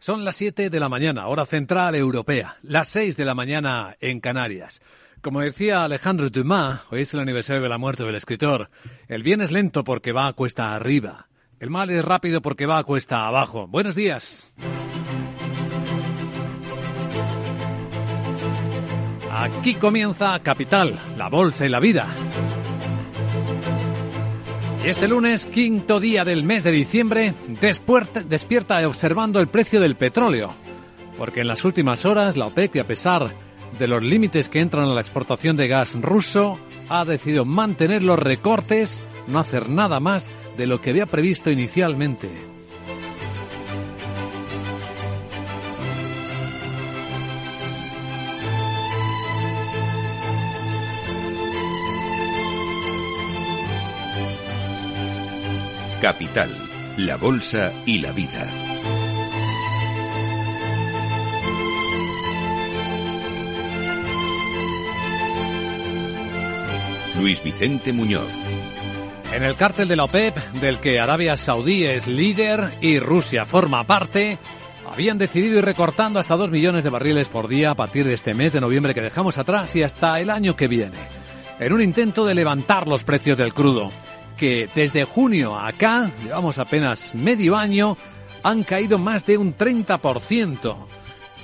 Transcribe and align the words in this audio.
Son 0.00 0.24
las 0.24 0.36
7 0.36 0.70
de 0.70 0.80
la 0.80 0.88
mañana, 0.88 1.26
hora 1.26 1.44
central 1.44 1.94
europea, 1.94 2.56
las 2.62 2.88
6 2.88 3.18
de 3.18 3.24
la 3.26 3.34
mañana 3.34 3.98
en 4.00 4.20
Canarias. 4.20 4.80
Como 5.20 5.42
decía 5.42 5.84
Alejandro 5.84 6.30
Dumas, 6.30 6.80
hoy 6.90 7.02
es 7.02 7.12
el 7.12 7.20
aniversario 7.20 7.62
de 7.62 7.68
la 7.68 7.76
muerte 7.76 8.04
del 8.04 8.14
escritor, 8.14 8.70
el 9.08 9.22
bien 9.22 9.42
es 9.42 9.52
lento 9.52 9.84
porque 9.84 10.12
va 10.12 10.26
a 10.26 10.32
cuesta 10.32 10.74
arriba, 10.74 11.28
el 11.58 11.68
mal 11.68 11.90
es 11.90 12.02
rápido 12.02 12.40
porque 12.40 12.64
va 12.64 12.78
a 12.78 12.84
cuesta 12.84 13.26
abajo. 13.26 13.66
Buenos 13.66 13.94
días. 13.94 14.50
Aquí 19.30 19.74
comienza 19.74 20.40
Capital, 20.42 20.98
la 21.18 21.28
bolsa 21.28 21.66
y 21.66 21.68
la 21.68 21.78
vida. 21.78 22.08
Y 24.82 24.88
este 24.88 25.08
lunes, 25.08 25.44
quinto 25.44 26.00
día 26.00 26.24
del 26.24 26.42
mes 26.42 26.64
de 26.64 26.72
diciembre, 26.72 27.34
despierta 28.28 28.88
observando 28.88 29.38
el 29.38 29.48
precio 29.48 29.78
del 29.78 29.94
petróleo. 29.94 30.54
Porque 31.18 31.40
en 31.40 31.48
las 31.48 31.66
últimas 31.66 32.06
horas 32.06 32.38
la 32.38 32.46
OPEC, 32.46 32.78
a 32.78 32.84
pesar 32.84 33.30
de 33.78 33.86
los 33.86 34.02
límites 34.02 34.48
que 34.48 34.60
entran 34.60 34.86
a 34.86 34.94
la 34.94 35.02
exportación 35.02 35.58
de 35.58 35.68
gas 35.68 35.94
ruso, 36.00 36.58
ha 36.88 37.04
decidido 37.04 37.44
mantener 37.44 38.02
los 38.02 38.18
recortes, 38.18 38.98
no 39.26 39.38
hacer 39.38 39.68
nada 39.68 40.00
más 40.00 40.30
de 40.56 40.66
lo 40.66 40.80
que 40.80 40.90
había 40.90 41.04
previsto 41.04 41.50
inicialmente. 41.50 42.49
Capital, 56.00 56.50
la 56.96 57.18
Bolsa 57.18 57.74
y 57.84 57.98
la 57.98 58.10
Vida. 58.12 58.50
Luis 67.18 67.42
Vicente 67.42 67.92
Muñoz. 67.92 68.32
En 69.34 69.44
el 69.44 69.56
cártel 69.56 69.88
de 69.88 69.96
la 69.96 70.04
OPEP, 70.04 70.38
del 70.54 70.78
que 70.78 70.98
Arabia 70.98 71.36
Saudí 71.36 71.84
es 71.84 72.06
líder 72.06 72.78
y 72.80 72.98
Rusia 72.98 73.44
forma 73.44 73.84
parte, 73.84 74.38
habían 74.90 75.18
decidido 75.18 75.58
ir 75.58 75.64
recortando 75.66 76.18
hasta 76.18 76.36
2 76.38 76.50
millones 76.50 76.82
de 76.82 76.88
barriles 76.88 77.28
por 77.28 77.46
día 77.46 77.72
a 77.72 77.74
partir 77.74 78.06
de 78.06 78.14
este 78.14 78.32
mes 78.32 78.54
de 78.54 78.62
noviembre 78.62 78.94
que 78.94 79.02
dejamos 79.02 79.36
atrás 79.36 79.76
y 79.76 79.82
hasta 79.82 80.18
el 80.18 80.30
año 80.30 80.56
que 80.56 80.66
viene, 80.66 80.96
en 81.58 81.74
un 81.74 81.82
intento 81.82 82.24
de 82.24 82.34
levantar 82.34 82.86
los 82.86 83.04
precios 83.04 83.36
del 83.36 83.52
crudo 83.52 83.92
que 84.40 84.70
desde 84.74 85.04
junio 85.04 85.54
acá, 85.54 86.10
llevamos 86.24 86.58
apenas 86.58 87.14
medio 87.14 87.58
año, 87.58 87.98
han 88.42 88.64
caído 88.64 88.98
más 88.98 89.26
de 89.26 89.36
un 89.36 89.54
30%. 89.54 90.76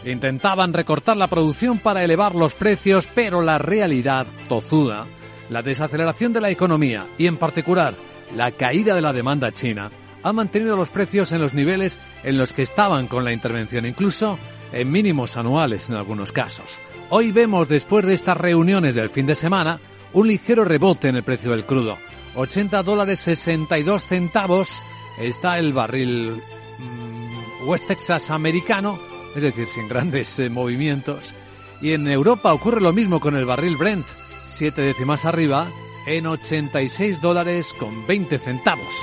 Intentaban 0.07 0.73
recortar 0.73 1.19
la 1.19 1.27
producción 1.27 1.79
para 1.79 2.03
elevar 2.03 2.35
los 2.35 2.55
precios, 2.55 3.07
pero 3.15 3.43
la 3.43 3.59
realidad 3.59 4.27
tozuda, 4.49 5.05
la 5.51 5.61
desaceleración 5.61 6.33
de 6.33 6.41
la 6.41 6.49
economía 6.49 7.07
y 7.19 7.27
en 7.27 7.37
particular 7.37 7.93
la 8.35 8.53
caída 8.53 8.95
de 8.95 9.03
la 9.03 9.13
demanda 9.13 9.53
china, 9.53 9.91
ha 10.23 10.33
mantenido 10.33 10.75
los 10.75 10.89
precios 10.89 11.33
en 11.33 11.43
los 11.43 11.53
niveles 11.53 11.99
en 12.25 12.39
los 12.39 12.55
que 12.55 12.63
estaban 12.63 13.09
con 13.09 13.27
la 13.27 13.33
intervención, 13.35 13.85
incluso 13.85 14.39
en 14.73 14.91
mínimos 14.91 15.37
anuales 15.37 15.91
en 15.91 15.97
algunos 15.97 16.33
casos. 16.33 16.79
Hoy 17.11 17.31
vemos, 17.31 17.69
después 17.69 18.07
de 18.07 18.15
estas 18.15 18.39
reuniones 18.39 18.95
del 18.95 19.11
fin 19.11 19.27
de 19.27 19.35
semana, 19.35 19.81
un 20.15 20.29
ligero 20.29 20.65
rebote 20.65 21.09
en 21.09 21.17
el 21.17 21.25
precio 21.25 21.51
del 21.51 21.67
crudo. 21.67 21.99
80 22.37 22.83
dólares 22.83 23.21
62 23.21 24.07
centavos 24.07 24.83
está 25.19 25.59
el 25.59 25.73
barril 25.73 26.43
mm, 26.79 27.69
West 27.69 27.87
Texas 27.87 28.31
americano, 28.31 28.99
es 29.35 29.43
decir, 29.43 29.67
sin 29.69 29.89
grandes 29.89 30.39
eh, 30.39 30.51
movimientos. 30.51 31.35
Y 31.81 31.93
en 31.93 32.07
Europa 32.07 32.53
ocurre 32.53 32.81
lo 32.81 32.93
mismo 32.93 33.21
con 33.21 33.37
el 33.37 33.47
barril 33.47 33.77
Brent, 33.77 34.07
siete 34.47 34.83
décimas 34.83 35.25
arriba, 35.25 35.69
en 36.07 36.27
86 36.27 37.21
dólares 37.21 37.75
con 37.79 38.07
20 38.07 38.39
centavos. 38.39 38.95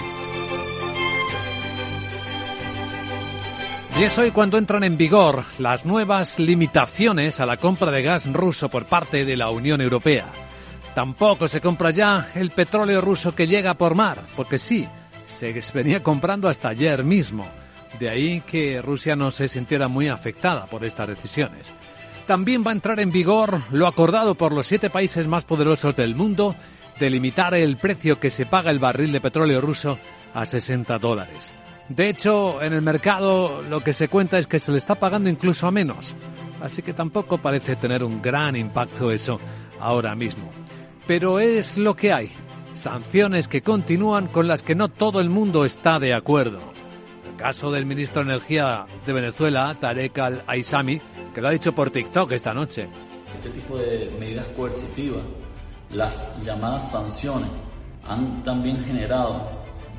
Y 3.99 4.03
es 4.03 4.17
hoy 4.17 4.31
cuando 4.31 4.57
entran 4.57 4.83
en 4.83 4.97
vigor 4.97 5.43
las 5.59 5.85
nuevas 5.85 6.39
limitaciones 6.39 7.39
a 7.39 7.45
la 7.45 7.57
compra 7.57 7.91
de 7.91 8.01
gas 8.01 8.31
ruso 8.31 8.69
por 8.69 8.85
parte 8.85 9.25
de 9.25 9.37
la 9.37 9.49
Unión 9.49 9.81
Europea. 9.81 10.42
Tampoco 10.95 11.47
se 11.47 11.59
compra 11.59 11.89
ya 11.89 12.29
el 12.35 12.51
petróleo 12.51 13.01
ruso 13.01 13.33
que 13.33 13.47
llega 13.47 13.73
por 13.73 13.95
mar, 13.95 14.19
porque 14.35 14.59
sí, 14.59 14.87
se 15.25 15.63
venía 15.73 16.03
comprando 16.03 16.47
hasta 16.47 16.69
ayer 16.69 17.03
mismo. 17.03 17.47
De 17.99 18.09
ahí 18.09 18.41
que 18.41 18.81
Rusia 18.81 19.15
no 19.15 19.31
se 19.31 19.47
sintiera 19.47 19.87
muy 19.87 20.07
afectada 20.07 20.67
por 20.67 20.85
estas 20.85 21.07
decisiones. 21.07 21.73
También 22.27 22.63
va 22.65 22.71
a 22.71 22.75
entrar 22.75 22.99
en 22.99 23.11
vigor 23.11 23.59
lo 23.71 23.87
acordado 23.87 24.35
por 24.35 24.51
los 24.51 24.67
siete 24.67 24.89
países 24.89 25.27
más 25.27 25.45
poderosos 25.45 25.95
del 25.95 26.15
mundo 26.15 26.55
de 26.99 27.09
limitar 27.09 27.55
el 27.55 27.77
precio 27.77 28.19
que 28.19 28.29
se 28.29 28.45
paga 28.45 28.69
el 28.71 28.79
barril 28.79 29.11
de 29.11 29.21
petróleo 29.21 29.61
ruso 29.61 29.97
a 30.33 30.45
60 30.45 30.99
dólares. 30.99 31.53
De 31.89 32.07
hecho, 32.07 32.61
en 32.61 32.71
el 32.71 32.81
mercado 32.81 33.61
lo 33.63 33.83
que 33.83 33.93
se 33.93 34.07
cuenta 34.07 34.37
es 34.37 34.47
que 34.47 34.59
se 34.59 34.71
le 34.71 34.77
está 34.77 34.95
pagando 34.95 35.29
incluso 35.29 35.67
a 35.67 35.71
menos. 35.71 36.15
Así 36.61 36.81
que 36.81 36.93
tampoco 36.93 37.39
parece 37.39 37.75
tener 37.75 38.03
un 38.03 38.21
gran 38.21 38.55
impacto 38.55 39.11
eso 39.11 39.39
ahora 39.79 40.15
mismo 40.15 40.62
pero 41.07 41.39
es 41.39 41.77
lo 41.77 41.95
que 41.95 42.13
hay. 42.13 42.31
Sanciones 42.75 43.47
que 43.47 43.61
continúan 43.61 44.27
con 44.27 44.47
las 44.47 44.63
que 44.63 44.75
no 44.75 44.89
todo 44.89 45.19
el 45.19 45.29
mundo 45.29 45.65
está 45.65 45.99
de 45.99 46.13
acuerdo. 46.13 46.59
El 47.29 47.35
caso 47.37 47.71
del 47.71 47.85
ministro 47.85 48.23
de 48.23 48.31
Energía 48.31 48.85
de 49.05 49.13
Venezuela, 49.13 49.75
Tarek 49.79 50.17
Al-Aizami, 50.17 51.01
que 51.33 51.41
lo 51.41 51.47
ha 51.47 51.51
dicho 51.51 51.73
por 51.73 51.91
TikTok 51.91 52.31
esta 52.31 52.53
noche. 52.53 52.87
Este 53.37 53.49
tipo 53.49 53.77
de 53.77 54.11
medidas 54.19 54.47
coercitivas, 54.49 55.21
las 55.91 56.43
llamadas 56.43 56.91
sanciones, 56.91 57.49
han 58.07 58.43
también 58.43 58.83
generado 58.83 59.49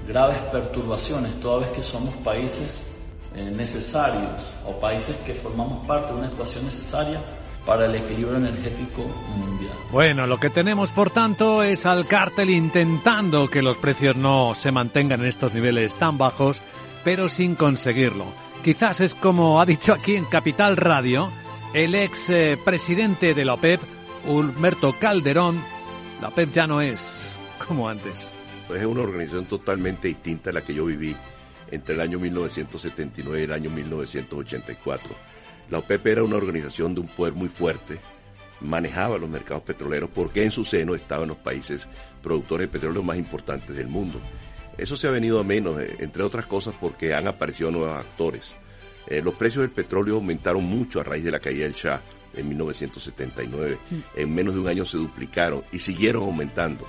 graves 0.07 0.39
perturbaciones 0.53 1.41
toda 1.41 1.61
vez 1.61 1.71
que 1.71 1.83
somos 1.83 2.15
países 2.17 2.99
eh, 3.35 3.51
necesarios 3.51 4.53
o 4.67 4.79
países 4.79 5.17
que 5.27 5.33
formamos 5.33 5.87
parte 5.87 6.13
de 6.13 6.19
una 6.19 6.29
ecuación 6.29 6.65
necesaria 6.65 7.21
para 7.67 7.87
el 7.87 7.95
equilibrio 7.95 8.37
energético 8.37 9.03
mundial. 9.37 9.73
Bueno, 9.91 10.27
lo 10.27 10.39
que 10.39 10.51
tenemos 10.51 10.91
por 10.91 11.11
tanto 11.11 11.63
es 11.63 11.87
al 11.87 12.07
cártel 12.07 12.51
intentando 12.51 13.49
que 13.49 13.63
los 13.63 13.79
precios 13.79 14.17
no 14.17 14.55
se 14.55 14.73
mantengan 14.73 15.21
en 15.21 15.27
estos 15.27 15.55
niveles 15.55 15.97
tan 15.97 16.19
bajos, 16.19 16.63
pero 17.05 17.29
sin 17.29 17.55
conseguirlo. 17.55 18.27
Quizás 18.63 19.01
es 19.01 19.15
como 19.15 19.61
ha 19.61 19.67
dicho 19.67 19.93
aquí 19.93 20.17
en 20.17 20.25
Capital 20.25 20.77
Radio 20.77 21.31
el 21.75 21.95
ex 21.95 22.31
eh, 22.31 22.59
presidente 22.63 23.35
de 23.35 23.45
la 23.45 23.55
OPEP, 23.55 23.81
Humberto 24.27 24.95
Calderón, 24.99 25.63
la 26.21 26.29
OPEP 26.29 26.53
ya 26.53 26.67
no 26.67 26.81
es 26.81 27.37
como 27.67 27.89
antes. 27.89 28.33
Es 28.75 28.85
una 28.85 29.03
organización 29.03 29.47
totalmente 29.47 30.09
distinta 30.09 30.51
a 30.51 30.53
la 30.53 30.63
que 30.63 30.75
yo 30.75 30.87
viví 30.87 31.15
entre 31.71 31.95
el 31.95 32.01
año 32.01 32.19
1979 32.19 33.41
y 33.41 33.45
el 33.45 33.53
año 33.53 33.71
1984 33.71 35.35
la 35.71 35.79
OPEP 35.79 36.07
era 36.07 36.23
una 36.23 36.37
organización 36.37 36.95
de 36.95 37.01
un 37.01 37.09
poder 37.09 37.35
muy 37.35 37.49
fuerte, 37.49 38.01
manejaba 38.61 39.19
los 39.19 39.29
mercados 39.29 39.63
petroleros 39.63 40.11
porque 40.11 40.45
en 40.45 40.51
su 40.51 40.65
seno 40.65 40.95
estaban 40.95 41.29
los 41.29 41.37
países 41.39 41.89
productores 42.23 42.69
de 42.69 42.73
petróleo 42.73 43.03
más 43.03 43.19
importantes 43.19 43.77
del 43.77 43.89
mundo. 43.89 44.21
Eso 44.77 44.97
se 44.97 45.07
ha 45.07 45.11
venido 45.11 45.39
a 45.39 45.45
menos, 45.45 45.81
eh, 45.81 45.97
entre 46.01 46.23
otras 46.23 46.47
cosas 46.47 46.75
porque 46.81 47.15
han 47.15 47.29
aparecido 47.29 47.71
nuevos 47.71 47.97
actores. 47.97 48.57
Eh, 49.07 49.23
los 49.23 49.35
precios 49.35 49.63
del 49.63 49.71
petróleo 49.71 50.17
aumentaron 50.17 50.65
mucho 50.65 51.01
a 51.01 51.05
raíz 51.05 51.25
de 51.25 51.31
la 51.31 51.41
caída 51.41 51.65
del 51.65 51.75
Shah 51.75 52.01
en 52.35 52.49
1979. 52.49 53.79
Mm. 53.91 53.97
En 54.17 54.35
menos 54.35 54.55
de 54.55 54.61
un 54.61 54.69
año 54.69 54.85
se 54.85 54.97
duplicaron 54.97 55.63
y 55.73 55.79
siguieron 55.79 56.25
aumentando. 56.25 56.87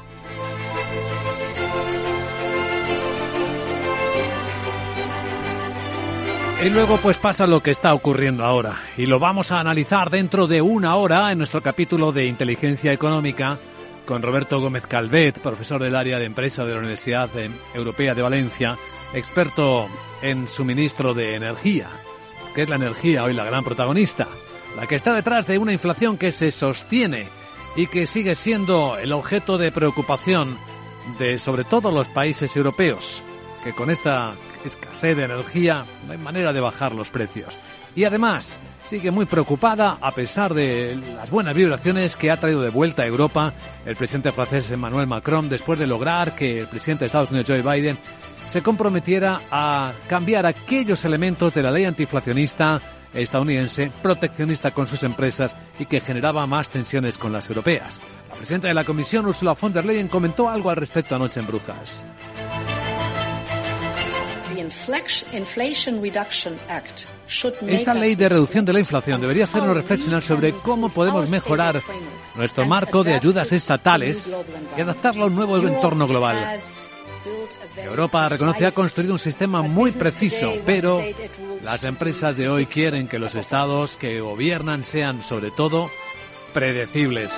Y 6.63 6.69
luego 6.69 6.97
pues 6.97 7.17
pasa 7.17 7.45
lo 7.45 7.61
que 7.61 7.71
está 7.71 7.93
ocurriendo 7.93 8.43
ahora. 8.43 8.81
Y 8.97 9.05
lo 9.05 9.19
vamos 9.19 9.51
a 9.51 9.59
analizar 9.59 10.09
dentro 10.09 10.47
de 10.47 10.61
una 10.61 10.95
hora 10.95 11.31
en 11.31 11.37
nuestro 11.37 11.61
capítulo 11.61 12.11
de 12.11 12.25
inteligencia 12.25 12.93
económica 12.93 13.59
con 14.05 14.21
Roberto 14.21 14.59
Gómez 14.59 14.87
Calvet, 14.87 15.39
profesor 15.39 15.83
del 15.83 15.95
área 15.95 16.17
de 16.17 16.25
empresa 16.25 16.63
de 16.63 16.73
la 16.73 16.79
Universidad 16.79 17.29
Europea 17.73 18.15
de 18.15 18.21
Valencia, 18.21 18.77
experto 19.13 19.87
en 20.21 20.47
suministro 20.47 21.13
de 21.13 21.35
energía, 21.35 21.89
que 22.55 22.63
es 22.63 22.69
la 22.69 22.77
energía 22.77 23.25
hoy 23.25 23.33
la 23.33 23.43
gran 23.43 23.63
protagonista, 23.63 24.27
la 24.77 24.87
que 24.87 24.95
está 24.95 25.13
detrás 25.13 25.45
de 25.47 25.57
una 25.57 25.73
inflación 25.73 26.17
que 26.17 26.31
se 26.31 26.51
sostiene 26.51 27.27
y 27.75 27.87
que 27.87 28.07
sigue 28.07 28.33
siendo 28.33 28.97
el 28.97 29.11
objeto 29.11 29.57
de 29.57 29.71
preocupación 29.71 30.57
de 31.19 31.37
sobre 31.37 31.65
todo 31.65 31.91
los 31.91 32.07
países 32.07 32.55
europeos, 32.55 33.21
que 33.63 33.73
con 33.73 33.91
esta 33.91 34.35
escasez 34.67 35.15
de 35.15 35.23
energía, 35.23 35.85
no 36.05 36.13
hay 36.13 36.17
manera 36.17 36.53
de 36.53 36.59
bajar 36.59 36.93
los 36.93 37.09
precios. 37.09 37.57
Y 37.95 38.03
además, 38.03 38.59
sigue 38.85 39.11
muy 39.11 39.25
preocupada 39.25 39.97
a 40.01 40.11
pesar 40.11 40.53
de 40.53 40.99
las 41.15 41.29
buenas 41.29 41.55
vibraciones 41.55 42.15
que 42.15 42.29
ha 42.29 42.37
traído 42.37 42.61
de 42.61 42.69
vuelta 42.69 43.03
a 43.03 43.07
Europa 43.07 43.53
el 43.85 43.95
presidente 43.95 44.31
francés 44.31 44.69
Emmanuel 44.71 45.07
Macron 45.07 45.49
después 45.49 45.79
de 45.79 45.87
lograr 45.87 46.35
que 46.35 46.59
el 46.59 46.67
presidente 46.67 47.01
de 47.01 47.07
Estados 47.07 47.31
Unidos 47.31 47.47
Joe 47.47 47.61
Biden 47.61 47.97
se 48.47 48.61
comprometiera 48.61 49.41
a 49.49 49.93
cambiar 50.07 50.45
aquellos 50.45 51.03
elementos 51.05 51.53
de 51.53 51.63
la 51.63 51.71
ley 51.71 51.85
antiinflacionista 51.85 52.81
estadounidense, 53.13 53.91
proteccionista 54.01 54.71
con 54.71 54.87
sus 54.87 55.03
empresas 55.03 55.55
y 55.79 55.85
que 55.85 56.01
generaba 56.01 56.45
más 56.45 56.69
tensiones 56.69 57.17
con 57.17 57.31
las 57.31 57.47
europeas. 57.47 58.01
La 58.29 58.35
presidenta 58.35 58.67
de 58.67 58.73
la 58.73 58.83
Comisión, 58.83 59.25
Ursula 59.25 59.55
von 59.59 59.73
der 59.73 59.85
Leyen, 59.85 60.09
comentó 60.09 60.49
algo 60.49 60.69
al 60.69 60.75
respecto 60.75 61.15
anoche 61.15 61.39
en 61.39 61.47
Brujas. 61.47 62.05
Esa 67.67 67.93
ley 67.93 68.15
de 68.15 68.29
reducción 68.29 68.65
de 68.65 68.73
la 68.73 68.79
inflación 68.79 69.21
debería 69.21 69.45
hacernos 69.45 69.75
reflexionar 69.75 70.21
sobre 70.21 70.53
cómo 70.53 70.89
podemos 70.89 71.29
mejorar 71.29 71.81
nuestro 72.35 72.65
marco 72.65 73.03
de 73.03 73.13
ayudas 73.13 73.51
estatales 73.51 74.35
y 74.77 74.81
adaptarlo 74.81 75.23
a 75.23 75.27
un 75.27 75.35
nuevo 75.35 75.57
entorno 75.57 76.07
global. 76.07 76.59
Europa 77.77 78.29
reconoce 78.29 78.65
ha 78.65 78.71
construido 78.71 79.13
un 79.13 79.19
sistema 79.19 79.61
muy 79.61 79.91
preciso, 79.91 80.53
pero 80.65 81.01
las 81.63 81.83
empresas 81.83 82.37
de 82.37 82.49
hoy 82.49 82.65
quieren 82.65 83.07
que 83.07 83.19
los 83.19 83.35
estados 83.35 83.97
que 83.97 84.21
gobiernan 84.21 84.83
sean 84.83 85.23
sobre 85.23 85.51
todo 85.51 85.89
predecibles. 86.53 87.33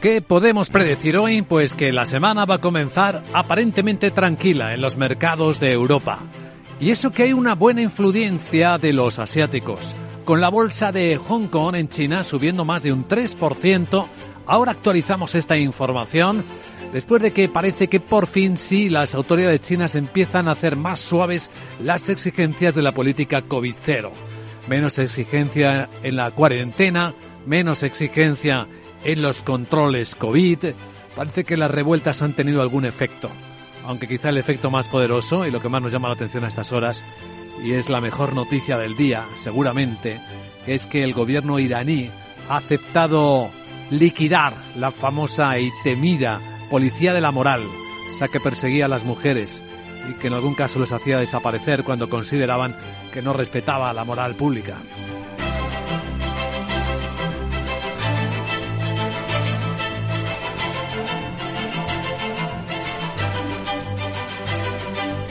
¿Qué 0.00 0.22
podemos 0.22 0.70
predecir 0.70 1.18
hoy? 1.18 1.42
Pues 1.42 1.74
que 1.74 1.92
la 1.92 2.06
semana 2.06 2.46
va 2.46 2.54
a 2.54 2.60
comenzar 2.60 3.22
aparentemente 3.34 4.10
tranquila 4.10 4.72
en 4.72 4.80
los 4.80 4.96
mercados 4.96 5.60
de 5.60 5.72
Europa. 5.72 6.20
Y 6.80 6.88
eso 6.90 7.10
que 7.10 7.24
hay 7.24 7.34
una 7.34 7.54
buena 7.54 7.82
influencia 7.82 8.78
de 8.78 8.94
los 8.94 9.18
asiáticos. 9.18 9.94
Con 10.24 10.40
la 10.40 10.48
bolsa 10.48 10.90
de 10.90 11.18
Hong 11.18 11.48
Kong 11.48 11.74
en 11.74 11.90
China 11.90 12.24
subiendo 12.24 12.64
más 12.64 12.82
de 12.82 12.94
un 12.94 13.06
3%, 13.06 14.06
ahora 14.46 14.72
actualizamos 14.72 15.34
esta 15.34 15.58
información 15.58 16.44
después 16.94 17.20
de 17.20 17.32
que 17.32 17.50
parece 17.50 17.88
que 17.88 18.00
por 18.00 18.26
fin 18.26 18.56
sí 18.56 18.88
las 18.88 19.14
autoridades 19.14 19.60
chinas 19.60 19.96
empiezan 19.96 20.48
a 20.48 20.52
hacer 20.52 20.76
más 20.76 21.00
suaves 21.00 21.50
las 21.78 22.08
exigencias 22.08 22.74
de 22.74 22.80
la 22.80 22.92
política 22.92 23.42
COVID-0. 23.46 24.10
Menos 24.66 24.98
exigencia 24.98 25.90
en 26.02 26.16
la 26.16 26.30
cuarentena, 26.30 27.12
menos 27.44 27.82
exigencia 27.82 28.66
en 29.04 29.22
los 29.22 29.42
controles 29.42 30.14
COVID, 30.14 30.58
parece 31.16 31.44
que 31.44 31.56
las 31.56 31.70
revueltas 31.70 32.22
han 32.22 32.34
tenido 32.34 32.62
algún 32.62 32.84
efecto. 32.84 33.30
Aunque 33.86 34.06
quizá 34.08 34.28
el 34.28 34.38
efecto 34.38 34.70
más 34.70 34.88
poderoso 34.88 35.46
y 35.46 35.50
lo 35.50 35.60
que 35.60 35.68
más 35.68 35.82
nos 35.82 35.92
llama 35.92 36.08
la 36.08 36.14
atención 36.14 36.44
a 36.44 36.48
estas 36.48 36.72
horas, 36.72 37.04
y 37.64 37.72
es 37.72 37.88
la 37.88 38.00
mejor 38.00 38.34
noticia 38.34 38.78
del 38.78 38.96
día, 38.96 39.26
seguramente, 39.34 40.20
es 40.66 40.86
que 40.86 41.02
el 41.02 41.14
gobierno 41.14 41.58
iraní 41.58 42.10
ha 42.48 42.56
aceptado 42.56 43.50
liquidar 43.90 44.54
la 44.76 44.90
famosa 44.90 45.58
y 45.58 45.70
temida 45.82 46.40
policía 46.70 47.12
de 47.12 47.20
la 47.20 47.32
moral, 47.32 47.62
esa 48.12 48.28
que 48.28 48.40
perseguía 48.40 48.84
a 48.84 48.88
las 48.88 49.04
mujeres 49.04 49.62
y 50.08 50.14
que 50.14 50.28
en 50.28 50.34
algún 50.34 50.54
caso 50.54 50.78
les 50.78 50.92
hacía 50.92 51.18
desaparecer 51.18 51.84
cuando 51.84 52.08
consideraban 52.08 52.76
que 53.12 53.22
no 53.22 53.32
respetaba 53.32 53.92
la 53.92 54.04
moral 54.04 54.34
pública. 54.36 54.76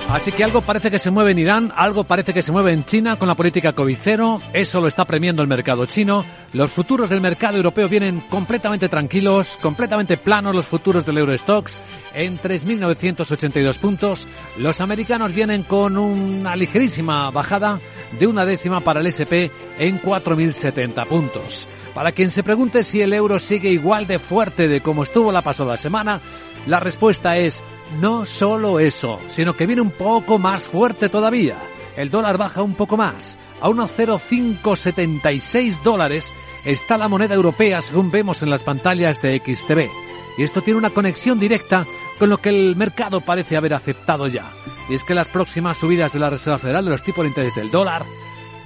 Así 0.09 0.31
que 0.31 0.43
algo 0.43 0.61
parece 0.61 0.89
que 0.89 0.97
se 0.97 1.11
mueve 1.11 1.31
en 1.31 1.37
Irán, 1.37 1.71
algo 1.75 2.03
parece 2.03 2.33
que 2.33 2.41
se 2.41 2.51
mueve 2.51 2.71
en 2.71 2.83
China 2.83 3.17
con 3.17 3.27
la 3.27 3.35
política 3.35 3.75
COVID-0, 3.75 4.41
eso 4.53 4.81
lo 4.81 4.87
está 4.87 5.05
premiando 5.05 5.43
el 5.43 5.47
mercado 5.47 5.85
chino. 5.85 6.25
Los 6.51 6.71
futuros 6.71 7.11
del 7.11 7.21
mercado 7.21 7.57
europeo 7.57 7.87
vienen 7.87 8.21
completamente 8.21 8.89
tranquilos, 8.89 9.59
completamente 9.61 10.17
planos 10.17 10.55
los 10.55 10.65
futuros 10.65 11.05
del 11.05 11.19
Eurostox 11.19 11.77
en 12.15 12.39
3.982 12.39 13.77
puntos. 13.77 14.27
Los 14.57 14.81
americanos 14.81 15.31
vienen 15.31 15.61
con 15.61 15.95
una 15.95 16.55
ligerísima 16.55 17.29
bajada 17.29 17.79
de 18.17 18.25
una 18.25 18.45
décima 18.45 18.81
para 18.81 19.01
el 19.01 19.07
SP 19.13 19.53
en 19.77 20.01
4.070 20.01 21.05
puntos. 21.05 21.69
Para 21.93 22.13
quien 22.13 22.31
se 22.31 22.41
pregunte 22.41 22.83
si 22.83 22.99
el 23.01 23.13
euro 23.13 23.37
sigue 23.37 23.69
igual 23.69 24.07
de 24.07 24.17
fuerte 24.17 24.67
de 24.67 24.81
como 24.81 25.03
estuvo 25.03 25.31
la 25.31 25.43
pasada 25.43 25.77
semana, 25.77 26.19
la 26.65 26.79
respuesta 26.79 27.37
es 27.37 27.61
no 27.99 28.25
solo 28.25 28.79
eso, 28.79 29.19
sino 29.27 29.53
que 29.55 29.65
viene 29.65 29.81
un 29.81 29.91
poco 29.91 30.39
más 30.39 30.63
fuerte 30.63 31.09
todavía. 31.09 31.57
El 31.95 32.11
dólar 32.11 32.37
baja 32.37 32.61
un 32.61 32.75
poco 32.75 32.97
más. 32.97 33.39
A 33.61 33.69
1,0576 33.69 35.81
dólares 35.81 36.31
está 36.65 36.97
la 36.97 37.07
moneda 37.07 37.35
europea 37.35 37.81
según 37.81 38.11
vemos 38.11 38.43
en 38.43 38.49
las 38.49 38.63
pantallas 38.63 39.21
de 39.21 39.39
XTV. 39.39 39.89
Y 40.37 40.43
esto 40.43 40.61
tiene 40.61 40.77
una 40.77 40.89
conexión 40.91 41.39
directa 41.39 41.87
con 42.17 42.29
lo 42.29 42.37
que 42.37 42.49
el 42.49 42.75
mercado 42.75 43.21
parece 43.21 43.55
haber 43.57 43.73
aceptado 43.73 44.27
ya. 44.27 44.51
Y 44.89 44.93
es 44.93 45.03
que 45.03 45.15
las 45.15 45.27
próximas 45.27 45.77
subidas 45.77 46.13
de 46.13 46.19
la 46.19 46.29
Reserva 46.29 46.59
Federal 46.59 46.85
de 46.85 46.91
los 46.91 47.03
tipos 47.03 47.23
de 47.23 47.29
interés 47.29 47.55
del 47.55 47.71
dólar 47.71 48.05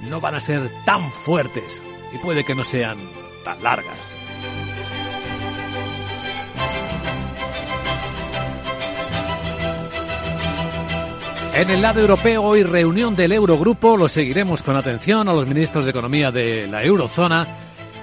no 0.08 0.20
van 0.20 0.36
a 0.36 0.40
ser 0.40 0.70
tan 0.84 1.10
fuertes 1.10 1.82
y 2.12 2.18
puede 2.18 2.44
que 2.44 2.54
no 2.54 2.62
sean 2.62 2.98
tan 3.44 3.60
largas. 3.62 4.16
En 11.56 11.70
el 11.70 11.82
lado 11.82 12.00
europeo, 12.00 12.42
hoy 12.42 12.64
reunión 12.64 13.14
del 13.14 13.30
Eurogrupo, 13.30 13.96
lo 13.96 14.08
seguiremos 14.08 14.64
con 14.64 14.74
atención 14.74 15.28
a 15.28 15.32
los 15.32 15.46
ministros 15.46 15.84
de 15.84 15.92
Economía 15.92 16.32
de 16.32 16.66
la 16.66 16.82
Eurozona. 16.82 17.46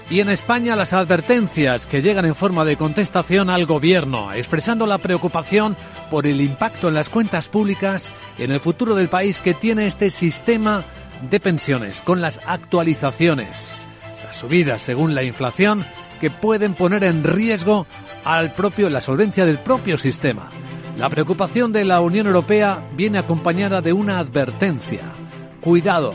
Y 0.09 0.21
en 0.21 0.29
España, 0.29 0.77
las 0.77 0.93
advertencias 0.93 1.85
que 1.85 2.01
llegan 2.01 2.23
en 2.23 2.33
forma 2.33 2.63
de 2.63 2.77
contestación 2.77 3.49
al 3.49 3.65
Gobierno, 3.65 4.31
expresando 4.31 4.87
la 4.87 4.99
preocupación 4.99 5.75
por 6.09 6.27
el 6.27 6.39
impacto 6.39 6.87
en 6.87 6.93
las 6.93 7.09
cuentas 7.09 7.49
públicas 7.49 8.09
en 8.37 8.53
el 8.53 8.61
futuro 8.61 8.95
del 8.95 9.09
país 9.09 9.41
que 9.41 9.53
tiene 9.53 9.85
este 9.85 10.11
sistema 10.11 10.85
de 11.29 11.41
pensiones, 11.41 12.01
con 12.01 12.21
las 12.21 12.39
actualizaciones, 12.45 13.85
las 14.23 14.37
subidas 14.37 14.81
según 14.81 15.13
la 15.13 15.23
inflación, 15.23 15.85
que 16.21 16.29
pueden 16.29 16.73
poner 16.73 17.03
en 17.03 17.25
riesgo 17.25 17.85
al 18.23 18.53
propio, 18.53 18.89
la 18.89 19.01
solvencia 19.01 19.45
del 19.45 19.59
propio 19.59 19.97
sistema. 19.97 20.49
La 20.97 21.09
preocupación 21.09 21.71
de 21.71 21.85
la 21.85 22.01
Unión 22.01 22.27
Europea 22.27 22.87
viene 22.95 23.17
acompañada 23.17 23.81
de 23.81 23.93
una 23.93 24.19
advertencia. 24.19 25.13
Cuidado, 25.61 26.13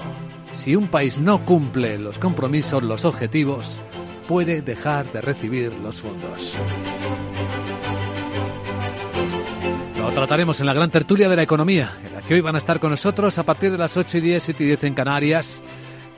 si 0.53 0.77
un 0.77 0.89
país 0.89 1.19
no 1.19 1.45
cumple 1.45 1.99
los 1.99 2.19
compromisos, 2.19 2.83
los 2.83 3.05
objetivos, 3.05 3.81
puede 4.29 4.63
dejar 4.63 5.11
de 5.13 5.21
recibir 5.21 5.73
los 5.83 6.01
fondos. 6.01 6.59
Lo 9.99 10.13
trataremos 10.13 10.61
en 10.61 10.67
la 10.67 10.75
gran 10.75 10.91
tertulia 10.91 11.29
de 11.29 11.37
la 11.37 11.43
economía, 11.43 11.93
en 12.05 12.15
la 12.15 12.23
que 12.23 12.35
hoy 12.35 12.41
van 12.41 12.55
a 12.55 12.59
estar 12.59 12.79
con 12.79 12.91
nosotros 12.91 13.39
a 13.39 13.43
partir 13.43 13.73
de 13.73 13.79
las 13.79 13.97
8 13.97 14.19
y 14.19 14.21
10, 14.21 14.43
7 14.43 14.63
y 14.63 14.67
10 14.67 14.85
en 14.85 14.95
Canarias. 14.95 15.63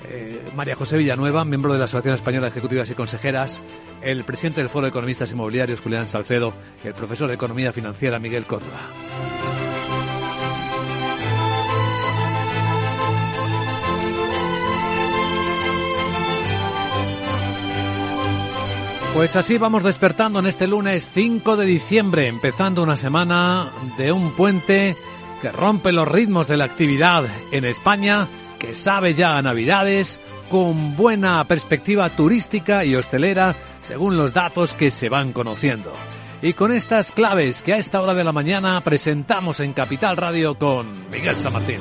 Eh, 0.04 0.50
María 0.54 0.76
José 0.76 0.96
Villanueva, 0.96 1.44
miembro 1.44 1.72
de 1.72 1.78
la 1.78 1.86
Asociación 1.86 2.14
Española 2.14 2.46
de 2.46 2.50
Ejecutivas 2.50 2.90
y 2.90 2.94
Consejeras, 2.94 3.62
el 4.00 4.24
presidente 4.24 4.60
del 4.60 4.70
Foro 4.70 4.84
de 4.84 4.90
Economistas 4.90 5.32
Inmobiliarios, 5.32 5.80
Julián 5.80 6.06
Salcedo, 6.06 6.54
y 6.84 6.88
el 6.88 6.94
profesor 6.94 7.28
de 7.28 7.34
Economía 7.34 7.72
Financiera, 7.72 8.18
Miguel 8.18 8.46
Córdoba. 8.46 8.78
Pues 19.14 19.34
así 19.34 19.58
vamos 19.58 19.82
despertando 19.82 20.38
en 20.38 20.46
este 20.46 20.68
lunes 20.68 21.10
5 21.12 21.56
de 21.56 21.66
diciembre, 21.66 22.28
empezando 22.28 22.84
una 22.84 22.94
semana 22.94 23.68
de 23.96 24.12
un 24.12 24.30
puente 24.36 24.96
que 25.42 25.50
rompe 25.50 25.90
los 25.90 26.06
ritmos 26.06 26.46
de 26.46 26.56
la 26.56 26.66
actividad 26.66 27.24
en 27.50 27.64
España 27.64 28.28
que 28.58 28.74
sabe 28.74 29.14
ya 29.14 29.36
a 29.36 29.42
Navidades, 29.42 30.20
con 30.50 30.96
buena 30.96 31.44
perspectiva 31.44 32.10
turística 32.10 32.84
y 32.84 32.94
hostelera, 32.94 33.54
según 33.80 34.16
los 34.16 34.32
datos 34.32 34.74
que 34.74 34.90
se 34.90 35.08
van 35.08 35.32
conociendo. 35.32 35.92
Y 36.40 36.52
con 36.52 36.72
estas 36.72 37.12
claves 37.12 37.62
que 37.62 37.74
a 37.74 37.78
esta 37.78 38.00
hora 38.00 38.14
de 38.14 38.24
la 38.24 38.32
mañana 38.32 38.80
presentamos 38.82 39.60
en 39.60 39.72
Capital 39.72 40.16
Radio 40.16 40.56
con 40.56 41.10
Miguel 41.10 41.36
San 41.36 41.52
Martín. 41.52 41.80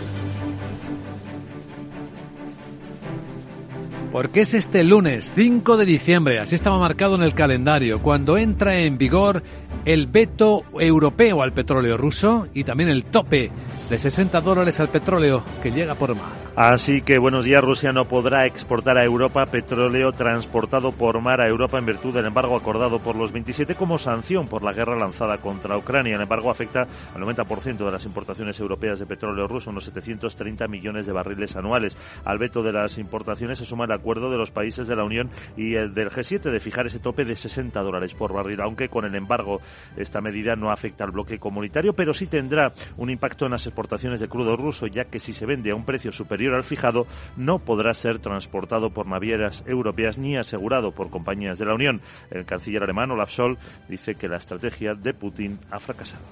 Porque 4.12 4.42
es 4.42 4.54
este 4.56 4.84
lunes 4.84 5.32
5 5.36 5.78
de 5.78 5.86
diciembre, 5.86 6.40
así 6.40 6.56
estaba 6.56 6.80
marcado 6.80 7.16
en 7.16 7.24
el 7.24 7.36
calendario, 7.36 8.02
cuando 8.02 8.38
entra 8.38 8.78
en 8.78 8.98
vigor 8.98 9.44
el 9.86 10.08
veto 10.08 10.64
europeo 10.80 11.44
al 11.44 11.54
petróleo 11.54 11.98
ruso 11.98 12.48
y 12.54 12.64
también 12.64 12.90
el 12.90 13.06
tope 13.06 13.52
de 13.90 13.98
60 14.00 14.42
dólares 14.42 14.80
al 14.80 14.90
petróleo 14.90 15.44
que 15.62 15.72
llega 15.72 15.94
por 15.94 16.16
mar. 16.16 16.47
Así 16.60 17.04
que 17.04 17.20
buenos 17.20 17.46
días, 17.46 17.64
Rusia 17.64 17.92
no 17.92 18.06
podrá 18.06 18.48
exportar 18.48 18.98
a 18.98 19.04
Europa 19.04 19.46
petróleo 19.46 20.12
transportado 20.12 20.92
por 20.92 21.22
mar 21.22 21.40
a 21.40 21.48
Europa 21.48 21.78
en 21.78 21.86
virtud 21.86 22.16
del 22.16 22.26
embargo 22.26 22.56
acordado 22.56 22.98
por 22.98 23.16
los 23.16 23.32
27 23.32 23.76
como 23.76 24.00
sanción 24.00 24.48
por 24.48 24.64
la 24.64 24.74
guerra 24.74 24.98
lanzada 24.98 25.38
contra 25.38 25.78
Ucrania. 25.78 26.16
El 26.16 26.24
embargo 26.24 26.50
afecta 26.50 26.88
al 27.14 27.22
90% 27.22 27.78
de 27.78 27.92
las 27.92 28.06
importaciones 28.06 28.60
europeas 28.60 28.98
de 28.98 29.06
petróleo 29.06 29.48
ruso, 29.48 29.70
unos 29.70 29.84
730 29.84 30.68
millones 30.68 31.06
de 31.06 31.12
barriles 31.12 31.56
anuales. 31.56 31.96
Al 32.26 32.40
veto 32.40 32.64
de 32.64 32.72
las 32.72 32.98
importaciones 32.98 33.60
se 33.60 33.66
suma 33.66 33.86
el 33.86 33.92
acuerdo 33.92 34.32
de 34.32 34.40
los 34.40 34.50
países 34.50 34.88
de 34.88 34.96
la 34.96 35.04
Unión 35.04 35.30
y 35.56 35.76
el 35.76 35.94
del 35.94 36.10
G7 36.10 36.50
de 36.50 36.60
fijar 36.60 36.88
ese 36.88 36.98
tope 36.98 37.24
de 37.24 37.36
60 37.36 37.80
dólares 37.84 38.16
por 38.16 38.34
barril, 38.34 38.62
aunque 38.62 38.90
con 38.90 39.06
el 39.06 39.14
embargo 39.14 39.62
esta 39.96 40.22
medida 40.22 40.56
no 40.56 40.72
afecta 40.72 41.04
al 41.04 41.12
bloque 41.12 41.38
comunitario, 41.38 41.94
pero 41.94 42.16
sí 42.16 42.26
tendrá 42.26 42.74
un 42.98 43.12
impacto 43.12 43.46
en 43.46 43.52
las 43.52 43.68
exportaciones 43.68 44.22
de 44.22 44.28
crudo 44.28 44.56
ruso, 44.56 44.88
ya 44.88 45.06
que 45.06 45.20
si 45.20 45.36
se 45.36 45.46
vende 45.46 45.70
a 45.70 45.76
un 45.76 45.86
precio 45.86 46.12
superior 46.12 46.47
al 46.54 46.64
fijado 46.64 47.08
no 47.36 47.60
podrá 47.60 47.94
ser 47.94 48.20
transportado 48.20 48.90
por 48.90 49.08
navieras 49.08 49.64
europeas 49.66 50.18
ni 50.18 50.38
asegurado 50.38 50.92
por 50.92 51.10
compañías 51.10 51.58
de 51.58 51.66
la 51.66 51.74
Unión. 51.74 52.02
El 52.32 52.46
canciller 52.46 52.84
alemán 52.84 53.12
Olaf 53.12 53.32
Scholz 53.32 53.60
dice 53.88 54.16
que 54.16 54.28
la 54.28 54.38
estrategia 54.38 54.94
de 54.94 55.14
Putin 55.14 55.60
ha 55.72 55.80
fracasado. 55.80 56.24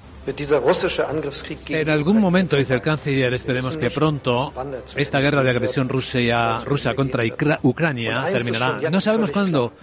En 1.67 1.89
algún 1.89 2.19
momento, 2.19 2.55
dice 2.55 2.73
el 2.73 2.81
canciller, 2.81 3.33
esperemos 3.33 3.77
que 3.77 3.91
pronto 3.91 4.53
esta 4.95 5.19
guerra 5.19 5.43
de 5.43 5.49
agresión 5.51 5.87
rusa, 5.89 6.59
rusa 6.63 6.93
contra 6.95 7.23
Ucrania 7.63 8.25
terminará. 8.31 8.89
No 8.89 8.99
sabemos 8.99 9.31
cuándo 9.31 9.73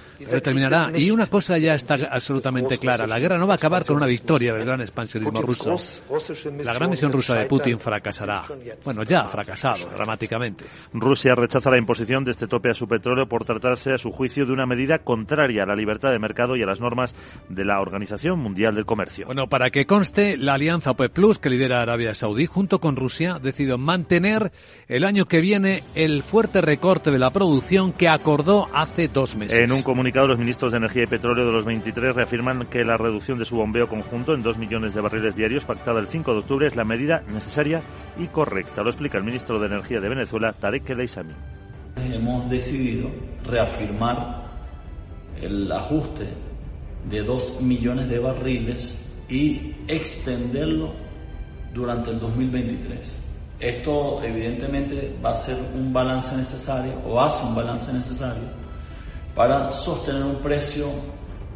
terminará. 0.43 0.91
Y 0.95 1.11
una 1.11 1.27
cosa 1.27 1.59
ya 1.59 1.75
está 1.75 1.95
absolutamente 2.11 2.79
clara. 2.79 3.07
La 3.07 3.19
guerra 3.19 3.39
no 3.39 3.47
va 3.47 3.55
a 3.55 3.57
acabar 3.57 3.85
con 3.85 3.97
una 3.97 4.07
victoria 4.07 4.55
del 4.55 4.65
gran 4.65 4.81
expansionismo 4.81 5.43
ruso. 5.43 5.77
La 6.62 6.73
gran 6.73 6.91
misión 6.91 7.12
rusa 7.12 7.35
de 7.37 7.47
Putin 7.47 7.79
fracasará. 7.79 8.43
Bueno, 8.85 9.03
ya 9.05 9.21
ha 9.21 9.29
fracasado 9.29 9.87
dramáticamente 9.87 10.22
Rusia 10.93 11.35
rechaza 11.35 11.71
la 11.71 11.79
imposición 11.79 12.25
de 12.25 12.31
este 12.31 12.47
tope 12.47 12.71
a 12.71 12.75
su 12.75 12.87
petróleo 12.87 13.26
por 13.26 13.45
tratarse, 13.45 13.93
a 13.93 13.99
su 13.99 14.11
juicio, 14.11 14.47
de 14.47 14.52
una 14.52 14.67
medida 14.67 14.99
contraria 14.99 15.62
a 15.62 15.67
la 15.67 15.75
libertad 15.75 16.11
de 16.11 16.19
mercado 16.19 16.57
y 16.57 16.62
a 16.62 16.67
las 16.67 16.81
normas 16.81 17.14
de 17.49 17.64
la 17.64 17.81
Organización 17.81 18.38
Mundial 18.38 18.75
del 18.75 18.87
Comercio. 18.87 19.26
Bueno, 19.26 19.49
para 19.49 19.71
que 19.71 19.87
conste, 19.87 20.37
la 20.37 20.55
alianza 20.55 20.91
OPEP 20.91 21.12
Plus, 21.12 21.38
que 21.38 21.50
lidera 21.50 21.83
Arabia 21.83 22.14
Saudí, 22.14 22.47
junto 22.47 22.81
con 22.81 22.97
Rusia, 22.97 23.37
ha 23.37 23.38
decidido 23.38 23.79
mantener 23.79 24.52
el 24.88 25.05
año 25.05 25.26
que 25.26 25.41
viene 25.41 25.83
el 25.95 26.23
fuerte 26.23 26.61
recorte 26.61 27.11
de 27.11 27.19
la 27.19 27.31
producción 27.31 27.93
que 27.93 28.09
acordó 28.09 28.69
hace 28.75 29.09
dos 29.09 29.37
meses. 29.37 29.59
En 29.59 29.73
un 29.73 29.83
comunicado, 29.83 30.26
los 30.26 30.38
ministros 30.38 30.73
de 30.73 30.79
Energía 30.79 31.05
y 31.05 31.07
Petróleo 31.07 31.47
de 31.47 31.52
los 31.52 31.64
23 31.64 32.14
reafirman 32.14 32.67
que 32.67 32.85
la 32.85 32.97
reducción 32.97 33.38
de 33.38 33.45
su 33.45 33.57
bombeo 33.57 33.88
conjunto 33.88 34.35
en 34.35 34.43
dos 34.43 34.59
millones 34.59 34.95
de 34.95 35.00
barriles 35.00 35.37
diarios, 35.37 35.64
pactada 35.64 36.00
el 36.00 36.09
5 36.09 36.33
de 36.33 36.38
octubre, 36.38 36.67
es 36.67 36.76
la 36.76 36.85
medida 36.85 37.23
necesaria 37.29 37.83
y 38.19 38.26
correcta. 38.26 38.83
Lo 38.83 38.91
explica 38.91 39.19
el 39.19 39.25
ministro 39.25 39.59
de 39.59 39.67
Energía 39.67 40.00
de 40.00 40.09
Venezuela, 40.14 40.52
Tarek 40.52 40.90
El 40.90 41.09
Hemos 41.97 42.50
decidido 42.50 43.11
reafirmar 43.45 44.42
el 45.40 45.73
ajuste 45.73 46.26
de 47.09 47.23
2 47.23 47.62
millones 47.62 48.11
de 48.11 48.19
barriles 48.19 49.11
y 49.31 49.75
extenderlo 49.88 50.92
durante 51.73 52.11
el 52.11 52.21
2023. 52.21 53.19
Esto 53.59 54.23
evidentemente 54.23 55.16
va 55.25 55.33
a 55.33 55.37
ser 55.37 55.57
un 55.75 55.92
balance 55.92 56.37
necesario 56.37 56.92
o 57.07 57.19
hace 57.19 57.47
un 57.47 57.54
balance 57.54 57.90
necesario 57.92 58.45
para 59.35 59.71
sostener 59.71 60.25
un 60.25 60.37
precio 60.37 60.88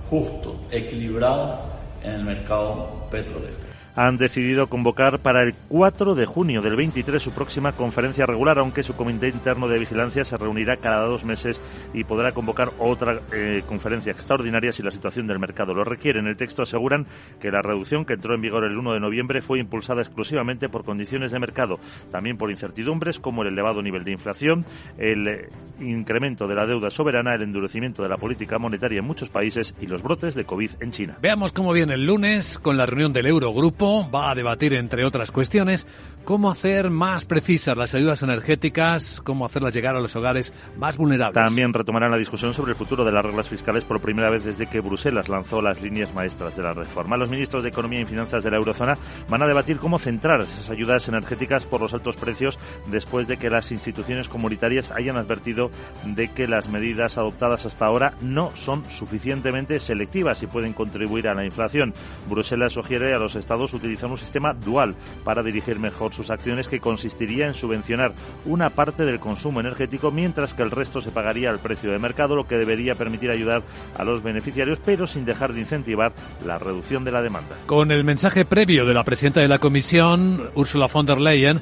justo, 0.09 0.67
equilibrado 0.71 1.61
en 2.03 2.13
el 2.13 2.25
mercado 2.25 3.07
petrolero 3.11 3.66
han 3.97 4.19
decidido 4.19 4.69
convocar 4.69 5.21
para 5.21 5.43
el 5.43 5.55
4 5.69 6.15
de 6.15 6.27
junio 6.27 6.61
del 6.61 6.77
23 6.77 7.21
su 7.21 7.33
próxima 7.33 7.73
conferencia 7.73 8.27
regular, 8.27 8.59
aunque 8.59 8.83
su 8.83 8.95
comité 8.95 9.29
interno 9.29 9.69
de 9.69 9.79
vigilancia 9.79 10.25
se 10.25 10.37
reunirá 10.37 10.77
cada 10.77 11.07
dos 11.07 11.25
meses 11.25 11.63
y 11.95 12.05
podrá 12.05 12.33
convocar 12.33 12.71
otra 12.79 13.21
eh, 13.33 13.63
conferencia 13.67 14.13
extraordinaria 14.13 14.71
si 14.71 14.83
la 14.83 14.91
situación 14.91 15.27
del 15.27 15.39
mercado 15.39 15.73
lo 15.73 15.83
requiere. 15.83 16.21
En 16.21 16.27
el 16.27 16.37
texto 16.37 16.63
aseguran 16.63 17.07
que 17.41 17.51
la 17.51 17.63
reducción 17.63 18.05
que 18.05 18.15
entró 18.15 18.35
en 18.35 18.43
vigor 18.43 18.65
el 18.65 18.77
1 18.77 18.93
de 18.93 19.01
noviembre 19.01 19.41
fue 19.41 19.59
impulsada 19.59 20.03
exclusivamente 20.03 20.69
por 20.69 20.85
condiciones 20.85 21.33
de 21.33 21.41
mercado, 21.41 21.81
también 22.13 22.37
por 22.37 22.51
incertidumbres 22.51 23.19
como 23.19 23.43
el 23.43 23.49
elevado 23.49 23.83
nivel 23.83 24.05
de 24.05 24.13
inflación, 24.13 24.67
el 24.99 25.49
incremento 25.81 26.47
de 26.47 26.55
la 26.55 26.67
deuda 26.67 26.91
soberana, 26.91 27.35
el 27.35 27.43
endurecimiento 27.43 28.03
de 28.03 28.11
la 28.11 28.19
política 28.19 28.59
monetaria 28.59 28.99
en 28.99 29.07
muchos 29.07 29.31
países 29.31 29.75
y 29.81 29.87
los 29.87 30.03
brotes 30.03 30.35
de 30.35 30.45
COVID 30.45 30.71
en 30.81 30.91
China. 30.91 31.17
Veamos 31.23 31.53
cómo 31.53 31.73
viene 31.73 31.95
el 31.95 32.05
lunes 32.05 32.59
con 32.59 32.77
la 32.77 32.85
reunión 32.85 33.15
del 33.15 33.27
Eurogrupo 33.27 33.86
va 33.87 34.31
a 34.31 34.35
debatir, 34.35 34.75
entre 34.75 35.05
otras 35.05 35.31
cuestiones, 35.31 35.87
cómo 36.25 36.51
hacer 36.51 36.91
más 36.91 37.25
precisas 37.25 37.77
las 37.77 37.95
ayudas 37.95 38.23
energéticas, 38.23 39.21
cómo 39.23 39.47
hacerlas 39.47 39.75
llegar 39.75 39.95
a 39.95 40.01
los 40.01 40.17
hogares 40.17 40.53
más 40.77 40.97
vulnerables. 40.97 41.45
También 41.45 41.73
retomarán 41.73 42.11
la 42.11 42.17
discusión 42.17 42.53
sobre 42.53 42.73
el 42.73 42.77
futuro 42.77 43.05
de 43.05 43.13
las 43.13 43.25
reglas 43.25 43.49
fiscales 43.49 43.85
por 43.85 44.01
primera 44.01 44.29
vez 44.29 44.45
desde 44.45 44.67
que 44.67 44.81
Bruselas 44.81 45.29
lanzó 45.29 45.63
las 45.63 45.81
líneas 45.83 46.13
maestras 46.15 46.57
de 46.57 46.65
la 46.65 46.73
reforma. 46.73 47.17
Los 47.17 47.31
ministros 47.31 47.63
de 47.63 47.69
Economía 47.69 48.01
y 48.01 48.07
Finanzas 48.07 48.43
de 48.43 48.51
la 48.51 48.57
Eurozona 48.57 48.99
van 49.29 49.43
a 49.43 49.47
debatir 49.47 49.77
cómo 49.77 49.99
centrar 49.99 50.41
esas 50.41 50.69
ayudas 50.71 51.07
energéticas 51.07 51.65
por 51.65 51.81
los 51.81 51.95
altos 51.95 52.17
precios 52.17 52.59
después 52.89 53.29
de 53.29 53.37
que 53.37 53.51
las 53.51 53.71
instituciones 53.71 54.29
comunitarias 54.29 54.91
hayan 54.91 55.17
advertido 55.17 55.71
de 56.05 56.29
que 56.33 56.49
las 56.49 56.69
medidas 56.69 57.19
adoptadas 57.19 57.67
hasta 57.67 57.87
ahora 57.87 58.15
no 58.21 58.51
son 58.57 58.85
suficientemente 58.91 59.79
selectivas 59.79 60.43
y 60.43 60.49
pueden 60.49 60.73
contribuir 60.73 61.29
a 61.29 61.35
la 61.35 61.45
inflación. 61.45 61.95
Bruselas 62.29 62.73
sugiere 62.73 63.15
a 63.15 63.19
los 63.19 63.37
estados 63.37 63.76
utilizar 63.77 64.11
un 64.11 64.19
sistema 64.19 64.53
dual 64.53 64.95
para 65.25 65.43
dirigir 65.43 65.79
mejor 65.79 66.13
sus 66.13 66.31
acciones 66.31 66.69
que 66.69 66.81
consistiría 66.81 67.47
en 67.47 67.55
subvencionar 67.55 68.13
una 68.45 68.71
parte 68.71 69.05
del 69.05 69.21
consumo 69.21 69.61
energético 69.61 70.11
mientras 70.11 70.55
que 70.55 70.63
el 70.63 70.71
resto 70.71 71.01
se 71.01 71.11
pagaría 71.11 71.51
al 71.51 71.59
precio 71.59 71.91
de 71.91 71.99
mercado, 71.99 72.37
lo 72.37 72.47
que 72.47 72.57
debería 72.57 72.95
permitir 72.95 73.31
ayudar 73.31 73.63
a 73.97 74.05
los 74.05 74.23
beneficiarios, 74.23 74.81
pero 74.85 75.07
sin 75.07 75.25
dejar 75.25 75.53
de 75.53 75.61
incentivar 75.61 76.13
la 76.45 76.59
reducción 76.59 77.05
de 77.05 77.13
la 77.13 77.23
demanda. 77.23 77.57
Con 77.67 77.91
el 77.91 78.05
mensaje 78.05 78.45
previo 78.45 78.85
de 78.85 78.95
la 78.95 79.05
presidenta 79.05 79.41
de 79.41 79.49
la 79.49 79.59
Comisión, 79.59 80.51
Ursula 80.55 80.87
von 80.87 81.07
der 81.07 81.21
Leyen, 81.21 81.61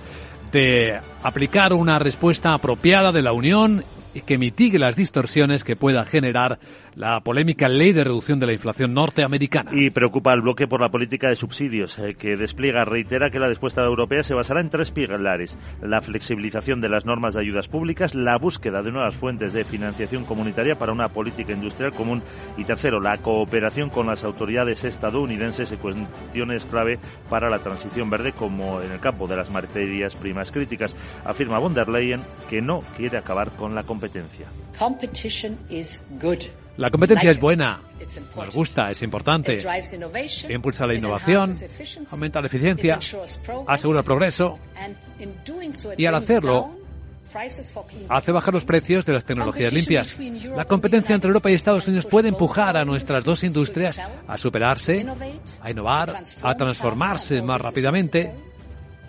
de 0.52 1.00
aplicar 1.22 1.72
una 1.72 1.98
respuesta 1.98 2.54
apropiada 2.54 3.10
de 3.10 3.22
la 3.22 3.32
Unión 3.32 3.82
y 4.14 4.20
que 4.20 4.38
mitigue 4.38 4.78
las 4.78 4.96
distorsiones 4.96 5.64
que 5.64 5.76
pueda 5.76 6.04
generar 6.04 6.58
la 6.94 7.20
polémica 7.20 7.68
ley 7.68 7.92
de 7.92 8.04
reducción 8.04 8.38
de 8.38 8.46
la 8.46 8.52
inflación 8.52 8.94
norteamericana. 8.94 9.72
Y 9.74 9.90
preocupa 9.90 10.32
al 10.32 10.42
bloque 10.42 10.68
por 10.68 10.80
la 10.80 10.90
política 10.90 11.28
de 11.28 11.34
subsidios 11.34 11.98
eh, 11.98 12.14
que 12.14 12.36
despliega. 12.36 12.84
Reitera 12.84 13.30
que 13.30 13.40
la 13.40 13.48
respuesta 13.48 13.82
europea 13.82 14.22
se 14.22 14.34
basará 14.34 14.60
en 14.60 14.70
tres 14.70 14.92
pilares. 14.92 15.58
La 15.82 16.00
flexibilización 16.00 16.80
de 16.80 16.88
las 16.88 17.04
normas 17.04 17.34
de 17.34 17.40
ayudas 17.40 17.68
públicas, 17.68 18.14
la 18.14 18.38
búsqueda 18.38 18.82
de 18.82 18.92
nuevas 18.92 19.16
fuentes 19.16 19.52
de 19.52 19.64
financiación 19.64 20.24
comunitaria 20.24 20.76
para 20.76 20.92
una 20.92 21.08
política 21.08 21.52
industrial 21.52 21.92
común 21.92 22.22
y 22.56 22.64
tercero, 22.64 23.00
la 23.00 23.18
cooperación 23.18 23.90
con 23.90 24.06
las 24.06 24.22
autoridades 24.22 24.84
estadounidenses 24.84 25.72
en 25.72 25.78
cuestiones 25.78 26.64
clave 26.64 26.98
para 27.28 27.50
la 27.50 27.58
transición 27.58 28.08
verde 28.08 28.32
como 28.32 28.80
en 28.80 28.92
el 28.92 29.00
campo 29.00 29.26
de 29.26 29.36
las 29.36 29.50
materias 29.50 30.14
primas 30.14 30.52
críticas. 30.52 30.94
Afirma 31.24 31.58
von 31.58 31.74
der 31.74 31.88
Leyen 31.88 32.20
que 32.48 32.62
no 32.62 32.80
quiere 32.96 33.18
acabar 33.18 33.50
con 33.56 33.74
la 33.74 33.82
competencia. 33.82 34.03
La 36.76 36.90
competencia 36.90 37.30
es 37.30 37.38
buena, 37.38 37.80
nos 38.36 38.54
gusta, 38.54 38.90
es 38.90 39.00
importante. 39.02 39.58
Impulsa 40.48 40.86
la 40.86 40.94
innovación, 40.94 41.54
aumenta 42.10 42.40
la 42.40 42.48
eficiencia, 42.48 42.98
asegura 43.66 44.00
el 44.00 44.04
progreso 44.04 44.58
y 45.96 46.06
al 46.06 46.14
hacerlo 46.16 46.76
hace 48.08 48.32
bajar 48.32 48.54
los 48.54 48.64
precios 48.64 49.06
de 49.06 49.12
las 49.12 49.24
tecnologías 49.24 49.72
limpias. 49.72 50.16
La 50.56 50.64
competencia 50.64 51.14
entre 51.14 51.28
Europa 51.28 51.50
y 51.50 51.54
Estados 51.54 51.86
Unidos 51.86 52.06
puede 52.06 52.28
empujar 52.28 52.76
a 52.76 52.84
nuestras 52.84 53.22
dos 53.24 53.44
industrias 53.44 54.00
a 54.26 54.38
superarse, 54.38 55.06
a 55.60 55.70
innovar, 55.70 56.22
a 56.42 56.56
transformarse 56.56 57.42
más 57.42 57.60
rápidamente 57.60 58.32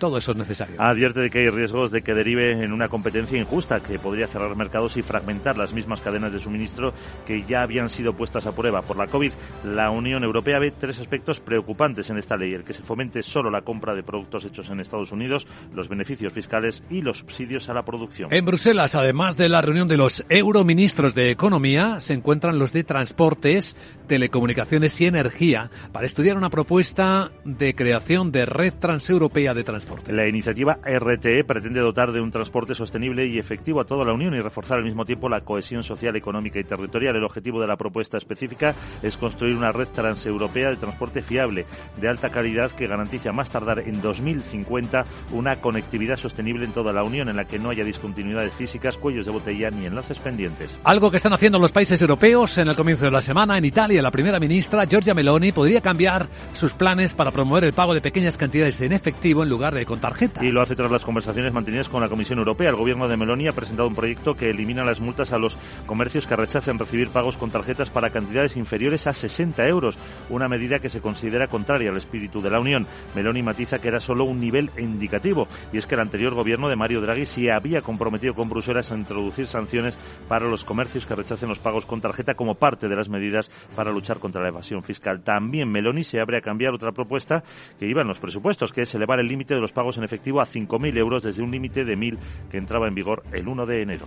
todo 0.06 0.20
eso 0.20 0.32
es 0.32 0.38
necesario. 0.38 0.76
Advierte 0.80 1.20
de 1.20 1.30
que 1.32 1.40
hay 1.40 1.50
riesgos 1.50 1.90
de 1.90 2.04
que 2.04 2.14
derive 2.14 2.64
en 2.64 2.72
una 2.72 2.90
competencia 2.90 3.40
injusta 3.40 3.80
que 3.80 3.98
podría 3.98 4.28
cerrar 4.28 4.56
mercados 4.56 4.98
y 4.98 5.02
fragmentar 5.02 5.58
las 5.58 5.74
mismas 5.74 6.02
cadenas 6.02 6.32
de 6.32 6.40
suministro 6.40 6.94
que 7.26 7.44
ya 7.44 7.64
habían 7.64 7.90
sido 7.90 8.14
puestas 8.14 8.46
a 8.46 8.56
prueba 8.56 8.84
por 8.84 8.98
la 8.98 9.08
COVID. 9.08 9.32
La 9.64 9.90
Unión 9.90 10.24
Europea 10.24 10.60
ve 10.60 10.72
tres 10.72 11.00
aspectos 11.00 11.40
preocupantes 11.40 12.10
en 12.12 12.18
esta 12.18 12.38
ley: 12.38 12.54
el 12.54 12.64
que 12.64 12.74
se 12.74 12.84
fomente 12.84 13.24
solo 13.24 13.50
la 13.50 13.62
compra 13.62 13.96
de 13.96 14.04
productos 14.04 14.46
hechos 14.46 14.70
en 14.70 14.80
Estados 14.80 15.12
Unidos, 15.12 15.48
los 15.74 15.90
beneficios 15.90 16.32
fiscales 16.32 16.84
y 16.92 17.02
los 17.02 17.18
subsidios 17.18 17.68
a 17.70 17.74
la 17.74 17.84
producción. 17.84 18.32
En 18.32 18.46
Bruselas, 18.46 18.94
además 18.94 19.38
de 19.38 19.50
la 19.50 19.62
reunión 19.62 19.88
de 19.88 19.98
los 19.98 20.24
euroministros 20.30 21.16
de 21.16 21.32
Economía, 21.32 22.00
se 22.00 22.14
encuentran 22.14 22.60
los 22.60 22.74
de 22.74 22.84
Transportes, 22.84 23.76
Telecomunicaciones 24.08 25.02
y 25.02 25.08
Energía 25.08 25.72
para 25.92 26.06
estudiar 26.06 26.38
una 26.38 26.52
propuesta 26.52 27.32
de 27.44 27.74
creación 27.74 28.32
de 28.32 28.46
red 28.46 28.74
transeuropea 28.80 29.54
de 29.54 29.64
transporte. 29.64 29.95
Transporte. 29.96 30.14
La 30.14 30.28
iniciativa 30.28 30.80
RTE 30.84 31.44
pretende 31.44 31.80
dotar 31.80 32.12
de 32.12 32.22
un 32.22 32.32
transporte 32.32 32.76
sostenible 32.76 33.26
y 33.26 33.40
efectivo 33.40 33.82
a 33.82 33.86
toda 33.86 34.06
la 34.06 34.14
Unión 34.14 34.34
y 34.34 34.42
reforzar 34.42 34.78
al 34.78 34.84
mismo 34.84 35.06
tiempo 35.06 35.30
la 35.30 35.42
cohesión 35.42 35.84
social, 35.84 36.16
económica 36.16 36.60
y 36.60 36.64
territorial. 36.64 37.16
El 37.16 37.24
objetivo 37.24 37.60
de 37.62 37.68
la 37.68 37.78
propuesta 37.78 38.18
específica 38.18 38.74
es 39.02 39.18
construir 39.18 39.56
una 39.56 39.72
red 39.72 39.88
transeuropea 39.88 40.70
de 40.70 40.78
transporte 40.78 41.22
fiable, 41.22 41.66
de 41.98 42.10
alta 42.10 42.30
calidad, 42.30 42.72
que 42.72 42.88
garantice 42.88 43.30
a 43.30 43.34
más 43.34 43.50
tardar 43.50 43.80
en 43.80 44.02
2050 44.02 45.06
una 45.32 45.62
conectividad 45.62 46.18
sostenible 46.18 46.66
en 46.66 46.74
toda 46.74 46.94
la 46.94 47.04
Unión, 47.04 47.30
en 47.30 47.36
la 47.36 47.46
que 47.46 47.60
no 47.60 47.70
haya 47.70 47.84
discontinuidades 47.84 48.54
físicas, 48.54 48.98
cuellos 48.98 49.26
de 49.26 49.32
botella 49.32 49.70
ni 49.70 49.86
enlaces 49.86 50.20
pendientes. 50.20 50.80
Algo 50.84 51.12
que 51.12 51.18
están 51.18 51.34
haciendo 51.34 51.60
los 51.60 51.72
países 51.72 52.02
europeos 52.02 52.58
en 52.58 52.68
el 52.68 52.76
comienzo 52.76 53.06
de 53.06 53.12
la 53.12 53.22
semana. 53.22 53.58
En 53.58 53.66
Italia, 53.66 54.02
la 54.02 54.12
primera 54.12 54.40
ministra, 54.40 54.86
Giorgia 54.86 55.14
Meloni, 55.14 55.52
podría 55.52 55.82
cambiar 55.82 56.28
sus 56.54 56.74
planes 56.74 57.14
para 57.14 57.32
promover 57.32 57.64
el 57.64 57.74
pago 57.74 57.94
de 57.94 58.02
pequeñas 58.02 58.38
cantidades 58.38 58.82
en 58.82 58.94
efectivo 58.94 59.44
en 59.44 59.50
lugar 59.50 59.75
de 59.76 59.86
con 59.86 60.00
tarjeta. 60.00 60.44
Y 60.44 60.52
lo 60.52 60.62
hace 60.62 60.76
tras 60.76 60.90
las 60.90 61.04
conversaciones 61.04 61.54
mantenidas 61.54 61.90
con 61.90 62.02
la 62.02 62.10
Comisión 62.10 62.40
Europea. 62.40 62.70
El 62.70 62.76
gobierno 62.76 63.08
de 63.08 63.18
Meloni 63.18 63.48
ha 63.48 63.52
presentado 63.52 63.88
un 63.88 63.96
proyecto 63.96 64.34
que 64.34 64.50
elimina 64.50 64.84
las 64.84 65.00
multas 65.00 65.34
a 65.34 65.38
los 65.38 65.58
comercios 65.86 66.26
que 66.26 66.36
rechacen 66.36 66.80
recibir 66.80 67.10
pagos 67.10 67.38
con 67.38 67.52
tarjetas 67.52 67.92
para 67.92 68.10
cantidades 68.10 68.58
inferiores 68.58 69.06
a 69.08 69.14
60 69.14 69.68
euros, 69.68 69.98
una 70.30 70.48
medida 70.48 70.80
que 70.80 70.90
se 70.90 71.02
considera 71.02 71.48
contraria 71.48 71.90
al 71.90 71.98
espíritu 71.98 72.42
de 72.42 72.50
la 72.50 72.60
Unión. 72.60 72.88
Meloni 73.16 73.44
matiza 73.44 73.80
que 73.80 73.90
era 73.90 74.00
solo 74.00 74.24
un 74.24 74.40
nivel 74.40 74.72
indicativo 74.78 75.48
y 75.74 75.78
es 75.78 75.86
que 75.86 75.96
el 75.96 76.02
anterior 76.02 76.34
gobierno 76.34 76.70
de 76.70 76.76
Mario 76.76 77.02
Draghi 77.02 77.26
sí 77.26 77.50
había 77.50 77.82
comprometido 77.82 78.34
con 78.34 78.50
Bruselas 78.50 78.92
a 78.92 78.96
introducir 78.96 79.48
sanciones 79.48 79.98
para 80.28 80.48
los 80.48 80.64
comercios 80.64 81.06
que 81.06 81.16
rechacen 81.16 81.50
los 81.50 81.60
pagos 81.60 81.86
con 81.86 82.02
tarjeta 82.02 82.36
como 82.36 82.56
parte 82.56 82.88
de 82.88 82.96
las 82.96 83.10
medidas 83.10 83.52
para 83.76 83.92
luchar 83.92 84.20
contra 84.20 84.42
la 84.42 84.50
evasión 84.50 84.84
fiscal. 84.84 85.22
También 85.22 85.70
Meloni 85.70 86.04
se 86.04 86.20
abre 86.20 86.38
a 86.38 86.42
cambiar 86.42 86.74
otra 86.74 86.92
propuesta 86.92 87.44
que 87.78 87.88
iba 87.88 88.02
en 88.02 88.08
los 88.08 88.20
presupuestos, 88.20 88.72
que 88.72 88.82
es 88.82 88.96
elevar 88.96 89.20
el 89.20 89.28
límite 89.28 89.54
de 89.56 89.62
los 89.66 89.72
pagos 89.72 89.98
en 89.98 90.04
efectivo 90.04 90.42
a 90.42 90.46
5.000 90.46 90.96
euros 90.96 91.24
desde 91.24 91.42
un 91.42 91.50
límite 91.50 91.84
de 91.84 91.98
1.000 91.98 92.20
que 92.52 92.58
entraba 92.58 92.88
en 92.88 92.94
vigor 92.94 93.24
el 93.32 93.48
1 93.48 93.66
de 93.66 93.82
enero. 93.82 94.06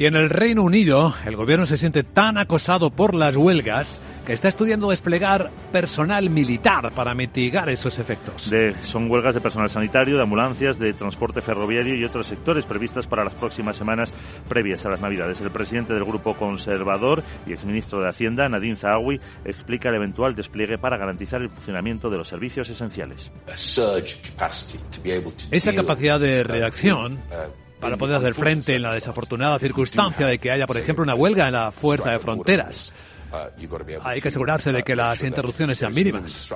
Y 0.00 0.06
en 0.06 0.16
el 0.16 0.30
Reino 0.30 0.62
Unido, 0.62 1.12
el 1.26 1.36
gobierno 1.36 1.66
se 1.66 1.76
siente 1.76 2.02
tan 2.04 2.38
acosado 2.38 2.88
por 2.88 3.14
las 3.14 3.36
huelgas 3.36 4.00
que 4.24 4.32
está 4.32 4.48
estudiando 4.48 4.88
desplegar 4.88 5.50
personal 5.72 6.30
militar 6.30 6.90
para 6.94 7.14
mitigar 7.14 7.68
esos 7.68 7.98
efectos. 7.98 8.48
De, 8.48 8.74
son 8.82 9.10
huelgas 9.10 9.34
de 9.34 9.42
personal 9.42 9.68
sanitario, 9.68 10.16
de 10.16 10.22
ambulancias, 10.22 10.78
de 10.78 10.94
transporte 10.94 11.42
ferroviario 11.42 11.94
y 11.96 12.04
otros 12.04 12.28
sectores 12.28 12.64
previstas 12.64 13.06
para 13.06 13.24
las 13.24 13.34
próximas 13.34 13.76
semanas 13.76 14.10
previas 14.48 14.86
a 14.86 14.88
las 14.88 15.02
Navidades. 15.02 15.38
El 15.42 15.50
presidente 15.50 15.92
del 15.92 16.04
Grupo 16.04 16.32
Conservador 16.32 17.22
y 17.46 17.52
exministro 17.52 18.00
de 18.00 18.08
Hacienda, 18.08 18.48
Nadine 18.48 18.76
Zahawi, 18.76 19.20
explica 19.44 19.90
el 19.90 19.96
eventual 19.96 20.34
despliegue 20.34 20.78
para 20.78 20.96
garantizar 20.96 21.42
el 21.42 21.50
funcionamiento 21.50 22.08
de 22.08 22.16
los 22.16 22.26
servicios 22.26 22.70
esenciales. 22.70 23.30
Esa 25.50 25.74
capacidad 25.74 26.18
de 26.18 26.42
reacción 26.42 27.18
para 27.80 27.96
poder 27.96 28.16
hacer 28.16 28.34
frente 28.34 28.76
en 28.76 28.82
la 28.82 28.94
desafortunada 28.94 29.58
circunstancia 29.58 30.26
de 30.26 30.38
que 30.38 30.50
haya, 30.50 30.66
por 30.66 30.76
ejemplo, 30.76 31.02
una 31.02 31.14
huelga 31.14 31.46
en 31.46 31.54
la 31.54 31.72
Fuerza 31.72 32.10
de 32.10 32.18
Fronteras. 32.18 32.92
Hay 34.02 34.20
que 34.20 34.28
asegurarse 34.28 34.72
de 34.72 34.82
que 34.82 34.96
las 34.96 35.22
interrupciones 35.22 35.78
sean 35.78 35.94
mínimas. 35.94 36.52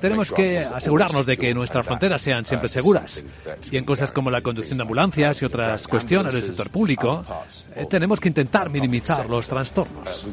Tenemos 0.00 0.32
que 0.32 0.58
asegurarnos 0.58 1.26
de 1.26 1.36
que 1.36 1.54
nuestras 1.54 1.86
fronteras 1.86 2.20
sean 2.20 2.44
siempre 2.44 2.68
seguras. 2.68 3.24
Y 3.70 3.76
en 3.76 3.84
cosas 3.84 4.10
como 4.10 4.30
la 4.30 4.40
conducción 4.40 4.78
de 4.78 4.82
ambulancias 4.82 5.42
y 5.42 5.44
otras 5.44 5.86
cuestiones 5.86 6.32
del 6.34 6.44
sector 6.44 6.70
público, 6.70 7.24
eh, 7.74 7.86
tenemos 7.88 8.18
que 8.18 8.28
intentar 8.28 8.68
minimizar 8.68 9.28
los 9.28 9.46
trastornos. 9.46 10.26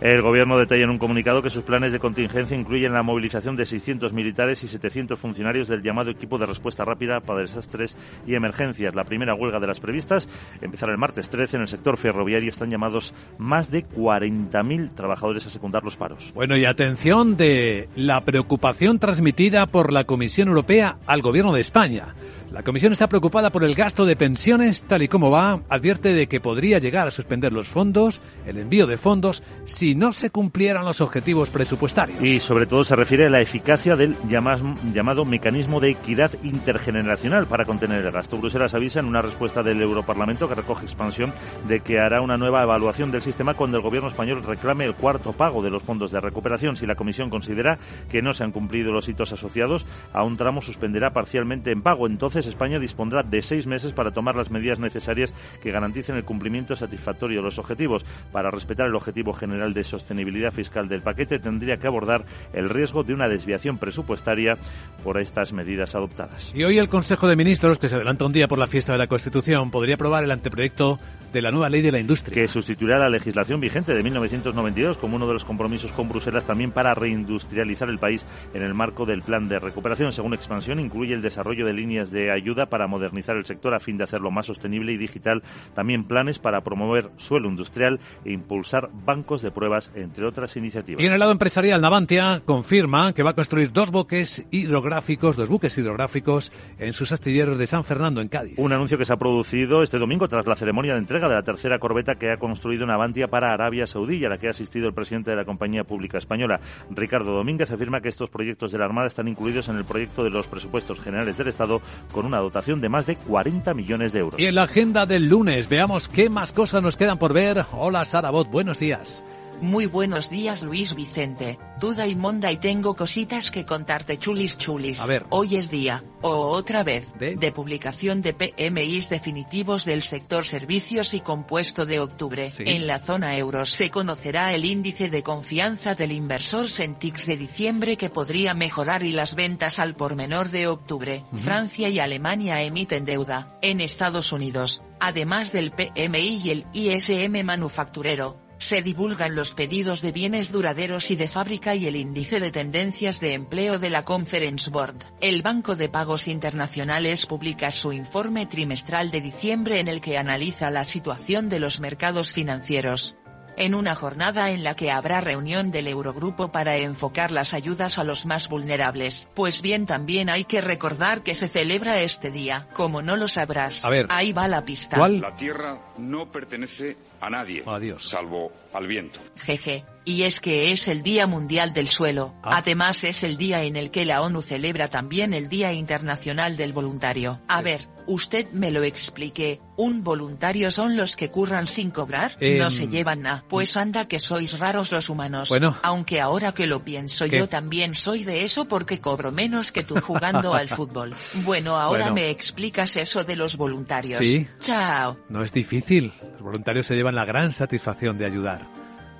El 0.00 0.20
gobierno 0.20 0.58
detalla 0.58 0.84
en 0.84 0.90
un 0.90 0.98
comunicado 0.98 1.40
que 1.40 1.48
sus 1.48 1.62
planes 1.62 1.90
de 1.90 1.98
contingencia 1.98 2.54
incluyen 2.54 2.92
la 2.92 3.02
movilización 3.02 3.56
de 3.56 3.64
600 3.64 4.12
militares 4.12 4.62
y 4.62 4.68
700 4.68 5.18
funcionarios 5.18 5.68
del 5.68 5.82
llamado 5.82 6.10
equipo 6.10 6.36
de 6.36 6.44
respuesta 6.44 6.84
rápida 6.84 7.20
para 7.20 7.40
desastres 7.40 7.96
y 8.26 8.34
emergencias. 8.34 8.94
La 8.94 9.04
primera 9.04 9.34
huelga 9.34 9.58
de 9.58 9.66
las 9.66 9.80
previstas 9.80 10.28
empezará 10.60 10.92
el 10.92 10.98
martes 10.98 11.30
13 11.30 11.56
en 11.56 11.62
el 11.62 11.68
sector 11.68 11.96
ferroviario. 11.96 12.50
Están 12.50 12.70
llamados 12.70 13.14
más 13.38 13.70
de 13.70 13.86
40.000 13.86 14.94
trabajadores 14.94 15.46
a 15.46 15.50
secundar 15.50 15.82
los 15.82 15.96
paros. 15.96 16.30
Bueno, 16.34 16.58
y 16.58 16.66
atención 16.66 17.38
de 17.38 17.88
la 17.96 18.20
preocupación 18.20 18.98
transmitida 18.98 19.66
por 19.66 19.94
la 19.94 20.04
Comisión 20.04 20.48
Europea 20.48 20.98
al 21.06 21.22
gobierno 21.22 21.54
de 21.54 21.62
España. 21.62 22.14
La 22.52 22.62
Comisión 22.62 22.92
está 22.92 23.08
preocupada 23.08 23.50
por 23.50 23.64
el 23.64 23.74
gasto 23.74 24.06
de 24.06 24.14
pensiones 24.14 24.84
tal 24.84 25.02
y 25.02 25.08
como 25.08 25.30
va. 25.30 25.60
Advierte 25.68 26.14
de 26.14 26.28
que 26.28 26.40
podría 26.40 26.78
llegar 26.78 27.08
a 27.08 27.10
suspender 27.10 27.52
los 27.52 27.66
fondos, 27.66 28.22
el 28.46 28.56
envío 28.56 28.86
de 28.86 28.96
fondos, 28.96 29.42
si 29.64 29.96
no 29.96 30.12
se 30.12 30.30
cumplieran 30.30 30.84
los 30.84 31.00
objetivos 31.00 31.50
presupuestarios. 31.50 32.22
Y 32.22 32.38
sobre 32.38 32.66
todo 32.66 32.84
se 32.84 32.94
refiere 32.94 33.26
a 33.26 33.30
la 33.30 33.40
eficacia 33.40 33.96
del 33.96 34.16
llamado 34.28 35.24
mecanismo 35.24 35.80
de 35.80 35.90
equidad 35.90 36.30
intergeneracional 36.44 37.46
para 37.46 37.64
contener 37.64 38.06
el 38.06 38.12
gasto. 38.12 38.38
Bruselas 38.38 38.74
avisa 38.74 39.00
en 39.00 39.06
una 39.06 39.22
respuesta 39.22 39.64
del 39.64 39.82
Europarlamento 39.82 40.48
que 40.48 40.54
recoge 40.54 40.84
expansión 40.84 41.32
de 41.66 41.80
que 41.80 41.98
hará 41.98 42.20
una 42.20 42.36
nueva 42.36 42.62
evaluación 42.62 43.10
del 43.10 43.22
sistema 43.22 43.54
cuando 43.54 43.76
el 43.76 43.82
gobierno 43.82 44.08
español 44.08 44.44
reclame 44.44 44.84
el 44.84 44.94
cuarto 44.94 45.32
pago 45.32 45.62
de 45.62 45.70
los 45.70 45.82
fondos 45.82 46.12
de 46.12 46.20
recuperación. 46.20 46.76
Si 46.76 46.86
la 46.86 46.94
Comisión 46.94 47.28
considera 47.28 47.78
que 48.08 48.22
no 48.22 48.32
se 48.32 48.44
han 48.44 48.52
cumplido 48.52 48.92
los 48.92 49.08
hitos 49.08 49.32
asociados, 49.32 49.84
a 50.12 50.22
un 50.22 50.36
tramo 50.36 50.62
suspenderá 50.62 51.10
parcialmente 51.10 51.72
en 51.72 51.82
pago. 51.82 52.06
Entonces 52.06 52.35
España 52.44 52.78
dispondrá 52.78 53.22
de 53.22 53.40
seis 53.40 53.66
meses 53.66 53.92
para 53.92 54.10
tomar 54.10 54.36
las 54.36 54.50
medidas 54.50 54.78
necesarias 54.78 55.32
que 55.62 55.70
garanticen 55.70 56.16
el 56.16 56.24
cumplimiento 56.24 56.76
satisfactorio 56.76 57.38
de 57.38 57.44
los 57.44 57.58
objetivos. 57.58 58.04
Para 58.32 58.50
respetar 58.50 58.88
el 58.88 58.94
objetivo 58.94 59.32
general 59.32 59.72
de 59.72 59.84
sostenibilidad 59.84 60.52
fiscal 60.52 60.88
del 60.88 61.02
paquete, 61.02 61.38
tendría 61.38 61.76
que 61.78 61.86
abordar 61.86 62.26
el 62.52 62.68
riesgo 62.68 63.04
de 63.04 63.14
una 63.14 63.28
desviación 63.28 63.78
presupuestaria 63.78 64.58
por 65.02 65.20
estas 65.20 65.52
medidas 65.52 65.94
adoptadas. 65.94 66.52
Y 66.54 66.64
hoy 66.64 66.78
el 66.78 66.88
Consejo 66.88 67.28
de 67.28 67.36
Ministros, 67.36 67.78
que 67.78 67.88
se 67.88 67.94
adelanta 67.94 68.26
un 68.26 68.32
día 68.32 68.48
por 68.48 68.58
la 68.58 68.66
fiesta 68.66 68.92
de 68.92 68.98
la 68.98 69.06
Constitución, 69.06 69.70
podría 69.70 69.94
aprobar 69.94 70.24
el 70.24 70.30
anteproyecto 70.30 70.98
de 71.32 71.42
la 71.42 71.50
nueva 71.50 71.68
ley 71.68 71.82
de 71.82 71.92
la 71.92 71.98
industria. 71.98 72.34
Que 72.34 72.48
sustituirá 72.48 72.98
la 72.98 73.10
legislación 73.10 73.60
vigente 73.60 73.94
de 73.94 74.02
1992 74.02 74.96
como 74.96 75.16
uno 75.16 75.26
de 75.26 75.34
los 75.34 75.44
compromisos 75.44 75.92
con 75.92 76.08
Bruselas 76.08 76.44
también 76.44 76.72
para 76.72 76.94
reindustrializar 76.94 77.90
el 77.90 77.98
país 77.98 78.26
en 78.54 78.62
el 78.62 78.74
marco 78.74 79.04
del 79.04 79.22
plan 79.22 79.48
de 79.48 79.58
recuperación. 79.58 80.12
Según 80.12 80.34
Expansión, 80.34 80.80
incluye 80.80 81.14
el 81.14 81.22
desarrollo 81.22 81.66
de 81.66 81.72
líneas 81.72 82.10
de 82.10 82.25
ayuda 82.30 82.66
para 82.66 82.86
modernizar 82.86 83.36
el 83.36 83.44
sector 83.44 83.74
a 83.74 83.80
fin 83.80 83.96
de 83.96 84.04
hacerlo 84.04 84.30
más 84.30 84.46
sostenible 84.46 84.92
y 84.92 84.96
digital. 84.96 85.42
También 85.74 86.04
planes 86.04 86.38
para 86.38 86.62
promover 86.62 87.10
suelo 87.16 87.48
industrial 87.48 88.00
e 88.24 88.32
impulsar 88.32 88.90
bancos 89.04 89.42
de 89.42 89.50
pruebas, 89.50 89.90
entre 89.94 90.26
otras 90.26 90.56
iniciativas. 90.56 91.02
Y 91.02 91.06
en 91.06 91.12
el 91.12 91.20
lado 91.20 91.32
empresarial, 91.32 91.80
Navantia 91.80 92.42
confirma 92.44 93.12
que 93.12 93.22
va 93.22 93.30
a 93.30 93.34
construir 93.34 93.72
dos 93.72 93.90
buques 93.90 94.44
hidrográficos, 94.50 95.36
dos 95.36 95.48
buques 95.48 95.76
hidrográficos 95.78 96.52
en 96.78 96.92
sus 96.92 97.12
astilleros 97.12 97.58
de 97.58 97.66
San 97.66 97.84
Fernando, 97.84 98.20
en 98.20 98.28
Cádiz. 98.28 98.58
Un 98.58 98.72
anuncio 98.72 98.98
que 98.98 99.04
se 99.04 99.12
ha 99.12 99.16
producido 99.16 99.82
este 99.82 99.98
domingo 99.98 100.28
tras 100.28 100.46
la 100.46 100.56
ceremonia 100.56 100.92
de 100.92 100.98
entrega 100.98 101.28
de 101.28 101.34
la 101.34 101.42
tercera 101.42 101.78
corbeta 101.78 102.14
que 102.14 102.32
ha 102.32 102.38
construido 102.38 102.86
Navantia 102.86 103.28
para 103.28 103.52
Arabia 103.52 103.86
Saudí 103.86 104.24
a 104.24 104.28
la 104.28 104.38
que 104.38 104.48
ha 104.48 104.50
asistido 104.50 104.88
el 104.88 104.94
presidente 104.94 105.30
de 105.30 105.36
la 105.36 105.44
compañía 105.44 105.84
pública 105.84 106.18
española. 106.18 106.60
Ricardo 106.90 107.32
Domínguez 107.32 107.70
afirma 107.70 108.00
que 108.00 108.08
estos 108.08 108.30
proyectos 108.30 108.72
de 108.72 108.78
la 108.78 108.84
Armada 108.84 109.06
están 109.06 109.28
incluidos 109.28 109.68
en 109.68 109.76
el 109.76 109.84
proyecto 109.84 110.24
de 110.24 110.30
los 110.30 110.48
presupuestos 110.48 111.00
generales 111.00 111.36
del 111.36 111.48
Estado 111.48 111.80
con 112.16 112.24
una 112.24 112.38
dotación 112.38 112.80
de 112.80 112.88
más 112.88 113.04
de 113.04 113.16
40 113.16 113.74
millones 113.74 114.14
de 114.14 114.20
euros. 114.20 114.40
Y 114.40 114.46
en 114.46 114.54
la 114.54 114.62
agenda 114.62 115.04
del 115.04 115.28
lunes 115.28 115.68
veamos 115.68 116.08
qué 116.08 116.30
más 116.30 116.54
cosas 116.54 116.82
nos 116.82 116.96
quedan 116.96 117.18
por 117.18 117.34
ver. 117.34 117.66
Hola 117.72 118.06
Sara 118.06 118.30
Bot, 118.30 118.50
buenos 118.50 118.78
días. 118.78 119.22
Muy 119.60 119.86
buenos 119.86 120.28
días 120.28 120.62
Luis 120.62 120.94
Vicente, 120.94 121.58
duda 121.80 122.06
y 122.06 122.14
monda 122.14 122.52
y 122.52 122.58
tengo 122.58 122.94
cositas 122.94 123.50
que 123.50 123.64
contarte 123.64 124.18
chulis 124.18 124.58
chulis. 124.58 125.00
A 125.00 125.06
ver. 125.06 125.24
Hoy 125.30 125.56
es 125.56 125.70
día, 125.70 126.04
o 126.20 126.30
otra 126.30 126.84
vez, 126.84 127.12
¿De? 127.18 127.52
publicación 127.52 128.20
de 128.20 128.34
PMIs 128.34 129.08
definitivos 129.08 129.86
del 129.86 130.02
sector 130.02 130.44
servicios 130.44 131.14
y 131.14 131.20
compuesto 131.20 131.86
de 131.86 132.00
octubre. 132.00 132.52
Sí. 132.54 132.64
En 132.66 132.86
la 132.86 132.98
zona 132.98 133.38
euro 133.38 133.64
se 133.64 133.90
conocerá 133.90 134.52
el 134.52 134.66
índice 134.66 135.08
de 135.08 135.22
confianza 135.22 135.94
del 135.94 136.12
inversor 136.12 136.68
Sentix 136.68 137.26
de 137.26 137.38
diciembre 137.38 137.96
que 137.96 138.10
podría 138.10 138.52
mejorar 138.52 139.04
y 139.04 139.12
las 139.12 139.34
ventas 139.34 139.78
al 139.78 139.96
por 139.96 140.16
menor 140.16 140.50
de 140.50 140.66
octubre. 140.66 141.24
Francia 141.34 141.88
y 141.88 141.98
Alemania 141.98 142.62
emiten 142.62 143.06
deuda. 143.06 143.58
En 143.62 143.80
Estados 143.80 144.32
Unidos, 144.32 144.82
además 145.00 145.52
del 145.52 145.72
PMI 145.72 146.42
y 146.44 146.50
el 146.50 146.66
ISM 146.74 147.42
manufacturero, 147.42 148.45
se 148.58 148.82
divulgan 148.82 149.34
los 149.34 149.54
pedidos 149.54 150.00
de 150.00 150.12
bienes 150.12 150.50
duraderos 150.50 151.10
y 151.10 151.16
de 151.16 151.28
fábrica 151.28 151.74
y 151.74 151.86
el 151.86 151.96
índice 151.96 152.40
de 152.40 152.50
tendencias 152.50 153.20
de 153.20 153.34
empleo 153.34 153.78
de 153.78 153.90
la 153.90 154.04
Conference 154.04 154.70
Board. 154.70 154.96
El 155.20 155.42
Banco 155.42 155.76
de 155.76 155.88
Pagos 155.88 156.26
Internacionales 156.28 157.26
publica 157.26 157.70
su 157.70 157.92
informe 157.92 158.46
trimestral 158.46 159.10
de 159.10 159.20
diciembre 159.20 159.80
en 159.80 159.88
el 159.88 160.00
que 160.00 160.18
analiza 160.18 160.70
la 160.70 160.84
situación 160.84 161.48
de 161.48 161.60
los 161.60 161.80
mercados 161.80 162.32
financieros. 162.32 163.16
En 163.58 163.74
una 163.74 163.94
jornada 163.94 164.50
en 164.50 164.62
la 164.64 164.76
que 164.76 164.90
habrá 164.90 165.22
reunión 165.22 165.70
del 165.70 165.88
Eurogrupo 165.88 166.52
para 166.52 166.76
enfocar 166.76 167.30
las 167.30 167.54
ayudas 167.54 167.98
a 167.98 168.04
los 168.04 168.26
más 168.26 168.50
vulnerables. 168.50 169.30
Pues 169.34 169.62
bien, 169.62 169.86
también 169.86 170.28
hay 170.28 170.44
que 170.44 170.60
recordar 170.60 171.22
que 171.22 171.34
se 171.34 171.48
celebra 171.48 172.02
este 172.02 172.30
día. 172.30 172.68
Como 172.74 173.00
no 173.00 173.16
lo 173.16 173.28
sabrás, 173.28 173.82
A 173.86 173.88
ver. 173.88 174.06
ahí 174.10 174.34
va 174.34 174.46
la 174.46 174.66
pista. 174.66 174.98
¿Cuál? 174.98 175.20
La 175.22 175.34
tierra 175.34 175.80
no 175.96 176.30
pertenece 176.30 176.98
a 177.20 177.30
nadie, 177.30 177.62
Adiós. 177.66 178.06
salvo 178.08 178.52
al 178.72 178.86
viento. 178.86 179.20
Jeje, 179.36 179.84
Y 180.04 180.22
es 180.22 180.40
que 180.40 180.70
es 180.70 180.86
el 180.88 181.02
Día 181.02 181.26
Mundial 181.26 181.72
del 181.72 181.88
Suelo. 181.88 182.34
Ah. 182.42 182.58
Además 182.58 183.02
es 183.04 183.24
el 183.24 183.36
día 183.36 183.62
en 183.64 183.74
el 183.76 183.90
que 183.90 184.04
la 184.04 184.22
ONU 184.22 184.40
celebra 184.42 184.88
también 184.88 185.34
el 185.34 185.48
Día 185.48 185.72
Internacional 185.72 186.56
del 186.56 186.72
Voluntario. 186.72 187.40
A 187.48 187.60
ver, 187.62 187.88
usted 188.06 188.48
me 188.52 188.70
lo 188.70 188.82
explique. 188.84 189.60
¿Un 189.78 190.02
voluntario 190.04 190.70
son 190.70 190.96
los 190.96 191.16
que 191.16 191.30
curran 191.30 191.66
sin 191.66 191.90
cobrar? 191.90 192.36
Em. 192.40 192.56
No 192.58 192.70
se 192.70 192.88
llevan 192.88 193.22
nada. 193.22 193.44
Pues 193.48 193.76
anda 193.76 194.06
que 194.08 194.18
sois 194.20 194.58
raros 194.58 194.92
los 194.92 195.08
humanos. 195.10 195.48
Bueno. 195.48 195.76
Aunque 195.82 196.20
ahora 196.20 196.52
que 196.52 196.66
lo 196.66 196.84
pienso 196.84 197.24
¿Qué? 197.26 197.38
yo 197.38 197.48
también 197.48 197.94
soy 197.94 198.24
de 198.24 198.44
eso 198.44 198.66
porque 198.68 199.00
cobro 199.00 199.32
menos 199.32 199.72
que 199.72 199.82
tú 199.82 199.96
jugando 200.00 200.54
al 200.54 200.68
fútbol. 200.76 201.14
Bueno, 201.44 201.76
ahora 201.76 202.04
Bueno. 202.10 202.14
me 202.14 202.30
explicas 202.30 202.96
eso 202.96 203.24
de 203.24 203.36
los 203.36 203.56
voluntarios. 203.56 204.20
Sí. 204.24 204.46
Chao. 204.60 205.18
No 205.28 205.42
es 205.42 205.52
difícil. 205.52 206.12
Los 206.34 206.42
voluntarios 206.42 206.86
se 206.86 206.94
llevan 206.94 207.05
la 207.14 207.24
gran 207.24 207.52
satisfacción 207.52 208.18
de 208.18 208.26
ayudar, 208.26 208.62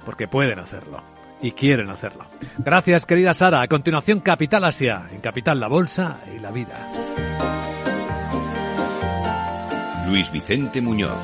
porque 0.05 0.29
pueden 0.29 0.59
hacerlo 0.59 1.03
y 1.40 1.53
quieren 1.53 1.90
hacerlo. 1.90 2.27
Gracias, 2.59 3.07
querida 3.07 3.35
Sara. 3.35 3.61
A 3.61 3.68
continuación, 3.68 4.20
Capital 4.20 4.64
Asia. 4.64 5.07
En 5.11 5.20
Capital, 5.20 5.61
la 5.61 5.68
bolsa 5.68 6.18
y 6.35 6.38
la 6.38 6.51
vida. 6.51 6.92
Luis 10.07 10.31
Vicente 10.31 10.81
Muñoz. 10.81 11.22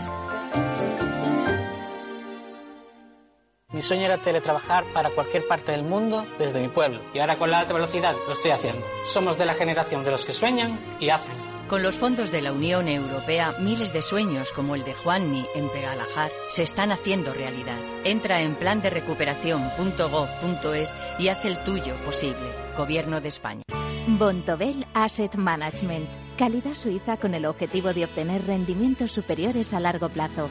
Mi 3.72 3.80
sueño 3.80 4.04
era 4.04 4.18
teletrabajar 4.18 4.84
para 4.92 5.10
cualquier 5.10 5.46
parte 5.46 5.72
del 5.72 5.82
mundo 5.82 6.26
desde 6.38 6.60
mi 6.60 6.68
pueblo 6.68 7.00
y 7.14 7.20
ahora 7.20 7.38
con 7.38 7.50
la 7.50 7.60
alta 7.60 7.72
velocidad 7.72 8.14
lo 8.26 8.34
estoy 8.34 8.50
haciendo. 8.50 8.86
Somos 9.06 9.38
de 9.38 9.46
la 9.46 9.54
generación 9.54 10.04
de 10.04 10.10
los 10.10 10.26
que 10.26 10.32
sueñan 10.32 10.78
y 11.00 11.08
hacen. 11.08 11.51
Con 11.72 11.82
los 11.82 11.96
fondos 11.96 12.30
de 12.30 12.42
la 12.42 12.52
Unión 12.52 12.86
Europea, 12.86 13.56
miles 13.58 13.94
de 13.94 14.02
sueños 14.02 14.52
como 14.52 14.74
el 14.74 14.84
de 14.84 14.92
Juanni 14.92 15.46
en 15.54 15.70
Pegalajar 15.70 16.30
se 16.50 16.64
están 16.64 16.92
haciendo 16.92 17.32
realidad. 17.32 17.78
Entra 18.04 18.42
en 18.42 18.56
plan 18.56 18.82
de 18.82 18.90
recuperación.gov.es 18.90 20.94
y 21.18 21.28
haz 21.28 21.46
el 21.46 21.56
tuyo 21.64 21.94
posible. 22.04 22.44
Gobierno 22.76 23.22
de 23.22 23.28
España. 23.28 23.62
Bontobel 24.06 24.86
Asset 24.92 25.36
Management. 25.36 26.10
Calidad 26.36 26.74
suiza 26.74 27.16
con 27.16 27.32
el 27.32 27.46
objetivo 27.46 27.94
de 27.94 28.04
obtener 28.04 28.44
rendimientos 28.44 29.12
superiores 29.12 29.72
a 29.72 29.80
largo 29.80 30.10
plazo. 30.10 30.50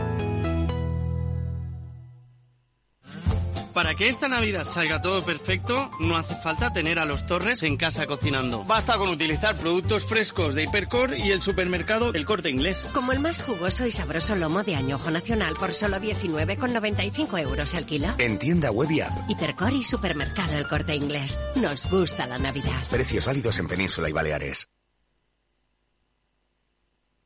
Para 3.73 3.95
que 3.95 4.09
esta 4.09 4.27
Navidad 4.27 4.65
salga 4.67 5.01
todo 5.01 5.23
perfecto, 5.23 5.91
no 5.99 6.17
hace 6.17 6.35
falta 6.35 6.73
tener 6.73 6.99
a 6.99 7.05
los 7.05 7.25
Torres 7.25 7.63
en 7.63 7.77
casa 7.77 8.05
cocinando. 8.05 8.65
Basta 8.65 8.97
con 8.97 9.09
utilizar 9.09 9.57
productos 9.57 10.05
frescos 10.05 10.55
de 10.55 10.63
Hipercor 10.63 11.17
y 11.17 11.31
el 11.31 11.41
supermercado 11.41 12.13
El 12.13 12.25
Corte 12.25 12.49
Inglés. 12.49 12.83
Como 12.93 13.13
el 13.13 13.19
más 13.19 13.43
jugoso 13.43 13.85
y 13.85 13.91
sabroso 13.91 14.35
lomo 14.35 14.63
de 14.63 14.75
añojo 14.75 15.09
nacional 15.09 15.55
por 15.57 15.73
solo 15.73 15.97
19,95 15.97 17.39
euros 17.39 17.69
se 17.69 17.77
alquila. 17.77 18.15
En 18.17 18.37
tienda 18.37 18.71
web 18.71 18.91
y 18.91 19.01
app. 19.01 19.29
Hipercor 19.29 19.71
y 19.73 19.83
supermercado 19.83 20.57
El 20.57 20.67
Corte 20.67 20.95
Inglés. 20.95 21.39
Nos 21.55 21.89
gusta 21.89 22.25
la 22.25 22.37
Navidad. 22.37 22.87
Precios 22.89 23.25
válidos 23.25 23.57
en 23.59 23.67
Península 23.67 24.09
y 24.09 24.11
Baleares. 24.11 24.67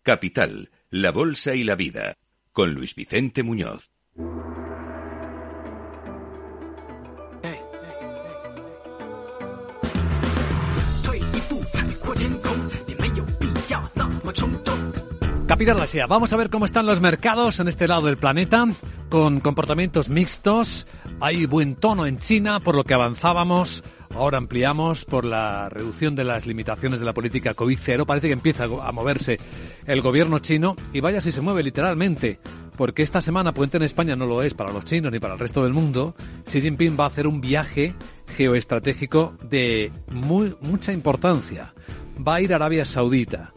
Capital, 0.03 0.69
la 0.91 1.11
bolsa 1.11 1.55
y 1.55 1.63
la 1.63 1.75
vida. 1.75 2.13
Con 2.51 2.75
Luis 2.75 2.93
Vicente 2.93 3.41
Muñoz. 3.41 3.89
Capital. 15.55 15.87
Vamos 16.09 16.33
a 16.33 16.35
ver 16.35 16.49
cómo 16.49 16.65
están 16.65 16.85
los 16.85 16.99
mercados 16.99 17.61
en 17.61 17.69
este 17.69 17.87
lado 17.87 18.07
del 18.07 18.17
planeta, 18.17 18.67
con 19.07 19.39
comportamientos 19.39 20.09
mixtos. 20.09 20.85
Hay 21.21 21.45
buen 21.45 21.75
tono 21.75 22.05
en 22.05 22.19
China, 22.19 22.59
por 22.59 22.75
lo 22.75 22.83
que 22.83 22.93
avanzábamos. 22.93 23.81
Ahora 24.13 24.37
ampliamos 24.37 25.05
por 25.05 25.23
la 25.23 25.69
reducción 25.69 26.13
de 26.13 26.25
las 26.25 26.45
limitaciones 26.45 26.99
de 26.99 27.05
la 27.05 27.13
política 27.13 27.55
COVID-0. 27.55 28.05
Parece 28.05 28.27
que 28.27 28.33
empieza 28.33 28.65
a 28.65 28.91
moverse 28.91 29.39
el 29.87 30.01
gobierno 30.01 30.39
chino 30.39 30.75
y 30.91 30.99
vaya 30.99 31.21
si 31.21 31.31
se 31.31 31.39
mueve 31.39 31.63
literalmente, 31.63 32.41
porque 32.75 33.03
esta 33.03 33.21
semana 33.21 33.53
puente 33.53 33.77
en 33.77 33.83
España 33.83 34.17
no 34.17 34.25
lo 34.25 34.43
es 34.43 34.53
para 34.53 34.73
los 34.73 34.83
chinos 34.83 35.09
ni 35.09 35.19
para 35.19 35.35
el 35.35 35.39
resto 35.39 35.63
del 35.63 35.71
mundo. 35.71 36.15
Xi 36.51 36.59
Jinping 36.59 36.97
va 36.99 37.05
a 37.05 37.07
hacer 37.07 37.27
un 37.27 37.39
viaje 37.39 37.95
geoestratégico 38.27 39.37
de 39.49 39.93
muy, 40.11 40.53
mucha 40.59 40.91
importancia. 40.91 41.73
Va 42.15 42.35
a 42.35 42.41
ir 42.41 42.51
a 42.51 42.57
Arabia 42.57 42.83
Saudita 42.83 43.53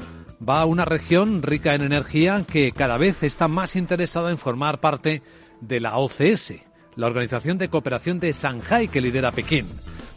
va 0.47 0.61
a 0.61 0.67
una 0.67 0.85
región 0.85 1.43
rica 1.43 1.75
en 1.75 1.83
energía 1.83 2.45
que 2.51 2.73
cada 2.73 2.99
vez 2.99 3.23
está 3.23 3.49
más 3.49 3.77
interesada 3.77 4.31
en 4.31 4.39
formar 4.39 4.81
parte 4.81 5.23
de 5.61 5.81
la 5.81 5.99
OCS, 5.99 6.55
la 6.97 7.07
Organización 7.07 7.59
de 7.59 7.69
Cooperación 7.69 8.21
de 8.21 8.33
Shanghái 8.33 8.89
que 8.89 9.01
lidera 9.01 9.33
Pekín. 9.33 9.67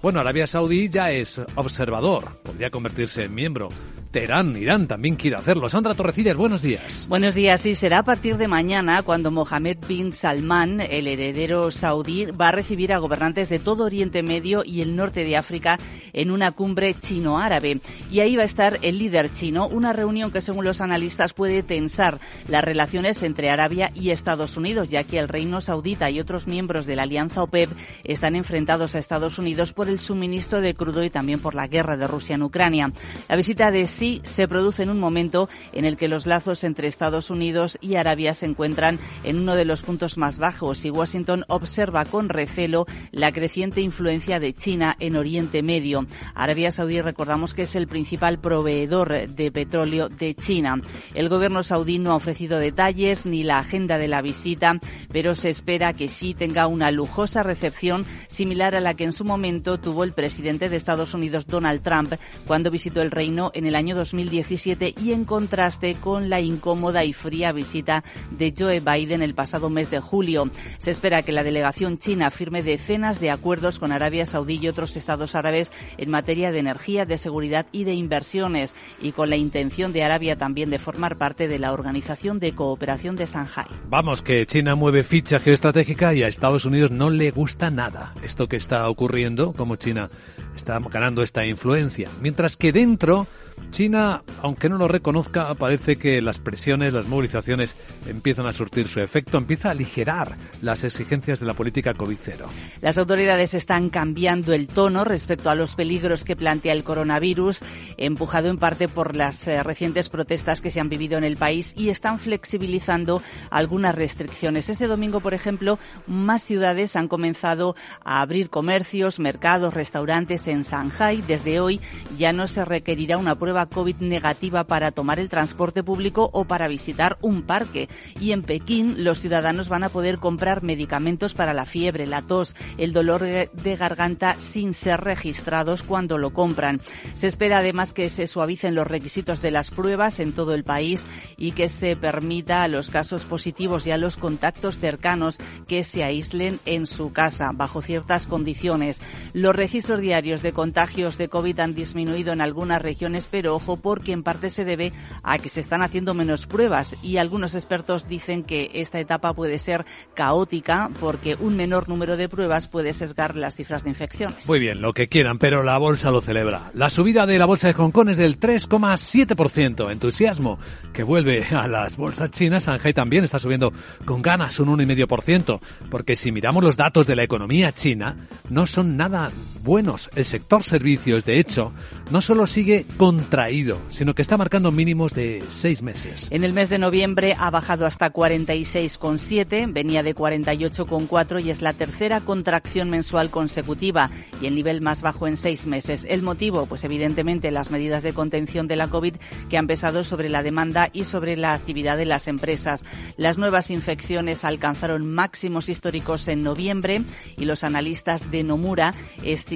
Bueno, 0.02 0.20
Arabia 0.20 0.48
Saudí 0.48 0.90
ya 0.90 1.12
es 1.12 1.42
observador, 1.56 2.42
podría 2.44 2.72
convertirse 2.72 3.26
en 3.26 3.36
miembro. 3.36 3.70
Teherán, 4.12 4.58
Irán 4.58 4.88
también 4.88 5.16
quiere 5.16 5.38
hacerlo. 5.38 5.70
Sandra 5.70 5.96
Torrecillas, 5.96 6.36
buenos 6.36 6.62
días. 6.62 7.08
Buenos 7.08 7.34
días. 7.34 7.62
Sí, 7.62 7.76
será 7.76 8.00
a 8.00 8.04
partir 8.04 8.36
de 8.36 8.50
mañana 8.50 9.04
cuando 9.04 9.32
Mohammed 9.32 9.78
bin 9.88 10.12
Salman, 10.12 10.82
el 10.82 11.08
heredero 11.08 11.72
saudí, 11.72 12.26
va 12.26 12.50
a 12.50 12.52
recibir 12.52 12.92
a 12.92 12.98
gobernantes 12.98 13.48
de 13.48 13.60
todo 13.60 13.86
Oriente 13.86 14.22
Medio 14.22 14.64
y 14.66 14.82
el 14.82 14.98
norte 14.98 15.24
de 15.24 15.38
África 15.38 15.80
en 16.12 16.30
una 16.30 16.52
cumbre 16.52 16.94
chino-árabe. 16.94 17.80
Y 18.12 18.20
ahí 18.20 18.36
va 18.36 18.42
a 18.42 18.46
estar 18.46 18.80
el 18.82 19.00
líder 19.00 19.32
chino, 19.32 19.68
una 19.68 19.94
reunión 19.94 20.30
que 20.30 20.42
según 20.42 20.66
los 20.66 20.82
analistas 20.82 21.34
puede 21.34 21.64
tensar 21.64 22.20
las 22.50 22.66
relaciones 22.66 23.24
entre 23.24 23.50
Arabia 23.50 23.92
y 23.96 24.10
Estados 24.10 24.58
Unidos, 24.58 24.90
ya 24.90 25.06
que 25.06 25.20
el 25.20 25.30
reino 25.30 25.62
saudita 25.62 26.10
y 26.10 26.20
otros 26.20 26.48
miembros 26.48 26.86
de 26.86 26.98
la 26.98 27.04
alianza 27.04 27.44
OPEP 27.44 27.70
están 28.04 28.36
enfrentados 28.36 28.94
a 28.94 29.00
Estados 29.00 29.40
Unidos 29.40 29.72
por 29.72 29.88
el 29.88 30.00
suministro 30.00 30.60
de 30.60 30.76
crudo 30.76 31.02
y 31.06 31.10
también 31.10 31.40
por 31.40 31.56
la 31.56 31.68
guerra 31.68 31.96
de 31.96 32.08
Rusia 32.08 32.36
en 32.36 32.44
Ucrania. 32.44 32.92
La 33.30 33.38
visita 33.38 33.72
de 33.72 33.88
sí 34.02 34.20
se 34.24 34.48
produce 34.48 34.82
en 34.82 34.90
un 34.90 35.00
momento 35.00 35.48
en 35.74 35.86
el 35.86 35.96
que 35.96 36.08
los 36.08 36.26
lazos 36.26 36.64
entre 36.64 36.88
Estados 36.88 37.30
Unidos 37.30 37.78
y 37.82 37.98
Arabia 37.98 38.34
se 38.34 38.48
encuentran 38.48 38.98
en 39.24 39.38
uno 39.38 39.54
de 39.54 39.64
los 39.64 39.84
puntos 39.84 40.18
más 40.18 40.40
bajos 40.40 40.86
y 40.86 40.90
Washington 40.90 41.46
observa 41.48 42.06
con 42.06 42.28
recelo 42.28 42.88
la 43.12 43.32
creciente 43.32 43.80
influencia 43.80 44.40
de 44.40 44.54
China 44.54 44.96
en 45.00 45.18
Oriente 45.18 45.62
Medio. 45.62 46.08
Arabia 46.34 46.72
Saudí 46.72 47.00
recordamos 47.00 47.54
que 47.54 47.62
es 47.62 47.76
el 47.76 47.86
principal 47.86 48.40
proveedor 48.40 49.28
de 49.28 49.52
petróleo 49.52 50.10
de 50.10 50.34
China. 50.34 50.82
El 51.14 51.30
gobierno 51.30 51.62
saudí 51.62 52.00
no 52.00 52.14
ha 52.14 52.16
ofrecido 52.16 52.58
detalles 52.58 53.28
ni 53.28 53.44
la 53.44 53.60
agenda 53.60 54.00
de 54.00 54.08
la 54.08 54.24
visita, 54.24 54.80
pero 55.12 55.36
se 55.36 55.52
espera 55.52 55.94
que 55.94 56.10
sí 56.10 56.34
tenga 56.34 56.66
una 56.66 56.90
lujosa 56.90 57.44
recepción 57.44 58.08
similar 58.30 58.74
a 58.74 58.82
la 58.82 58.96
que 58.96 59.04
en 59.04 59.14
su 59.14 59.26
momento 59.26 59.80
tuvo 59.80 60.04
el 60.04 60.14
presidente 60.14 60.70
de 60.70 60.78
Estados 60.78 61.14
Unidos 61.14 61.46
Donald 61.46 61.84
Trump 61.84 62.14
cuando 62.48 62.72
visitó 62.72 63.04
el 63.04 63.12
reino 63.12 63.52
en 63.54 63.68
el 63.68 63.76
año 63.76 63.91
2017 63.94 64.96
y 65.02 65.12
en 65.12 65.26
contraste 65.26 65.96
con 65.96 66.30
la 66.30 66.42
incómoda 66.42 67.04
y 67.04 67.14
fría 67.14 67.52
visita 67.52 68.04
de 68.32 68.54
Joe 68.58 68.80
Biden 68.80 69.22
el 69.22 69.36
pasado 69.36 69.70
mes 69.70 69.92
de 69.92 70.00
julio. 70.00 70.50
Se 70.78 70.92
espera 70.92 71.24
que 71.24 71.32
la 71.32 71.44
delegación 71.44 71.98
china 71.98 72.32
firme 72.32 72.64
decenas 72.64 73.20
de 73.20 73.32
acuerdos 73.32 73.80
con 73.80 73.92
Arabia 73.92 74.26
Saudí 74.26 74.60
y 74.62 74.68
otros 74.68 74.96
estados 74.96 75.36
árabes 75.36 75.72
en 75.98 76.10
materia 76.10 76.52
de 76.52 76.60
energía, 76.60 77.06
de 77.06 77.18
seguridad 77.18 77.66
y 77.72 77.84
de 77.84 77.94
inversiones 77.94 78.76
y 79.02 79.12
con 79.12 79.30
la 79.30 79.38
intención 79.38 79.94
de 79.94 80.04
Arabia 80.04 80.36
también 80.36 80.70
de 80.70 80.80
formar 80.80 81.18
parte 81.18 81.48
de 81.48 81.60
la 81.60 81.74
Organización 81.74 82.40
de 82.40 82.54
Cooperación 82.54 83.16
de 83.16 83.26
Shanghái. 83.26 83.66
Vamos, 83.90 84.22
que 84.22 84.46
China 84.46 84.76
mueve 84.76 85.04
ficha 85.04 85.40
geoestratégica 85.40 86.14
y 86.14 86.24
a 86.24 86.28
Estados 86.28 86.66
Unidos 86.66 86.92
no 86.92 87.10
le 87.10 87.32
gusta 87.32 87.70
nada 87.70 88.14
esto 88.24 88.48
que 88.48 88.58
está 88.58 88.88
ocurriendo, 88.90 89.54
como 89.54 89.76
China 89.76 90.10
está 90.56 90.80
ganando 90.80 91.24
esta 91.24 91.46
influencia. 91.46 92.10
Mientras 92.22 92.58
que 92.58 92.72
dentro 92.72 93.28
China, 93.70 94.24
aunque 94.42 94.70
no 94.70 94.78
lo 94.78 94.88
reconozca, 94.88 95.54
parece 95.56 95.96
que 95.96 96.22
las 96.22 96.40
presiones, 96.40 96.94
las 96.94 97.08
movilizaciones 97.08 97.76
empiezan 98.08 98.46
a 98.46 98.54
surtir 98.54 98.88
su 98.88 99.00
efecto, 99.00 99.38
empieza 99.38 99.70
a 99.70 99.72
aligerar 99.72 100.38
las 100.62 100.84
exigencias 100.84 101.40
de 101.40 101.46
la 101.46 101.54
política 101.54 101.94
COVID-0. 101.94 102.46
Las 102.82 102.98
autoridades 102.98 103.54
están 103.54 103.90
cambiando 103.90 104.54
el 104.54 104.68
tono 104.68 105.04
respecto 105.04 105.50
a 105.50 105.56
los 105.56 105.76
peligros 105.76 106.24
que 106.24 106.36
plantea 106.36 106.74
el 106.74 106.84
coronavirus, 106.84 107.60
empujado 107.98 108.50
en 108.50 108.58
parte 108.58 108.88
por 108.88 109.16
las 109.16 109.48
eh, 109.48 109.62
recientes 109.64 110.10
protestas 110.10 110.62
que 110.62 110.72
se 110.72 110.80
han 110.80 110.90
vivido 110.90 111.18
en 111.18 111.24
el 111.24 111.38
país 111.38 111.74
y 111.76 111.90
están 111.90 112.20
flexibilizando 112.20 113.22
algunas 113.50 113.96
restricciones. 113.96 114.70
Este 114.70 114.88
domingo, 114.88 115.20
por 115.20 115.34
ejemplo, 115.34 115.80
más 116.08 116.44
ciudades 116.44 116.96
han 116.96 117.08
comenzado 117.08 117.76
a 118.04 118.22
abrir 118.22 118.50
comercios, 118.50 119.20
mercados, 119.20 119.74
restaurantes 119.74 120.48
en 120.48 120.64
Shanghai. 120.64 121.22
Desde 121.22 121.60
hoy 121.60 121.80
ya 122.18 122.34
no 122.34 122.48
se 122.48 122.66
requerirá 122.66 123.18
una 123.18 123.38
prueba 123.38 123.51
prueba 123.52 123.66
COVID 123.66 123.98
negativa 123.98 124.64
para 124.64 124.92
tomar 124.92 125.20
el 125.20 125.28
transporte 125.28 125.84
público 125.84 126.30
o 126.32 126.46
para 126.46 126.70
visitar 126.70 127.18
un 127.20 127.42
parque. 127.42 127.90
Y 128.18 128.32
en 128.32 128.44
Pekín 128.44 129.04
los 129.04 129.20
ciudadanos 129.20 129.68
van 129.68 129.84
a 129.84 129.90
poder 129.90 130.20
comprar 130.20 130.64
medicamentos 130.64 131.34
para 131.34 131.54
la 131.54 131.66
fiebre, 131.66 132.08
la 132.08 132.22
tos, 132.22 132.56
el 132.78 132.94
dolor 132.94 133.20
de 133.20 133.76
garganta 133.76 134.36
sin 134.40 134.74
ser 134.74 135.02
registrados 135.02 135.84
cuando 135.84 136.18
lo 136.18 136.32
compran. 136.32 136.80
Se 137.14 137.28
espera 137.28 137.58
además 137.58 137.92
que 137.92 138.08
se 138.08 138.26
suavicen 138.26 138.74
los 138.74 138.88
requisitos 138.88 139.42
de 139.42 139.52
las 139.52 139.70
pruebas 139.70 140.22
en 140.22 140.32
todo 140.32 140.54
el 140.54 140.64
país 140.64 141.04
y 141.36 141.52
que 141.52 141.68
se 141.68 141.98
permita 141.98 142.64
a 142.64 142.70
los 142.70 142.90
casos 142.90 143.26
positivos 143.26 143.86
y 143.86 143.92
a 143.92 143.98
los 143.98 144.16
contactos 144.16 144.80
cercanos 144.80 145.38
que 145.68 145.84
se 145.84 146.06
aíslen 146.06 146.62
en 146.66 146.86
su 146.86 147.12
casa 147.12 147.52
bajo 147.54 147.82
ciertas 147.82 148.28
condiciones. 148.28 149.02
Los 149.34 149.54
registros 149.54 150.00
diarios 150.00 150.42
de 150.42 150.54
contagios 150.54 151.18
de 151.18 151.28
COVID 151.28 151.60
han 151.60 151.76
disminuido 151.76 152.32
en 152.32 152.40
algunas 152.40 152.82
regiones, 152.82 153.28
pero 153.32 153.56
ojo 153.56 153.78
porque 153.78 154.12
en 154.12 154.24
parte 154.24 154.50
se 154.50 154.66
debe 154.66 154.92
a 155.24 155.40
que 155.40 155.50
se 155.50 155.62
están 155.62 155.82
haciendo 155.82 156.14
menos 156.14 156.46
pruebas 156.46 156.96
y 157.02 157.18
algunos 157.18 157.56
expertos 157.56 158.08
dicen 158.08 158.44
que 158.44 158.72
esta 158.76 159.00
etapa 159.00 159.34
puede 159.34 159.58
ser 159.60 159.86
caótica 160.14 160.90
porque 161.00 161.36
un 161.40 161.56
menor 161.56 161.90
número 161.90 162.18
de 162.18 162.30
pruebas 162.30 162.68
puede 162.68 162.94
sesgar 162.94 163.36
las 163.36 163.56
cifras 163.56 163.84
de 163.84 163.90
infecciones. 163.90 164.48
Muy 164.48 164.60
bien, 164.60 164.82
lo 164.82 164.94
que 164.94 165.08
quieran, 165.08 165.38
pero 165.38 165.64
la 165.64 165.78
bolsa 165.78 166.12
lo 166.12 166.22
celebra. 166.22 166.72
La 166.74 166.90
subida 166.90 167.26
de 167.26 167.40
la 167.40 167.46
bolsa 167.46 167.68
de 167.68 167.74
Hong 167.74 167.92
Kong 167.92 168.10
es 168.10 168.18
del 168.18 168.40
3,7%. 168.40 169.92
Entusiasmo 169.92 170.60
que 170.94 171.04
vuelve 171.04 171.44
a 171.52 171.68
las 171.68 171.98
bolsas 171.98 172.32
chinas. 172.32 172.66
Shanghai 172.66 172.94
también 172.94 173.24
está 173.24 173.40
subiendo 173.40 173.74
con 174.06 174.22
ganas 174.22 174.60
un 174.60 174.70
1,5%. 174.78 175.60
Porque 175.90 176.16
si 176.16 176.32
miramos 176.32 176.64
los 176.64 176.78
datos 176.78 177.08
de 177.08 177.16
la 177.16 177.24
economía 177.24 177.72
china, 177.72 178.16
no 178.50 178.66
son 178.66 178.98
nada 178.98 179.32
buenos. 179.64 180.10
El 180.16 180.26
sector 180.26 180.64
servicios, 180.64 181.26
de 181.26 181.40
hecho, 181.40 181.72
no 182.10 182.22
solo 182.22 182.48
sigue 182.48 182.86
contraído, 183.22 183.80
sino 183.90 184.16
que 184.16 184.24
está 184.24 184.36
marcando 184.36 184.72
mínimos 184.72 185.14
de 185.14 185.44
seis 185.50 185.84
meses. 185.84 186.28
En 186.32 186.44
el 186.44 186.54
mes 186.54 186.70
de 186.70 186.80
noviembre 186.80 187.36
ha 187.38 187.52
bajado 187.52 187.86
hasta 187.86 188.12
46,7, 188.12 189.72
venía 189.72 190.02
de 190.02 190.16
48,4 190.16 191.44
y 191.44 191.52
es 191.52 191.62
la 191.62 191.74
tercera 191.74 192.22
contracción 192.22 192.90
mensual 192.90 193.30
consecutiva 193.30 194.10
y 194.42 194.48
el 194.48 194.56
nivel 194.56 194.82
más 194.82 195.04
bajo 195.04 195.28
en 195.28 195.38
seis 195.38 195.68
meses. 195.68 196.04
El 196.10 196.24
motivo, 196.24 196.66
pues 196.66 196.84
evidentemente 196.84 197.52
las 197.52 197.70
medidas 197.70 198.02
de 198.02 198.14
contención 198.14 198.68
de 198.68 198.76
la 198.76 198.88
COVID 198.88 199.16
que 199.50 199.58
han 199.58 199.68
pesado 199.68 200.04
sobre 200.04 200.28
la 200.28 200.42
demanda 200.42 200.90
y 200.92 201.04
sobre 201.04 201.38
la 201.38 201.54
actividad 201.54 201.98
de 201.98 202.06
las 202.06 202.28
empresas. 202.28 202.84
Las 203.18 203.38
nuevas 203.38 203.70
infecciones 203.70 204.44
alcanzaron 204.44 205.06
máximos 205.06 205.70
históricos 205.70 206.28
en 206.28 206.42
noviembre 206.42 207.04
y 207.38 207.46
los 207.46 207.64
analistas 207.64 208.32
de 208.32 208.44
Nomura 208.44 208.96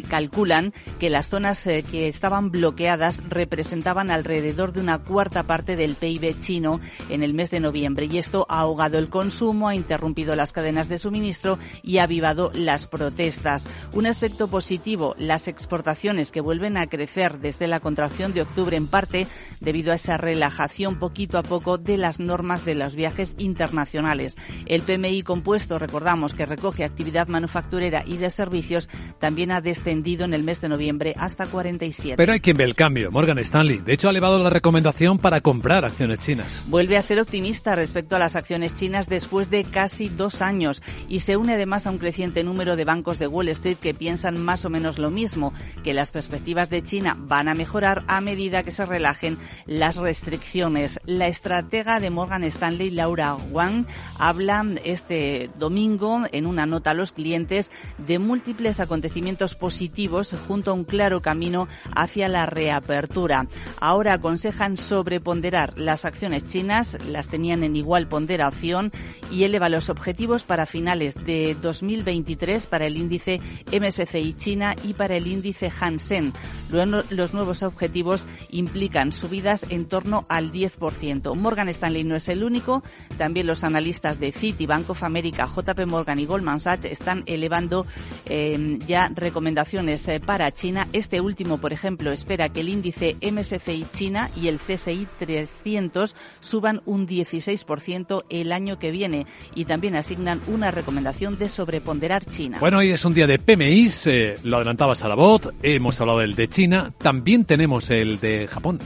calculan 0.08 0.72
que 1.00 1.10
las 1.10 1.30
zonas 1.30 1.66
eh, 1.66 1.84
que 1.84 2.08
estaban 2.08 2.52
bloqueadas 2.52 3.28
representaban 3.56 4.12
alrededor 4.12 4.74
de 4.74 4.82
una 4.82 4.98
cuarta 4.98 5.44
parte 5.44 5.78
del 5.78 5.96
PIB 5.96 6.42
chino 6.42 6.82
en 7.10 7.24
el 7.24 7.34
mes 7.34 7.52
de 7.52 7.62
noviembre 7.62 8.06
y 8.12 8.18
esto 8.18 8.46
ha 8.50 8.60
ahogado 8.60 8.98
el 8.98 9.08
consumo, 9.08 9.70
ha 9.70 9.76
interrumpido 9.76 10.36
las 10.36 10.52
cadenas 10.52 10.90
de 10.90 10.98
suministro 10.98 11.58
y 11.82 12.00
ha 12.00 12.04
avivado 12.04 12.52
las 12.54 12.86
protestas. 12.86 13.66
Un 13.94 14.08
aspecto 14.08 14.50
positivo, 14.50 15.16
las 15.18 15.48
exportaciones 15.48 16.32
que 16.32 16.42
vuelven 16.42 16.76
a 16.76 16.88
crecer 16.88 17.40
desde 17.40 17.70
la 17.70 17.80
contracción 17.80 18.34
de 18.34 18.42
octubre 18.42 18.76
en 18.76 18.88
parte 18.88 19.26
debido 19.62 19.94
a 19.94 19.96
esa 19.96 20.18
relajación 20.18 21.00
poquito 21.00 21.38
a 21.38 21.44
poco 21.44 21.78
de 21.78 21.96
las 21.96 22.20
normas 22.20 22.66
de 22.66 22.76
los 22.76 22.94
viajes 22.94 23.36
internacionales. 23.38 24.36
El 24.66 24.82
PMI 24.82 25.24
compuesto, 25.24 25.80
recordamos 25.80 26.36
que 26.36 26.46
recoge 26.46 26.84
actividad 26.84 27.30
manufacturera 27.30 28.04
y 28.06 28.18
de 28.18 28.30
servicios, 28.32 28.90
también 29.20 29.54
ha 29.54 29.62
descendido 29.62 30.26
en 30.26 30.34
el 30.34 30.44
mes 30.44 30.60
de 30.60 30.68
noviembre 30.68 31.16
hasta 31.18 31.48
47. 31.48 32.18
Pero 32.18 32.34
hay 32.34 32.42
quien 32.42 32.58
ve 32.58 32.66
el 32.66 32.76
cambio, 32.76 33.12
Morgan 33.12 33.40
Stanley. 33.46 33.78
De 33.78 33.94
hecho, 33.94 34.08
ha 34.08 34.12
elevado 34.12 34.42
la 34.42 34.50
recomendación 34.50 35.18
para 35.18 35.42
comprar 35.42 35.86
acciones 35.86 36.20
chinas. 36.20 36.66
Vuelve 36.68 36.98
a 36.98 37.02
ser 37.02 37.20
optimista 37.20 37.76
respecto 37.76 38.16
a 38.16 38.20
las 38.20 38.36
acciones 38.36 38.74
chinas 38.74 39.08
después 39.08 39.50
de 39.50 39.64
casi 39.64 40.10
dos 40.10 40.42
años 40.42 40.82
y 41.08 41.22
se 41.22 41.38
une 41.38 41.54
además 41.54 41.88
a 41.88 41.92
un 41.92 41.98
creciente 41.98 42.44
número 42.44 42.76
de 42.76 42.86
bancos 42.86 43.20
de 43.20 43.28
Wall 43.28 43.50
Street 43.50 43.78
que 43.78 43.94
piensan 43.94 44.44
más 44.44 44.66
o 44.66 44.70
menos 44.70 44.98
lo 44.98 45.12
mismo, 45.12 45.54
que 45.84 45.94
las 45.94 46.12
perspectivas 46.12 46.70
de 46.70 46.82
China 46.82 47.16
van 47.18 47.48
a 47.48 47.54
mejorar 47.54 48.04
a 48.08 48.22
medida 48.22 48.64
que 48.64 48.72
se 48.72 48.86
relajen 48.86 49.38
las 49.66 49.98
restricciones. 49.98 51.00
La 51.06 51.28
estratega 51.28 52.00
de 52.00 52.10
Morgan 52.10 52.44
Stanley, 52.44 52.92
Laura 52.92 53.36
Wang, 53.36 53.86
habla 54.18 54.66
este 54.84 55.50
domingo 55.60 56.22
en 56.32 56.46
una 56.46 56.66
nota 56.66 56.92
a 56.92 56.94
los 56.94 57.12
clientes 57.12 57.72
de 57.98 58.20
múltiples 58.20 58.80
acontecimientos 58.80 59.56
positivos 59.56 60.34
junto 60.48 60.72
a 60.72 60.74
un 60.74 60.84
claro 60.84 61.22
camino 61.22 61.68
hacia 61.96 62.28
la 62.28 62.46
reapertura. 62.46 63.35
Ahora 63.80 64.14
aconsejan 64.14 64.78
sobreponderar 64.78 65.74
las 65.78 66.06
acciones 66.06 66.46
chinas, 66.48 66.98
las 67.08 67.28
tenían 67.28 67.64
en 67.64 67.76
igual 67.76 68.08
ponderación 68.08 68.92
y 69.32 69.44
eleva 69.44 69.70
los 69.70 69.90
objetivos 69.90 70.44
para 70.44 70.66
finales 70.66 71.16
de 71.26 71.56
2023 71.62 72.68
para 72.68 72.86
el 72.86 72.98
índice 72.98 73.42
MSCI 73.72 74.34
China 74.34 74.76
y 74.84 74.94
para 74.94 75.16
el 75.16 75.28
índice 75.28 75.72
Hansen. 75.80 76.34
Los 76.72 77.34
nuevos 77.34 77.64
objetivos 77.64 78.26
implican 78.50 79.12
subidas 79.12 79.66
en 79.70 79.86
torno 79.86 80.26
al 80.30 80.52
10%. 80.52 81.36
Morgan 81.36 81.70
Stanley 81.70 82.04
no 82.04 82.16
es 82.16 82.28
el 82.30 82.44
único, 82.44 82.84
también 83.18 83.48
los 83.48 83.64
analistas 83.64 84.20
de 84.20 84.32
Citi, 84.32 84.66
Bank 84.66 84.90
of 84.90 85.04
America, 85.04 85.46
JP 85.46 85.86
Morgan 85.86 86.20
y 86.20 86.26
Goldman 86.26 86.60
Sachs 86.60 86.86
están 86.86 87.24
elevando 87.26 87.86
eh, 88.26 88.80
ya 88.86 89.10
recomendaciones 89.14 90.08
eh, 90.08 90.20
para 90.20 90.52
China. 90.52 90.88
Este 90.94 91.22
último, 91.22 91.58
por 91.58 91.74
ejemplo, 91.74 92.12
espera 92.12 92.50
que 92.50 92.62
el 92.62 92.70
índice 92.70 93.18
MSCI 93.32 93.86
China 93.94 94.30
y 94.36 94.48
el 94.48 94.60
CSI 94.60 95.08
300 95.20 96.16
suban 96.40 96.82
un 96.86 97.08
16% 97.08 98.24
el 98.30 98.52
año 98.52 98.80
que 98.80 98.92
viene 98.92 99.26
y 99.56 99.66
también 99.66 99.96
asignan 99.96 100.42
una 100.48 100.72
recomendación 100.72 101.38
de 101.38 101.50
sobreponderar 101.50 102.26
China. 102.26 102.58
Bueno, 102.60 102.80
hoy 102.80 102.92
es 102.92 103.04
un 103.06 103.14
día 103.14 103.28
de 103.28 103.40
PMIs, 103.40 104.08
eh, 104.08 104.38
lo 104.44 104.58
adelantaba 104.58 104.96
Salabot, 104.96 105.54
hemos 105.64 106.00
hablado 106.00 106.20
del 106.20 106.36
de 106.36 106.48
China, 106.48 106.94
también 106.98 107.46
tenemos 107.46 107.90
el 107.90 108.20
de 108.20 108.48
Japón 108.48 108.80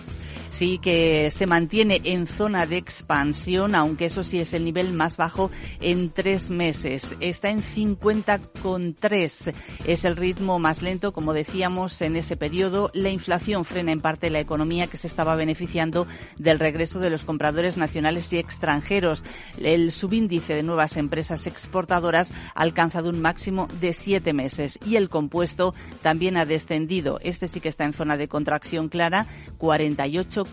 sí 0.60 0.78
que 0.78 1.32
se 1.32 1.48
mantiene 1.48 2.02
en 2.04 2.28
zona 2.28 2.66
de 2.66 2.76
expansión, 2.76 3.76
aunque 3.76 4.04
eso 4.06 4.26
sí 4.26 4.42
es 4.42 4.54
el 4.54 4.66
nivel 4.66 4.92
más 4.92 5.16
bajo 5.16 5.50
en 5.80 6.10
tres 6.10 6.50
meses. 6.50 7.16
Está 7.22 7.50
en 7.50 7.62
50,3. 7.62 9.54
Es 9.88 10.04
el 10.04 10.18
ritmo 10.18 10.60
más 10.60 10.82
lento, 10.82 11.14
como 11.14 11.32
decíamos, 11.32 12.02
en 12.02 12.18
ese 12.18 12.36
periodo. 12.36 12.92
La 12.94 13.10
inflación 13.10 13.64
frena 13.64 13.94
en 13.94 14.02
parte 14.02 14.30
la 14.30 14.42
economía 14.42 14.88
que 14.88 14.98
se 14.98 15.08
estaba 15.08 15.38
beneficiando 15.38 16.08
del 16.38 16.60
regreso 16.60 17.00
de 17.00 17.10
los 17.10 17.24
compradores 17.24 17.78
nacionales 17.78 18.34
y 18.34 18.38
extranjeros. 18.38 19.24
El 19.62 19.94
subíndice 19.94 20.56
de 20.56 20.64
nuevas 20.64 20.98
empresas 20.98 21.48
exportadoras 21.48 22.34
ha 22.54 22.64
alcanzado 22.64 23.10
un 23.10 23.22
máximo 23.22 23.70
de 23.80 23.94
siete 23.94 24.34
meses 24.34 24.78
y 24.86 24.98
el 24.98 25.08
compuesto 25.08 25.74
también 26.02 26.36
ha 26.36 26.46
descendido. 26.46 27.18
Este 27.22 27.48
sí 27.48 27.62
que 27.62 27.70
está 27.70 27.86
en 27.86 27.94
zona 27.94 28.18
de 28.18 28.28
contracción 28.28 28.90
clara, 28.90 29.26
48 29.58 30.49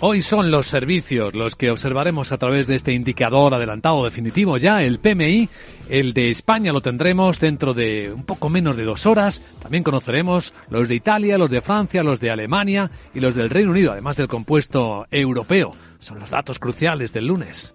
Hoy 0.00 0.22
son 0.22 0.50
los 0.50 0.66
servicios 0.66 1.34
los 1.34 1.56
que 1.56 1.70
observaremos 1.70 2.32
a 2.32 2.38
través 2.38 2.66
de 2.66 2.74
este 2.74 2.92
indicador 2.92 3.54
adelantado 3.54 4.04
definitivo 4.04 4.56
ya, 4.58 4.82
el 4.82 4.98
PMI. 4.98 5.48
El 5.88 6.12
de 6.12 6.30
España 6.30 6.72
lo 6.72 6.80
tendremos 6.80 7.38
dentro 7.38 7.72
de 7.72 8.12
un 8.12 8.24
poco 8.24 8.48
menos 8.48 8.76
de 8.76 8.84
dos 8.84 9.06
horas. 9.06 9.42
También 9.60 9.84
conoceremos 9.84 10.52
los 10.68 10.88
de 10.88 10.96
Italia, 10.96 11.38
los 11.38 11.50
de 11.50 11.60
Francia, 11.60 12.02
los 12.02 12.20
de 12.20 12.30
Alemania 12.30 12.90
y 13.14 13.20
los 13.20 13.34
del 13.34 13.50
Reino 13.50 13.70
Unido, 13.70 13.92
además 13.92 14.16
del 14.16 14.28
compuesto 14.28 15.06
europeo. 15.10 15.72
Son 16.00 16.18
los 16.18 16.30
datos 16.30 16.58
cruciales 16.58 17.12
del 17.12 17.26
lunes. 17.26 17.74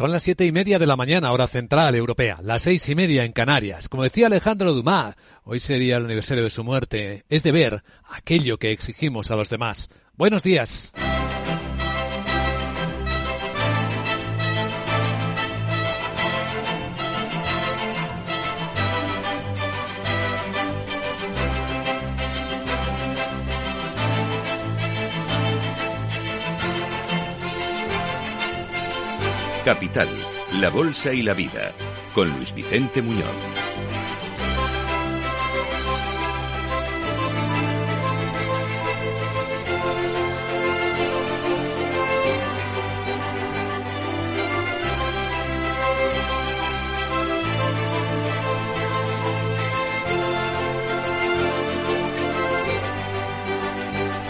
Son 0.00 0.12
las 0.12 0.22
siete 0.22 0.46
y 0.46 0.50
media 0.50 0.78
de 0.78 0.86
la 0.86 0.96
mañana, 0.96 1.30
hora 1.30 1.46
central 1.46 1.94
europea, 1.94 2.38
las 2.42 2.62
seis 2.62 2.88
y 2.88 2.94
media 2.94 3.26
en 3.26 3.32
Canarias. 3.32 3.90
Como 3.90 4.02
decía 4.02 4.28
Alejandro 4.28 4.72
Dumas, 4.72 5.14
hoy 5.44 5.60
sería 5.60 5.98
el 5.98 6.06
aniversario 6.06 6.42
de 6.42 6.48
su 6.48 6.64
muerte. 6.64 7.26
Es 7.28 7.42
deber 7.42 7.84
aquello 8.08 8.58
que 8.58 8.72
exigimos 8.72 9.30
a 9.30 9.36
los 9.36 9.50
demás. 9.50 9.90
Buenos 10.16 10.42
días. 10.42 10.94
Capital, 29.74 30.08
la 30.54 30.68
Bolsa 30.68 31.12
y 31.12 31.22
la 31.22 31.32
Vida, 31.32 31.70
con 32.12 32.28
Luis 32.28 32.52
Vicente 32.52 33.02
Muñoz. 33.02 33.24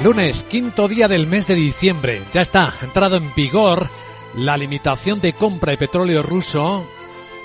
Lunes, 0.05 0.44
quinto 0.44 0.87
día 0.87 1.09
del 1.09 1.26
mes 1.26 1.46
de 1.46 1.55
diciembre. 1.55 2.22
Ya 2.31 2.42
está 2.42 2.74
entrado 2.83 3.16
en 3.16 3.35
vigor 3.35 3.88
la 4.37 4.57
limitación 4.57 5.21
de 5.21 5.33
compra 5.33 5.73
de 5.73 5.79
petróleo 5.79 6.23
ruso 6.23 6.87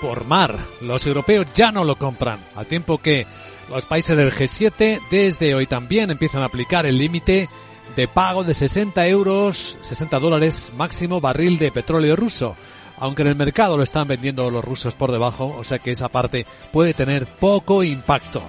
por 0.00 0.24
mar. 0.24 0.58
Los 0.80 1.06
europeos 1.06 1.46
ya 1.54 1.70
no 1.72 1.84
lo 1.84 1.96
compran, 1.96 2.40
al 2.54 2.66
tiempo 2.66 2.98
que 2.98 3.26
los 3.70 3.86
países 3.86 4.16
del 4.16 4.32
G7 4.32 5.00
desde 5.10 5.54
hoy 5.54 5.66
también 5.66 6.10
empiezan 6.10 6.42
a 6.42 6.46
aplicar 6.46 6.86
el 6.86 6.98
límite 6.98 7.48
de 7.96 8.08
pago 8.08 8.44
de 8.44 8.54
60 8.54 9.06
euros, 9.08 9.78
60 9.80 10.18
dólares 10.18 10.72
máximo 10.76 11.20
barril 11.20 11.58
de 11.58 11.72
petróleo 11.72 12.14
ruso. 12.16 12.56
Aunque 12.98 13.22
en 13.22 13.28
el 13.28 13.36
mercado 13.36 13.76
lo 13.76 13.82
están 13.82 14.08
vendiendo 14.08 14.50
los 14.50 14.64
rusos 14.64 14.94
por 14.94 15.12
debajo, 15.12 15.54
o 15.58 15.64
sea 15.64 15.78
que 15.78 15.90
esa 15.90 16.08
parte 16.08 16.46
puede 16.72 16.94
tener 16.94 17.26
poco 17.26 17.82
impacto. 17.82 18.42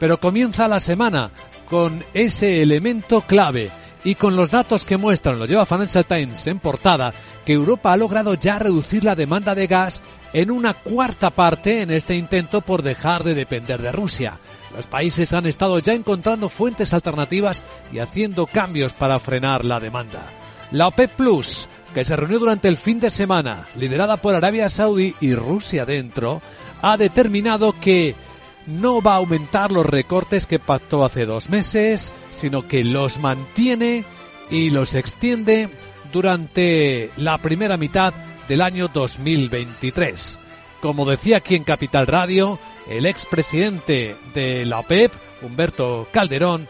Pero 0.00 0.18
comienza 0.18 0.66
la 0.66 0.80
semana 0.80 1.30
con 1.68 2.04
ese 2.12 2.62
elemento 2.62 3.20
clave 3.22 3.70
y 4.04 4.14
con 4.16 4.36
los 4.36 4.50
datos 4.50 4.84
que 4.84 4.96
muestran, 4.96 5.38
lo 5.38 5.46
lleva 5.46 5.66
Financial 5.66 6.04
Times 6.04 6.46
en 6.46 6.58
portada, 6.58 7.12
que 7.44 7.52
Europa 7.52 7.92
ha 7.92 7.96
logrado 7.96 8.34
ya 8.34 8.58
reducir 8.58 9.04
la 9.04 9.14
demanda 9.14 9.54
de 9.54 9.66
gas 9.66 10.02
en 10.32 10.50
una 10.50 10.74
cuarta 10.74 11.30
parte 11.30 11.82
en 11.82 11.90
este 11.90 12.16
intento 12.16 12.62
por 12.62 12.82
dejar 12.82 13.22
de 13.22 13.34
depender 13.34 13.80
de 13.80 13.92
Rusia. 13.92 14.38
Los 14.74 14.86
países 14.86 15.32
han 15.34 15.46
estado 15.46 15.78
ya 15.78 15.92
encontrando 15.92 16.48
fuentes 16.48 16.92
alternativas 16.94 17.62
y 17.92 17.98
haciendo 17.98 18.46
cambios 18.46 18.92
para 18.92 19.18
frenar 19.18 19.64
la 19.64 19.78
demanda. 19.78 20.30
La 20.70 20.88
OPEP 20.88 21.10
Plus, 21.12 21.68
que 21.92 22.04
se 22.04 22.16
reunió 22.16 22.38
durante 22.38 22.68
el 22.68 22.78
fin 22.78 22.98
de 22.98 23.10
semana, 23.10 23.68
liderada 23.76 24.16
por 24.16 24.34
Arabia 24.34 24.70
Saudí 24.70 25.14
y 25.20 25.34
Rusia 25.34 25.84
dentro, 25.84 26.40
ha 26.80 26.96
determinado 26.96 27.78
que 27.78 28.16
no 28.66 29.02
va 29.02 29.14
a 29.14 29.16
aumentar 29.16 29.72
los 29.72 29.86
recortes 29.86 30.46
que 30.46 30.58
pactó 30.58 31.04
hace 31.04 31.26
dos 31.26 31.50
meses, 31.50 32.14
sino 32.30 32.66
que 32.68 32.84
los 32.84 33.18
mantiene 33.18 34.04
y 34.50 34.70
los 34.70 34.94
extiende 34.94 35.68
durante 36.12 37.10
la 37.16 37.38
primera 37.38 37.76
mitad 37.76 38.12
del 38.48 38.60
año 38.60 38.88
2023. 38.88 40.38
Como 40.80 41.08
decía 41.08 41.38
aquí 41.38 41.54
en 41.54 41.64
Capital 41.64 42.06
Radio, 42.06 42.58
el 42.88 43.06
expresidente 43.06 44.16
de 44.34 44.66
la 44.66 44.80
OPEP, 44.80 45.12
Humberto 45.42 46.08
Calderón, 46.12 46.66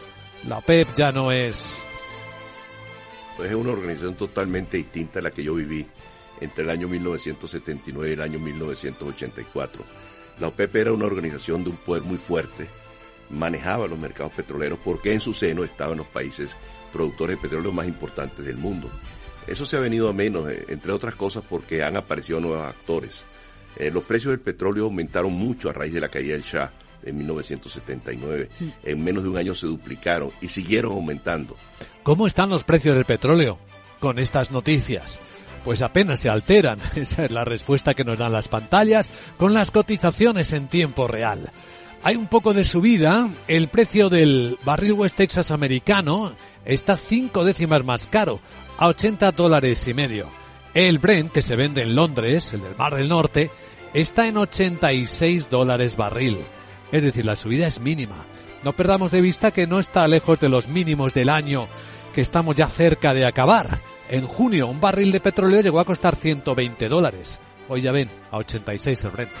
la 0.47 0.59
OPEP 0.59 0.95
ya 0.95 1.11
no 1.11 1.31
es... 1.31 1.85
Pues 3.35 3.49
es 3.49 3.55
una 3.55 3.71
organización 3.71 4.15
totalmente 4.15 4.77
distinta 4.77 5.19
a 5.19 5.23
la 5.23 5.31
que 5.31 5.43
yo 5.43 5.55
viví 5.55 5.85
entre 6.39 6.63
el 6.63 6.69
año 6.69 6.87
1979 6.87 8.09
y 8.09 8.13
el 8.13 8.21
año 8.21 8.39
1984 8.39 10.02
la 10.39 10.47
OPEP 10.47 10.75
era 10.75 10.93
una 10.93 11.05
organización 11.05 11.63
de 11.63 11.69
un 11.71 11.77
poder 11.77 12.03
muy 12.03 12.17
fuerte, 12.17 12.67
manejaba 13.29 13.87
los 13.87 13.99
mercados 13.99 14.33
petroleros 14.33 14.79
porque 14.83 15.13
en 15.13 15.19
su 15.19 15.33
seno 15.33 15.63
estaban 15.63 15.97
los 15.97 16.07
países 16.07 16.55
productores 16.91 17.37
de 17.37 17.41
petróleo 17.41 17.71
más 17.71 17.87
importantes 17.87 18.45
del 18.45 18.57
mundo. 18.57 18.89
Eso 19.47 19.65
se 19.65 19.75
ha 19.75 19.79
venido 19.79 20.07
a 20.07 20.13
menos, 20.13 20.49
eh, 20.49 20.65
entre 20.69 20.91
otras 20.91 21.15
cosas 21.15 21.43
porque 21.47 21.83
han 21.83 21.97
aparecido 21.97 22.39
nuevos 22.39 22.65
actores. 22.65 23.25
Eh, 23.75 23.91
los 23.91 24.03
precios 24.03 24.31
del 24.31 24.39
petróleo 24.39 24.85
aumentaron 24.85 25.33
mucho 25.33 25.69
a 25.69 25.73
raíz 25.73 25.93
de 25.93 25.99
la 25.99 26.09
caída 26.09 26.33
del 26.33 26.43
Shah 26.43 26.71
en 27.03 27.17
1979. 27.17 28.49
Mm. 28.59 28.69
En 28.83 29.03
menos 29.03 29.23
de 29.23 29.29
un 29.29 29.37
año 29.37 29.55
se 29.55 29.67
duplicaron 29.67 30.31
y 30.41 30.47
siguieron 30.47 30.93
aumentando. 30.93 31.57
¿Cómo 32.03 32.27
están 32.27 32.49
los 32.49 32.63
precios 32.63 32.95
del 32.95 33.05
petróleo 33.05 33.59
con 33.99 34.19
estas 34.19 34.51
noticias? 34.51 35.19
Pues 35.63 35.81
apenas 35.81 36.19
se 36.19 36.29
alteran. 36.29 36.79
Esa 36.95 37.25
es 37.25 37.31
la 37.31 37.45
respuesta 37.45 37.93
que 37.93 38.03
nos 38.03 38.19
dan 38.19 38.31
las 38.31 38.47
pantallas 38.47 39.09
con 39.37 39.53
las 39.53 39.71
cotizaciones 39.71 40.53
en 40.53 40.67
tiempo 40.67 41.07
real. 41.07 41.51
Hay 42.03 42.15
un 42.15 42.27
poco 42.27 42.53
de 42.53 42.65
subida. 42.65 43.29
El 43.47 43.69
precio 43.69 44.09
del 44.09 44.57
barril 44.65 44.93
West 44.93 45.15
Texas 45.15 45.51
americano 45.51 46.35
está 46.65 46.97
cinco 46.97 47.45
décimas 47.45 47.83
más 47.85 48.07
caro, 48.07 48.41
a 48.77 48.87
80 48.87 49.31
dólares 49.31 49.87
y 49.87 49.93
medio. 49.93 50.27
El 50.73 50.99
Brent, 50.99 51.31
que 51.31 51.41
se 51.41 51.55
vende 51.55 51.81
en 51.81 51.95
Londres, 51.95 52.53
el 52.53 52.61
del 52.61 52.75
Mar 52.75 52.95
del 52.95 53.07
Norte, 53.07 53.51
está 53.93 54.27
en 54.27 54.37
86 54.37 55.49
dólares 55.49 55.95
barril. 55.95 56.39
Es 56.91 57.03
decir, 57.03 57.25
la 57.25 57.35
subida 57.35 57.67
es 57.67 57.79
mínima. 57.79 58.25
No 58.63 58.73
perdamos 58.73 59.11
de 59.11 59.21
vista 59.21 59.51
que 59.51 59.67
no 59.67 59.79
está 59.79 60.07
lejos 60.07 60.39
de 60.39 60.49
los 60.49 60.67
mínimos 60.67 61.13
del 61.13 61.29
año 61.29 61.67
que 62.13 62.21
estamos 62.21 62.55
ya 62.55 62.67
cerca 62.67 63.13
de 63.13 63.25
acabar. 63.25 63.81
En 64.09 64.27
junio, 64.27 64.67
un 64.67 64.81
barril 64.81 65.11
de 65.11 65.19
petróleo 65.19 65.61
llegó 65.61 65.79
a 65.79 65.85
costar 65.85 66.15
120 66.15 66.89
dólares. 66.89 67.39
Hoy 67.69 67.81
ya 67.81 67.91
ven, 67.91 68.09
a 68.31 68.37
86 68.37 69.03
el 69.03 69.11
Brent. 69.11 69.31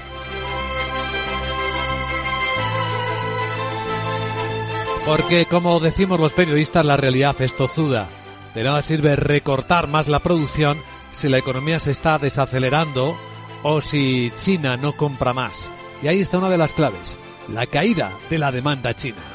Porque, 5.05 5.45
como 5.45 5.81
decimos 5.81 6.19
los 6.19 6.31
periodistas, 6.31 6.85
la 6.85 6.95
realidad 6.95 7.35
es 7.41 7.55
tozuda. 7.55 8.07
De 8.55 8.63
nada 8.63 8.81
sirve 8.81 9.17
recortar 9.17 9.87
más 9.87 10.07
la 10.07 10.19
producción 10.19 10.77
si 11.11 11.27
la 11.27 11.37
economía 11.37 11.79
se 11.79 11.91
está 11.91 12.17
desacelerando 12.19 13.15
o 13.63 13.81
si 13.81 14.31
China 14.37 14.77
no 14.77 14.95
compra 14.95 15.33
más. 15.33 15.69
Y 16.01 16.07
ahí 16.07 16.21
está 16.21 16.37
una 16.37 16.49
de 16.49 16.57
las 16.57 16.73
claves, 16.73 17.17
la 17.49 17.65
caída 17.65 18.13
de 18.29 18.37
la 18.37 18.51
demanda 18.51 18.93
china. 18.93 19.32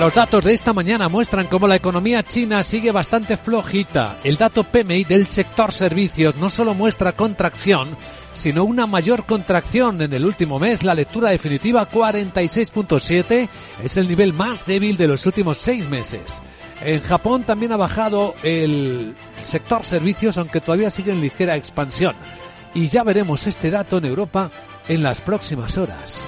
Los 0.00 0.14
datos 0.14 0.42
de 0.42 0.54
esta 0.54 0.72
mañana 0.72 1.10
muestran 1.10 1.46
cómo 1.46 1.68
la 1.68 1.76
economía 1.76 2.22
china 2.22 2.62
sigue 2.62 2.90
bastante 2.90 3.36
flojita. 3.36 4.16
El 4.24 4.38
dato 4.38 4.64
PMI 4.64 5.04
del 5.04 5.26
sector 5.26 5.72
servicios 5.72 6.36
no 6.36 6.48
solo 6.48 6.72
muestra 6.72 7.12
contracción, 7.12 7.98
sino 8.32 8.64
una 8.64 8.86
mayor 8.86 9.26
contracción 9.26 10.00
en 10.00 10.14
el 10.14 10.24
último 10.24 10.58
mes. 10.58 10.82
La 10.82 10.94
lectura 10.94 11.28
definitiva 11.28 11.86
46.7 11.90 13.48
es 13.84 13.96
el 13.98 14.08
nivel 14.08 14.32
más 14.32 14.64
débil 14.64 14.96
de 14.96 15.06
los 15.06 15.26
últimos 15.26 15.58
seis 15.58 15.86
meses. 15.90 16.40
En 16.80 17.02
Japón 17.02 17.44
también 17.44 17.72
ha 17.72 17.76
bajado 17.76 18.34
el 18.42 19.14
sector 19.42 19.84
servicios, 19.84 20.38
aunque 20.38 20.62
todavía 20.62 20.88
sigue 20.88 21.12
en 21.12 21.20
ligera 21.20 21.56
expansión. 21.56 22.16
Y 22.72 22.88
ya 22.88 23.04
veremos 23.04 23.46
este 23.46 23.70
dato 23.70 23.98
en 23.98 24.06
Europa 24.06 24.50
en 24.88 25.02
las 25.02 25.20
próximas 25.20 25.76
horas. 25.76 26.24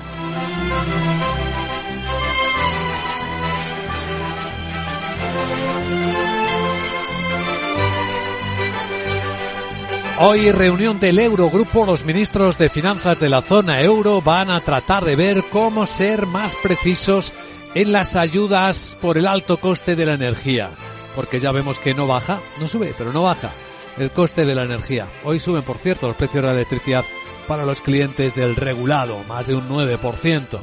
Hoy 10.24 10.52
reunión 10.52 11.00
del 11.00 11.18
Eurogrupo, 11.18 11.84
los 11.84 12.04
ministros 12.04 12.56
de 12.56 12.68
finanzas 12.68 13.18
de 13.18 13.28
la 13.28 13.42
zona 13.42 13.80
euro 13.80 14.22
van 14.22 14.50
a 14.50 14.60
tratar 14.60 15.04
de 15.04 15.16
ver 15.16 15.42
cómo 15.50 15.84
ser 15.84 16.26
más 16.26 16.54
precisos 16.54 17.32
en 17.74 17.90
las 17.90 18.14
ayudas 18.14 18.96
por 19.00 19.18
el 19.18 19.26
alto 19.26 19.56
coste 19.56 19.96
de 19.96 20.06
la 20.06 20.12
energía, 20.12 20.70
porque 21.16 21.40
ya 21.40 21.50
vemos 21.50 21.80
que 21.80 21.92
no 21.92 22.06
baja, 22.06 22.38
no 22.60 22.68
sube, 22.68 22.94
pero 22.96 23.12
no 23.12 23.24
baja 23.24 23.50
el 23.98 24.12
coste 24.12 24.44
de 24.44 24.54
la 24.54 24.62
energía. 24.62 25.08
Hoy 25.24 25.40
suben, 25.40 25.64
por 25.64 25.78
cierto, 25.78 26.06
los 26.06 26.14
precios 26.14 26.42
de 26.42 26.50
la 26.50 26.54
electricidad 26.54 27.04
para 27.48 27.66
los 27.66 27.82
clientes 27.82 28.36
del 28.36 28.54
regulado, 28.54 29.24
más 29.24 29.48
de 29.48 29.56
un 29.56 29.68
9%. 29.68 30.60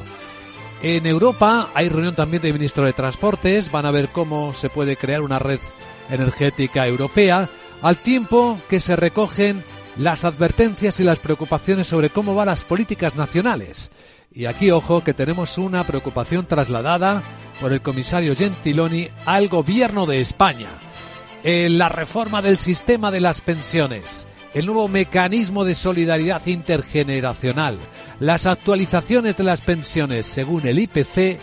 En 0.82 1.04
Europa 1.04 1.68
hay 1.74 1.90
reunión 1.90 2.14
también 2.14 2.42
de 2.42 2.54
ministros 2.54 2.86
de 2.86 2.94
Transportes, 2.94 3.70
van 3.70 3.84
a 3.84 3.90
ver 3.90 4.08
cómo 4.08 4.54
se 4.54 4.70
puede 4.70 4.96
crear 4.96 5.20
una 5.20 5.38
red 5.38 5.60
energética 6.08 6.86
europea 6.86 7.50
al 7.82 7.96
tiempo 7.96 8.58
que 8.68 8.80
se 8.80 8.96
recogen 8.96 9.62
las 9.96 10.24
advertencias 10.24 11.00
y 11.00 11.04
las 11.04 11.18
preocupaciones 11.18 11.86
sobre 11.86 12.10
cómo 12.10 12.34
van 12.34 12.46
las 12.46 12.64
políticas 12.64 13.16
nacionales. 13.16 13.90
Y 14.32 14.46
aquí, 14.46 14.70
ojo, 14.70 15.02
que 15.02 15.14
tenemos 15.14 15.58
una 15.58 15.86
preocupación 15.86 16.46
trasladada 16.46 17.22
por 17.60 17.72
el 17.72 17.82
comisario 17.82 18.34
Gentiloni 18.34 19.08
al 19.26 19.48
gobierno 19.48 20.06
de 20.06 20.20
España. 20.20 20.70
La 21.42 21.88
reforma 21.88 22.42
del 22.42 22.58
sistema 22.58 23.10
de 23.10 23.20
las 23.20 23.40
pensiones, 23.40 24.26
el 24.54 24.66
nuevo 24.66 24.88
mecanismo 24.88 25.64
de 25.64 25.74
solidaridad 25.74 26.46
intergeneracional, 26.46 27.78
las 28.20 28.46
actualizaciones 28.46 29.36
de 29.36 29.44
las 29.44 29.62
pensiones 29.62 30.26
según 30.26 30.66
el 30.66 30.78
IPC 30.78 31.38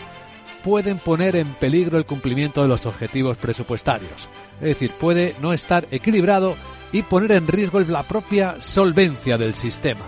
pueden 0.62 0.98
poner 0.98 1.36
en 1.36 1.54
peligro 1.54 1.98
el 1.98 2.06
cumplimiento 2.06 2.62
de 2.62 2.68
los 2.68 2.86
objetivos 2.86 3.36
presupuestarios. 3.36 4.28
Es 4.60 4.68
decir, 4.68 4.92
puede 4.92 5.34
no 5.40 5.52
estar 5.52 5.86
equilibrado 5.90 6.56
y 6.92 7.02
poner 7.02 7.32
en 7.32 7.46
riesgo 7.46 7.80
la 7.80 8.02
propia 8.02 8.60
solvencia 8.60 9.38
del 9.38 9.54
sistema. 9.54 10.04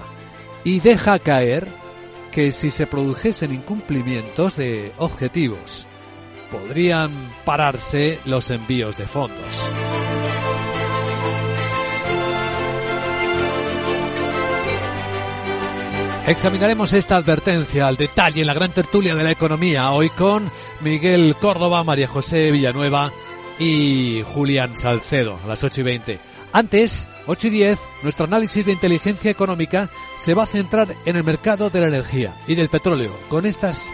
Y 0.65 0.81
deja 0.81 1.19
caer 1.19 1.69
que 2.33 2.53
si 2.53 2.71
se 2.71 2.87
produjesen 2.87 3.53
incumplimientos 3.53 4.57
de 4.57 4.93
objetivos, 4.99 5.87
podrían 6.51 7.11
pararse 7.45 8.19
los 8.25 8.51
envíos 8.51 8.97
de 8.97 9.07
fondos. 9.07 9.71
Examinaremos 16.27 16.93
esta 16.93 17.17
advertencia 17.17 17.89
al 17.89 17.97
detalle 17.97 18.43
en 18.43 18.47
la 18.47 18.55
gran 18.55 18.71
tertulia 18.71 19.17
de 19.17 19.25
la 19.25 19.33
economía, 19.33 19.91
hoy 19.91 20.11
con 20.11 20.49
Miguel 20.81 21.35
Córdoba, 21.41 21.83
María 21.83 22.07
José 22.07 22.53
Villanueva 22.53 23.11
y 23.61 24.25
Julián 24.35 24.77
Salcedo 24.77 25.39
a 25.45 25.47
las 25.47 25.63
8 25.63 25.83
y 25.83 25.85
20. 25.85 26.19
Antes, 26.53 27.09
8 27.27 27.47
y 27.47 27.51
10, 27.51 27.79
nuestro 28.03 28.25
análisis 28.25 28.67
de 28.67 28.73
inteligencia 28.73 29.31
económica 29.31 29.89
se 30.17 30.35
va 30.35 30.43
a 30.45 30.47
centrar 30.47 30.97
en 31.05 31.15
el 31.15 31.23
mercado 31.23 31.71
de 31.71 31.81
la 31.81 31.87
energía 31.87 32.35
y 32.49 32.57
del 32.57 32.69
petróleo, 32.69 33.13
con 33.29 33.47
estas 33.47 33.93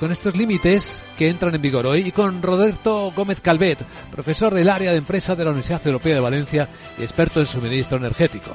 con 0.00 0.12
estos 0.12 0.36
límites 0.36 1.04
que 1.18 1.28
entran 1.28 1.54
en 1.54 1.60
vigor 1.60 1.86
hoy 1.86 2.08
y 2.08 2.12
con 2.12 2.40
Roberto 2.40 3.12
Gómez 3.14 3.40
Calvet, 3.40 3.84
profesor 4.10 4.54
del 4.54 4.70
área 4.70 4.92
de 4.92 4.98
empresa 4.98 5.34
de 5.34 5.44
la 5.44 5.50
Universidad 5.50 5.84
Europea 5.86 6.14
de 6.14 6.20
Valencia 6.20 6.68
y 6.98 7.02
experto 7.02 7.40
en 7.40 7.46
suministro 7.46 7.98
energético. 7.98 8.52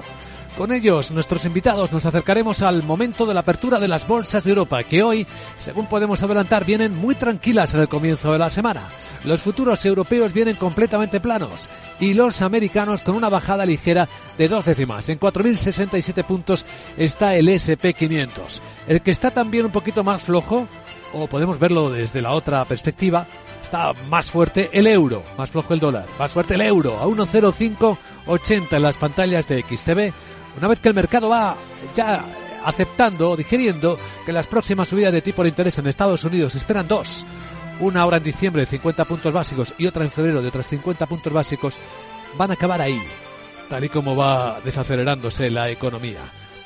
Con 0.57 0.71
ellos, 0.71 1.11
nuestros 1.11 1.45
invitados, 1.45 1.91
nos 1.91 2.05
acercaremos 2.05 2.61
al 2.61 2.83
momento 2.83 3.25
de 3.25 3.33
la 3.33 3.39
apertura 3.39 3.79
de 3.79 3.87
las 3.87 4.05
bolsas 4.05 4.43
de 4.43 4.49
Europa, 4.49 4.83
que 4.83 5.01
hoy, 5.01 5.25
según 5.57 5.87
podemos 5.87 6.21
adelantar, 6.21 6.65
vienen 6.65 6.93
muy 6.95 7.15
tranquilas 7.15 7.73
en 7.73 7.79
el 7.79 7.87
comienzo 7.87 8.31
de 8.33 8.37
la 8.37 8.49
semana. 8.49 8.81
Los 9.23 9.41
futuros 9.41 9.83
europeos 9.85 10.33
vienen 10.33 10.57
completamente 10.57 11.19
planos 11.19 11.69
y 11.99 12.13
los 12.13 12.41
americanos 12.41 13.01
con 13.01 13.15
una 13.15 13.29
bajada 13.29 13.65
ligera 13.65 14.09
de 14.37 14.47
dos 14.49 14.65
décimas. 14.65 15.07
En 15.09 15.19
4.067 15.19 16.23
puntos 16.25 16.65
está 16.97 17.35
el 17.35 17.47
SP500. 17.47 18.61
El 18.87 19.01
que 19.01 19.11
está 19.11 19.31
también 19.31 19.65
un 19.65 19.71
poquito 19.71 20.03
más 20.03 20.21
flojo, 20.21 20.67
o 21.13 21.27
podemos 21.27 21.59
verlo 21.59 21.89
desde 21.89 22.21
la 22.21 22.31
otra 22.31 22.65
perspectiva, 22.65 23.25
está 23.61 23.93
más 24.09 24.29
fuerte 24.29 24.69
el 24.73 24.87
euro, 24.87 25.23
más 25.37 25.49
flojo 25.49 25.73
el 25.73 25.79
dólar, 25.79 26.05
más 26.19 26.31
fuerte 26.31 26.55
el 26.55 26.61
euro, 26.61 26.99
a 26.99 27.05
1.0580 27.05 28.67
en 28.71 28.81
las 28.81 28.97
pantallas 28.97 29.47
de 29.47 29.61
XTV 29.61 30.13
una 30.57 30.67
vez 30.67 30.79
que 30.79 30.89
el 30.89 30.95
mercado 30.95 31.29
va 31.29 31.55
ya 31.93 32.25
aceptando 32.65 33.35
digiriendo 33.35 33.97
que 34.25 34.31
las 34.31 34.47
próximas 34.47 34.87
subidas 34.87 35.13
de 35.13 35.21
tipo 35.21 35.43
de 35.43 35.49
interés 35.49 35.77
en 35.79 35.87
Estados 35.87 36.23
Unidos 36.23 36.55
esperan 36.55 36.87
dos. 36.87 37.25
Una 37.79 38.01
ahora 38.01 38.17
en 38.17 38.23
diciembre 38.23 38.61
de 38.61 38.67
50 38.67 39.05
puntos 39.05 39.33
básicos 39.33 39.73
y 39.77 39.87
otra 39.87 40.03
en 40.03 40.11
febrero 40.11 40.41
de 40.41 40.49
otros 40.49 40.67
50 40.67 41.05
puntos 41.07 41.33
básicos, 41.33 41.79
van 42.37 42.51
a 42.51 42.53
acabar 42.53 42.79
ahí, 42.79 43.01
tal 43.69 43.83
y 43.83 43.89
como 43.89 44.15
va 44.15 44.59
desacelerándose 44.63 45.49
la 45.49 45.69
economía. 45.69 46.19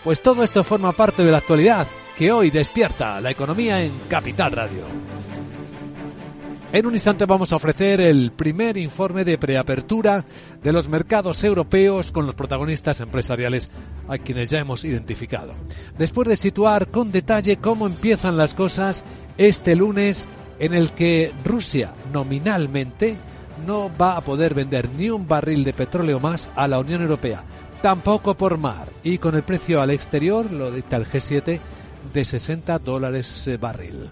Pues 0.03 0.21
todo 0.21 0.43
esto 0.43 0.63
forma 0.63 0.91
parte 0.91 1.23
de 1.23 1.31
la 1.31 1.37
actualidad 1.37 1.87
que 2.17 2.31
hoy 2.31 2.49
despierta 2.49 3.21
la 3.21 3.31
economía 3.31 3.81
en 3.81 3.93
Capital 4.09 4.51
Radio. 4.51 4.83
En 6.75 6.85
un 6.85 6.93
instante 6.93 7.25
vamos 7.25 7.53
a 7.53 7.55
ofrecer 7.55 8.01
el 8.01 8.33
primer 8.33 8.75
informe 8.75 9.23
de 9.23 9.37
preapertura 9.37 10.25
de 10.61 10.73
los 10.73 10.89
mercados 10.89 11.41
europeos 11.45 12.11
con 12.11 12.25
los 12.25 12.35
protagonistas 12.35 12.99
empresariales 12.99 13.71
a 14.09 14.17
quienes 14.17 14.49
ya 14.49 14.59
hemos 14.59 14.83
identificado. 14.83 15.53
Después 15.97 16.27
de 16.27 16.35
situar 16.35 16.91
con 16.91 17.13
detalle 17.13 17.55
cómo 17.55 17.85
empiezan 17.85 18.35
las 18.35 18.53
cosas 18.53 19.05
este 19.37 19.73
lunes 19.73 20.27
en 20.59 20.73
el 20.73 20.91
que 20.91 21.31
Rusia 21.45 21.93
nominalmente 22.11 23.15
no 23.65 23.89
va 23.97 24.17
a 24.17 24.21
poder 24.21 24.53
vender 24.53 24.89
ni 24.97 25.09
un 25.09 25.29
barril 25.29 25.63
de 25.63 25.71
petróleo 25.71 26.19
más 26.19 26.49
a 26.57 26.67
la 26.67 26.79
Unión 26.79 27.01
Europea, 27.01 27.41
tampoco 27.81 28.35
por 28.35 28.57
mar, 28.57 28.89
y 29.01 29.17
con 29.17 29.35
el 29.35 29.43
precio 29.43 29.79
al 29.81 29.91
exterior, 29.91 30.51
lo 30.51 30.71
dicta 30.71 30.97
el 30.97 31.05
G7, 31.05 31.57
de 32.13 32.25
60 32.25 32.79
dólares 32.79 33.49
barril. 33.61 34.11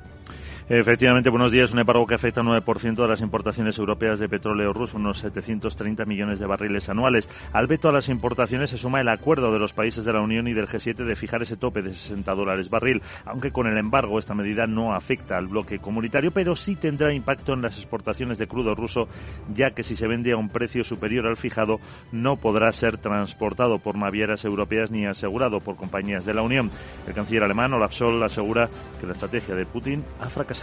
Efectivamente, 0.75 1.29
buenos 1.29 1.51
días. 1.51 1.71
Un 1.71 1.81
embargo 1.81 2.07
que 2.07 2.15
afecta 2.15 2.41
un 2.41 2.47
9% 2.47 2.95
de 2.95 3.07
las 3.07 3.21
importaciones 3.21 3.77
europeas 3.77 4.17
de 4.17 4.27
petróleo 4.27 4.73
ruso, 4.73 4.97
unos 4.97 5.19
730 5.19 6.03
millones 6.05 6.39
de 6.39 6.47
barriles 6.47 6.89
anuales. 6.89 7.29
Al 7.51 7.67
veto 7.67 7.89
a 7.89 7.91
las 7.91 8.09
importaciones 8.09 8.71
se 8.71 8.79
suma 8.79 8.99
el 8.99 9.07
acuerdo 9.07 9.53
de 9.53 9.59
los 9.59 9.71
países 9.71 10.03
de 10.03 10.11
la 10.11 10.21
Unión 10.21 10.47
y 10.47 10.53
del 10.53 10.65
G7 10.65 11.05
de 11.05 11.15
fijar 11.15 11.43
ese 11.43 11.57
tope 11.57 11.83
de 11.83 11.93
60 11.93 12.33
dólares 12.33 12.71
barril, 12.71 13.03
aunque 13.23 13.51
con 13.51 13.67
el 13.67 13.77
embargo 13.77 14.17
esta 14.17 14.33
medida 14.33 14.65
no 14.65 14.95
afecta 14.95 15.37
al 15.37 15.45
bloque 15.45 15.77
comunitario, 15.77 16.31
pero 16.31 16.55
sí 16.55 16.75
tendrá 16.75 17.13
impacto 17.13 17.53
en 17.53 17.61
las 17.61 17.77
exportaciones 17.77 18.39
de 18.39 18.47
crudo 18.47 18.73
ruso, 18.73 19.07
ya 19.53 19.75
que 19.75 19.83
si 19.83 19.95
se 19.95 20.07
vende 20.07 20.31
a 20.31 20.37
un 20.37 20.49
precio 20.49 20.83
superior 20.83 21.27
al 21.27 21.37
fijado, 21.37 21.81
no 22.11 22.37
podrá 22.37 22.71
ser 22.71 22.97
transportado 22.97 23.77
por 23.77 23.95
navieras 23.95 24.43
europeas 24.43 24.89
ni 24.89 25.05
asegurado 25.05 25.59
por 25.59 25.75
compañías 25.75 26.25
de 26.25 26.33
la 26.33 26.41
Unión. 26.41 26.71
El 27.05 27.13
canciller 27.13 27.43
alemán 27.43 27.73
Olaf 27.73 27.93
Scholz 27.93 28.23
asegura 28.23 28.71
que 28.99 29.05
la 29.05 29.11
estrategia 29.11 29.53
de 29.53 29.67
Putin 29.67 30.03
ha 30.19 30.29
fracasado 30.29 30.62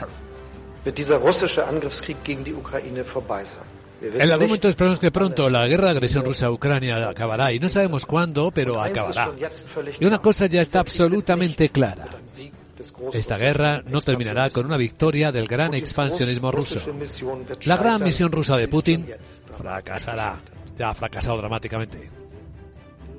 en 4.03 4.33
algún 4.33 4.47
momento 4.47 4.69
esperamos 4.69 4.99
que 4.99 5.11
pronto 5.11 5.49
la 5.51 5.67
guerra 5.67 5.87
de 5.87 5.91
agresión 5.91 6.25
rusa 6.25 6.47
a 6.47 6.51
Ucrania 6.51 7.09
acabará 7.09 7.53
y 7.53 7.59
no 7.59 7.69
sabemos 7.69 8.07
cuándo, 8.07 8.51
pero 8.51 8.81
acabará. 8.81 9.31
Y 9.99 10.07
una 10.07 10.19
cosa 10.21 10.47
ya 10.47 10.63
está 10.63 10.81
absolutamente 10.81 11.69
clara. 11.69 12.09
Esta 13.13 13.37
guerra 13.37 13.83
no 13.87 14.01
terminará 14.01 14.49
con 14.51 14.65
una 14.65 14.79
victoria 14.79 15.33
del 15.33 15.47
gran 15.47 15.75
expansionismo 15.75 16.51
ruso. 16.51 16.81
La 17.65 17.77
gran 17.77 18.03
misión 18.03 18.33
rusa 18.33 18.57
de 18.57 18.69
Putin 18.69 19.07
fracasará. 19.59 20.41
Ya 20.79 20.91
ha 20.91 20.95
fracasado 20.95 21.37
dramáticamente. 21.37 22.20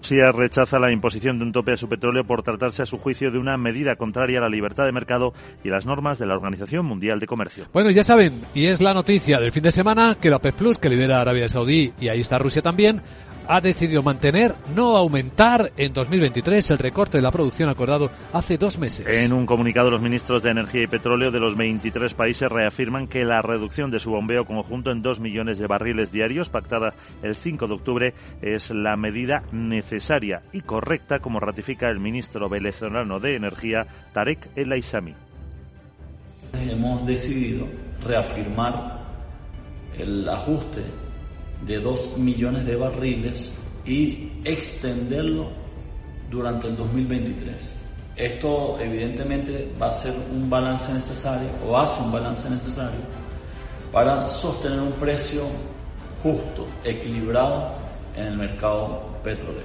Rusia 0.02 0.32
rechaza 0.32 0.80
la 0.80 0.92
imposición 0.92 1.38
de 1.38 1.46
un 1.46 1.52
tope 1.52 1.74
a 1.74 1.78
su 1.78 1.88
petróleo 1.88 2.24
por 2.24 2.42
tratarse 2.42 2.82
a 2.82 2.88
su 2.88 2.98
juicio 2.98 3.30
de 3.30 3.38
una 3.38 3.56
medida 3.56 3.96
contraria 3.96 4.40
a 4.40 4.42
la 4.42 4.50
libertad 4.50 4.86
de 4.86 4.92
mercado 4.92 5.32
y 5.64 5.70
las 5.70 5.86
normas 5.86 6.18
de 6.18 6.26
la 6.26 6.34
Organización 6.34 6.88
Mundial 6.88 7.20
de 7.20 7.28
Comercio. 7.28 7.66
Bueno, 7.72 7.92
ya 7.92 8.04
saben, 8.04 8.42
y 8.56 8.66
es 8.66 8.82
la 8.82 8.96
noticia 8.96 9.40
del 9.40 9.52
fin 9.52 9.62
de 9.62 9.72
semana 9.72 10.18
que 10.20 10.32
la 10.32 10.38
OPEP 10.38 10.56
Plus, 10.56 10.80
que 10.80 10.90
lidera 10.90 11.22
Arabia 11.22 11.48
Saudí 11.48 11.94
y 12.02 12.08
ahí 12.08 12.20
está 12.20 12.40
Rusia 12.40 12.64
también, 12.64 13.00
ha 13.48 13.62
decidido 13.62 14.04
mantener, 14.04 14.56
no 14.76 14.96
aumentar 14.98 15.72
en 15.78 15.94
2023 15.94 16.72
el 16.72 16.78
recorte 16.78 17.18
de 17.18 17.22
la 17.22 17.32
producción 17.32 17.70
acordado 17.70 18.10
hace 18.34 18.58
dos 18.58 18.78
meses. 18.78 19.26
En 19.26 19.34
un 19.34 19.46
comunicado, 19.46 19.90
los 19.90 20.02
ministros 20.02 20.44
de 20.44 20.52
Energía 20.52 20.84
y 20.84 20.88
Petróleo 20.88 21.32
de 21.32 21.40
los 21.40 21.56
23 21.56 22.14
países 22.14 22.50
reafirman 22.50 23.08
que 23.08 23.24
la 23.24 23.42
reducción 23.42 23.92
de 23.92 24.00
su 24.00 24.12
bombeo 24.12 24.46
conjunto 24.46 24.92
en 24.92 25.02
2 25.02 25.20
millones 25.20 25.60
de 25.60 25.68
barriles 25.68 26.12
diarios, 26.12 26.50
pactada 26.50 26.94
el 27.22 27.36
5 27.36 27.68
de 27.68 27.74
octubre, 27.74 28.14
es 28.42 28.72
la 28.72 28.96
medida 28.96 29.44
necesaria 29.52 30.42
y 30.52 30.62
correcta, 30.62 31.20
como 31.20 31.40
ratifica 31.40 31.90
el 31.90 32.00
ministro 32.00 32.50
venezolano 32.50 33.20
de 33.20 33.36
Energía, 33.36 33.86
Tarek 34.14 34.50
El 34.56 34.72
Aissami. 34.72 35.16
Hemos 36.70 37.06
decidido 37.06 37.68
reafirmar 38.06 39.00
el 39.98 40.28
ajuste 40.28 40.84
de 41.66 41.80
2 41.80 42.18
millones 42.18 42.66
de 42.66 42.76
barriles 42.76 43.62
y 43.86 44.32
extenderlo 44.44 45.50
durante 46.30 46.68
el 46.68 46.78
2023. 46.78 47.76
Esto 48.16 48.78
evidentemente 48.80 49.72
va 49.82 49.90
a 49.90 49.94
ser 49.94 50.14
un 50.32 50.50
balance 50.50 50.94
necesario 50.94 51.50
o 51.68 51.78
hace 51.78 52.02
un 52.04 52.12
balance 52.12 52.50
necesario 52.50 53.00
para 53.92 54.28
sostener 54.28 54.80
un 54.80 54.92
precio 54.94 55.44
justo, 56.24 56.68
equilibrado 56.84 57.74
en 58.16 58.28
el 58.28 58.38
mercado 58.38 59.11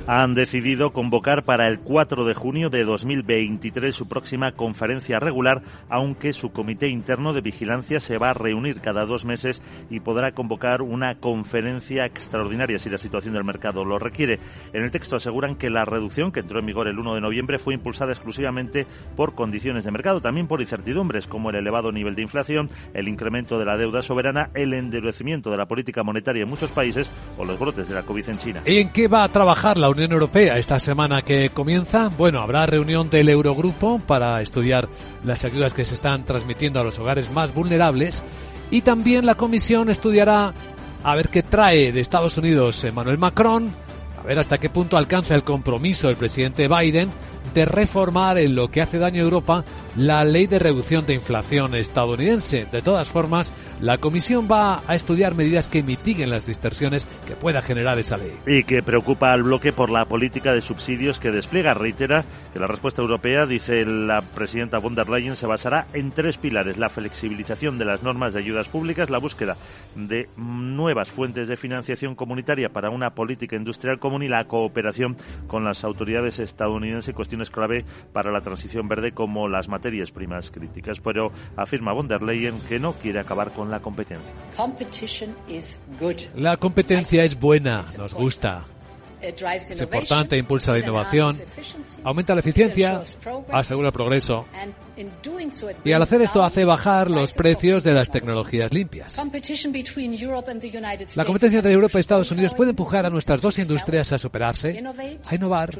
Han 0.07 0.35
decidido 0.35 0.93
convocar 0.93 1.45
para 1.45 1.67
el 1.67 1.81
4 1.81 2.25
de 2.25 2.35
junio 2.35 2.69
de 2.69 2.85
2023 2.85 3.95
su 3.95 4.07
próxima 4.07 4.53
conferencia 4.53 5.19
regular, 5.19 5.63
aunque 5.89 6.33
su 6.33 6.53
comité 6.53 6.89
interno 6.89 7.33
de 7.33 7.41
vigilancia 7.41 7.99
se 8.01 8.19
va 8.19 8.31
a 8.31 8.35
reunir 8.35 8.81
cada 8.81 9.07
dos 9.07 9.25
meses 9.25 9.63
y 9.89 10.01
podrá 10.01 10.33
convocar 10.33 10.83
una 10.83 11.17
conferencia 11.17 12.05
extraordinaria 12.05 12.79
si 12.79 12.91
la 12.91 12.99
situación 12.99 13.35
del 13.35 13.45
mercado 13.45 13.85
lo 13.85 13.99
requiere. 13.99 14.39
En 14.73 14.85
el 14.85 14.91
texto 14.91 15.17
aseguran 15.17 15.57
que 15.57 15.71
la 15.71 15.85
reducción, 15.85 16.33
que 16.33 16.41
entró 16.41 16.61
en 16.61 16.67
vigor 16.67 16.89
el 16.89 16.99
1 16.99 17.15
de 17.15 17.21
noviembre, 17.21 17.59
fue 17.59 17.75
impulsada 17.75 18.13
exclusivamente 18.13 18.87
por 19.17 19.35
condiciones 19.35 19.85
de 19.85 19.91
mercado, 19.91 20.21
también 20.21 20.49
por 20.49 20.61
incertidumbres 20.61 21.27
como 21.27 21.51
el 21.51 21.57
elevado 21.57 21.93
nivel 21.93 22.15
de 22.15 22.23
inflación, 22.23 22.69
el 22.95 23.09
incremento 23.09 23.59
de 23.59 23.65
la 23.65 23.77
deuda 23.77 24.03
soberana, 24.03 24.51
el 24.55 24.75
endurecimiento 24.75 25.51
de 25.51 25.57
la 25.57 25.67
política 25.67 26.03
monetaria 26.03 26.43
en 26.43 26.51
muchos 26.51 26.71
países 26.71 27.11
o 27.39 27.45
los 27.45 27.59
brotes 27.59 27.89
de 27.89 27.95
la 27.95 28.03
COVID 28.03 28.29
en 28.29 28.39
China. 28.39 28.63
¿Y 28.67 28.81
en 28.81 28.93
qué 28.93 29.09
va 29.09 29.25
a 29.25 29.29
trabajar 29.29 29.46
la 29.47 29.89
Unión 29.89 30.11
Europea 30.11 30.59
esta 30.59 30.81
semana 30.81 31.23
que 31.23 31.51
comienza? 31.51 32.11
Bueno, 32.19 32.41
habrá 32.41 32.67
reunión 32.67 33.09
del 33.11 33.29
Eurogrupo 33.29 34.01
para 34.01 34.43
estudiar 34.43 34.89
las 35.25 35.45
ayudas 35.45 35.73
que 35.73 35.85
se 35.85 35.95
están 35.95 36.25
transmitiendo 36.25 36.81
a 36.81 36.85
los 36.85 36.99
hogares 36.99 37.31
más 37.31 37.55
vulnerables 37.55 38.25
y 38.73 38.81
también 38.81 39.25
la 39.25 39.37
Comisión 39.37 39.89
estudiará 39.89 40.53
a 41.05 41.15
ver 41.15 41.29
qué 41.29 41.45
trae 41.45 41.93
de 41.93 42.01
Estados 42.01 42.37
Unidos 42.39 42.83
Emmanuel 42.83 43.19
Macron, 43.19 43.73
a 44.21 44.27
ver 44.27 44.41
hasta 44.41 44.59
qué 44.59 44.69
punto 44.69 44.97
alcanza 44.97 45.37
el 45.37 45.45
compromiso 45.45 46.09
del 46.09 46.17
presidente 46.17 46.67
Biden 46.67 47.09
de 47.57 47.65
reformar 47.65 48.37
en 48.37 48.55
lo 48.55 48.71
que 48.71 48.83
hace 48.83 48.99
daño 48.99 49.23
a 49.23 49.25
Europa 49.25 49.65
la 49.97 50.27
ley 50.27 50.47
de 50.47 50.59
reducción 50.59 51.07
de 51.07 51.15
inflación 51.15 51.75
estadounidense. 51.75 52.67
De 52.71 52.83
todas 52.83 53.09
formas, 53.09 53.55
la 53.81 53.97
Comisión 53.97 54.47
va 54.51 54.83
a 54.87 54.95
estudiar 54.95 55.35
medidas 55.35 55.71
que 55.71 55.83
mitiguen 55.83 56.29
las 56.29 56.45
distorsiones 56.47 57.07
que 57.27 57.35
pueda 57.35 57.63
generar 57.63 57.99
esa 57.99 58.19
ley. 58.19 58.33
Y 58.47 58.65
que 58.65 58.83
preocupa 58.83 59.33
al 59.33 59.43
bloque 59.43 59.73
por 59.73 59.89
la 59.89 60.05
política 60.05 60.53
de 60.53 60.61
subsidios 60.61 61.19
que 61.19 61.31
despliega. 61.31 61.73
Reitera 61.73 62.27
que 62.53 62.59
la 62.59 62.67
respuesta 62.67 63.01
europea, 63.01 63.47
dice 63.47 63.87
la 63.87 64.21
presidenta 64.21 64.77
von 64.77 64.95
der 64.95 65.09
Leyen, 65.09 65.35
se 65.35 65.47
basará 65.47 65.87
en 65.95 66.11
tres 66.11 66.37
pilares. 66.37 66.77
La 66.77 66.91
flexibilización 66.91 67.79
de 67.79 67.87
las 67.87 68.03
normas 68.03 68.35
de 68.35 68.41
ayudas 68.41 68.69
públicas, 68.69 69.09
la 69.09 69.17
búsqueda 69.17 69.57
de 69.95 70.29
nuevas 70.37 71.11
fuentes 71.11 71.49
de 71.49 71.57
financiación 71.57 72.17
comunitaria 72.17 72.69
para 72.69 72.91
una 72.91 73.15
política 73.15 73.57
industrial 73.57 73.99
común 73.99 74.23
y 74.25 74.29
la 74.29 74.45
cooperación 74.45 75.17
con 75.47 75.65
las 75.65 75.85
autoridades 75.85 76.39
estadounidenses, 76.39 77.15
cuestiones 77.15 77.46
clave 77.51 77.85
para 78.13 78.31
la 78.31 78.41
transición 78.41 78.89
verde 78.89 79.13
como 79.13 79.49
las 79.49 79.69
materias 79.69 80.11
primas 80.11 80.51
críticas. 80.51 81.01
Pero 81.01 81.33
afirma 81.57 81.93
von 81.93 82.09
der 82.09 82.23
Leyen 82.23 82.61
que 82.69 82.79
no 82.79 82.95
quiere 82.95 83.21
acabar 83.21 83.53
con 83.53 83.71
la 83.71 83.81
competencia. 83.81 84.31
La 86.35 86.57
competencia 86.57 87.25
es 87.25 87.39
buena, 87.39 87.85
nos 87.97 88.15
gusta. 88.15 88.65
Es 89.21 89.81
importante, 89.81 90.37
impulsa 90.37 90.73
la 90.73 90.79
innovación, 90.81 91.37
aumenta 92.05 92.35
la 92.35 92.41
eficiencia, 92.41 93.01
asegura 93.51 93.89
el 93.89 93.93
progreso. 93.93 94.47
Y 95.85 95.93
al 95.93 96.03
hacer 96.03 96.23
esto 96.23 96.43
hace 96.43 96.65
bajar 96.65 97.11
los 97.11 97.35
precios 97.35 97.85
de 97.85 97.93
las 97.93 98.11
tecnologías 98.11 98.73
limpias. 98.73 99.17
La 101.17 101.25
competencia 101.25 101.59
entre 101.59 101.73
Europa 101.73 101.99
y 101.99 102.01
Estados 102.01 102.31
Unidos 102.31 102.55
puede 102.55 102.71
empujar 102.71 103.05
a 103.05 103.11
nuestras 103.11 103.41
dos 103.41 103.59
industrias 103.59 104.13
a 104.13 104.19
superarse, 104.19 104.83
a 105.29 105.35
innovar, 105.35 105.71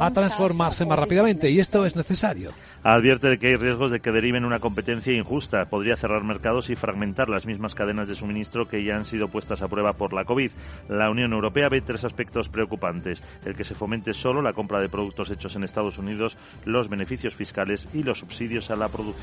a 0.00 0.10
transformarse 0.12 0.84
más 0.84 0.98
rápidamente 0.98 1.50
y 1.50 1.60
esto 1.60 1.86
es 1.86 1.96
necesario. 1.96 2.52
Advierte 2.82 3.28
de 3.28 3.38
que 3.38 3.48
hay 3.48 3.56
riesgos 3.56 3.90
de 3.90 4.00
que 4.00 4.12
deriven 4.12 4.44
una 4.44 4.60
competencia 4.60 5.12
injusta. 5.12 5.64
Podría 5.66 5.96
cerrar 5.96 6.22
mercados 6.22 6.70
y 6.70 6.76
fragmentar 6.76 7.28
las 7.28 7.44
mismas 7.44 7.74
cadenas 7.74 8.06
de 8.08 8.14
suministro 8.14 8.68
que 8.68 8.84
ya 8.84 8.94
han 8.94 9.04
sido 9.04 9.28
puestas 9.28 9.62
a 9.62 9.68
prueba 9.68 9.94
por 9.94 10.12
la 10.12 10.24
COVID. 10.24 10.50
La 10.88 11.10
Unión 11.10 11.32
Europea 11.32 11.68
ve 11.68 11.80
tres 11.80 12.04
aspectos 12.04 12.48
preocupantes. 12.48 13.22
El 13.44 13.56
que 13.56 13.64
se 13.64 13.74
fomente 13.74 14.14
solo 14.14 14.42
la 14.42 14.52
compra 14.52 14.80
de 14.80 14.88
productos 14.88 15.30
hechos 15.30 15.56
en 15.56 15.64
Estados 15.64 15.98
Unidos, 15.98 16.36
los 16.64 16.88
beneficios 16.88 17.34
fiscales 17.34 17.88
y 17.92 18.02
los 18.02 18.20
subsidios 18.20 18.57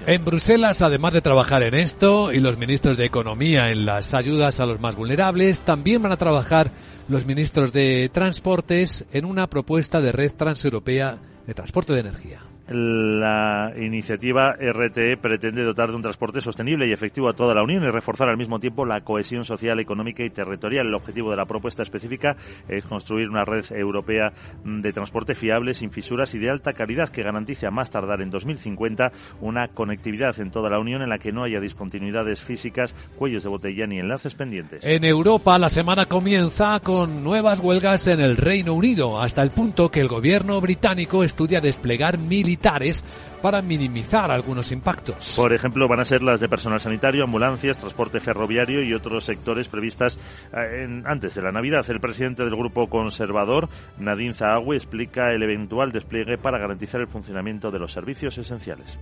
En 0.07 0.25
Bruselas, 0.25 0.81
además 0.81 1.13
de 1.13 1.21
trabajar 1.21 1.63
en 1.63 1.73
esto 1.73 2.31
y 2.31 2.39
los 2.39 2.57
ministros 2.57 2.97
de 2.97 3.05
Economía 3.05 3.71
en 3.71 3.85
las 3.85 4.13
ayudas 4.13 4.59
a 4.59 4.65
los 4.65 4.79
más 4.79 4.95
vulnerables, 4.95 5.61
también 5.61 6.01
van 6.01 6.11
a 6.11 6.17
trabajar 6.17 6.71
los 7.07 7.25
ministros 7.25 7.73
de 7.73 8.09
Transportes 8.13 9.05
en 9.11 9.25
una 9.25 9.47
propuesta 9.47 10.01
de 10.01 10.11
red 10.11 10.31
transeuropea 10.31 11.17
de 11.45 11.53
transporte 11.53 11.93
de 11.93 11.99
energía. 11.99 12.41
La 12.67 13.71
iniciativa 13.77 14.53
RTE 14.53 15.17
pretende 15.17 15.63
dotar 15.63 15.91
de 15.91 15.97
un 15.97 16.01
transporte 16.01 16.41
sostenible 16.41 16.87
y 16.87 16.93
efectivo 16.93 17.29
a 17.29 17.33
toda 17.33 17.53
la 17.53 17.61
Unión 17.61 17.83
y 17.83 17.91
reforzar 17.91 18.27
al 18.27 18.37
mismo 18.37 18.59
tiempo 18.59 18.85
la 18.85 19.01
cohesión 19.01 19.45
social, 19.45 19.79
económica 19.79 20.23
y 20.23 20.31
territorial. 20.31 20.87
El 20.87 20.95
objetivo 20.95 21.29
de 21.29 21.37
la 21.37 21.45
propuesta 21.45 21.83
específica 21.83 22.35
es 22.67 22.83
construir 22.85 23.29
una 23.29 23.45
red 23.45 23.65
europea 23.69 24.33
de 24.63 24.91
transporte 24.91 25.35
fiable, 25.35 25.75
sin 25.75 25.91
fisuras 25.91 26.33
y 26.33 26.39
de 26.39 26.49
alta 26.49 26.73
calidad 26.73 27.09
que 27.09 27.21
garantice 27.21 27.67
a 27.67 27.71
más 27.71 27.91
tardar 27.91 28.21
en 28.21 28.31
2050 28.31 29.11
una 29.41 29.67
conectividad 29.67 30.39
en 30.39 30.49
toda 30.49 30.71
la 30.71 30.79
Unión 30.79 31.03
en 31.03 31.09
la 31.09 31.19
que 31.19 31.31
no 31.31 31.43
haya 31.43 31.59
discontinuidades 31.59 32.41
físicas, 32.41 32.95
cuellos 33.15 33.43
de 33.43 33.49
botella 33.49 33.85
ni 33.85 33.99
enlaces 33.99 34.33
pendientes. 34.33 34.83
En 34.83 35.03
Europa 35.03 35.59
la 35.59 35.69
semana 35.69 36.07
comienza 36.07 36.79
con 36.79 37.23
nuevas 37.23 37.59
huelgas 37.59 38.07
en 38.07 38.21
el 38.21 38.37
Reino 38.37 38.73
Unido, 38.73 39.21
hasta 39.21 39.43
el 39.43 39.51
punto 39.51 39.91
que 39.91 40.01
el 40.01 40.07
gobierno 40.07 40.59
británico 40.61 41.23
estudia 41.23 41.61
desplegar 41.61 42.17
militares 42.55 43.03
para 43.41 43.61
minimizar 43.61 44.31
algunos 44.31 44.71
impactos. 44.71 45.35
Por 45.35 45.53
ejemplo, 45.53 45.87
van 45.87 45.99
a 45.99 46.05
ser 46.05 46.23
las 46.23 46.39
de 46.39 46.49
personal 46.49 46.79
sanitario, 46.79 47.23
ambulancias, 47.23 47.77
transporte 47.77 48.19
ferroviario 48.19 48.81
y 48.81 48.93
otros 48.93 49.25
sectores 49.25 49.67
previstas 49.67 50.17
en, 50.51 51.05
antes 51.05 51.35
de 51.35 51.41
la 51.43 51.51
Navidad. 51.51 51.85
El 51.89 51.99
presidente 51.99 52.43
del 52.43 52.55
grupo 52.55 52.87
conservador, 52.89 53.69
Nadine 53.99 54.33
Zahawi, 54.33 54.77
explica 54.77 55.31
el 55.31 55.43
eventual 55.43 55.91
despliegue 55.91 56.37
para 56.37 56.57
garantizar 56.57 57.01
el 57.01 57.07
funcionamiento 57.07 57.69
de 57.69 57.77
los 57.77 57.91
servicios 57.91 58.37
esenciales. 58.37 58.97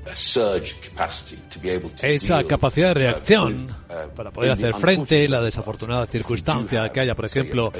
Esa 2.01 2.43
capacidad 2.43 2.89
de 2.89 2.93
reacción 2.95 3.68
para 4.16 4.32
poder 4.32 4.51
hacer 4.51 4.74
frente 4.74 5.26
a 5.26 5.30
la 5.30 5.41
desafortunada 5.41 6.06
circunstancia 6.08 6.89
que 6.89 6.99
haya, 6.99 7.16
por 7.16 7.26
ejemplo, 7.26 7.72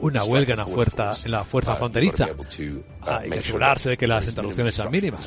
una 0.00 0.24
huelga 0.24 0.52
en 0.52 0.58
la 0.58 0.66
fuerza, 0.66 1.12
en 1.24 1.30
la 1.30 1.44
fuerza 1.44 1.76
fronteriza. 1.76 2.28
Hay 3.02 3.30
que 3.30 3.38
asegurarse 3.38 3.90
de 3.90 3.96
que 3.96 4.06
las 4.06 4.26
interrupciones 4.26 4.74
sean 4.74 4.90
mínimas. 4.90 5.17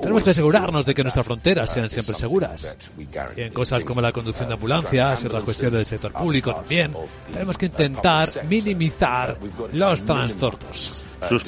Tenemos 0.00 0.22
que 0.22 0.30
asegurarnos 0.30 0.86
de 0.86 0.94
que 0.94 1.02
nuestras 1.02 1.26
fronteras 1.26 1.72
sean 1.72 1.90
siempre 1.90 2.14
seguras. 2.14 2.76
Y 3.36 3.40
en 3.40 3.52
cosas 3.52 3.84
como 3.84 4.00
la 4.00 4.12
conducción 4.12 4.48
de 4.48 4.54
ambulancias 4.54 5.22
y 5.22 5.26
otras 5.26 5.44
cuestiones 5.44 5.74
del 5.74 5.86
sector 5.86 6.12
público 6.12 6.54
también, 6.54 6.94
tenemos 7.32 7.56
que 7.56 7.66
intentar 7.66 8.28
minimizar 8.46 9.38
los 9.72 10.04
trastornos. 10.04 11.04
Sus 11.28 11.44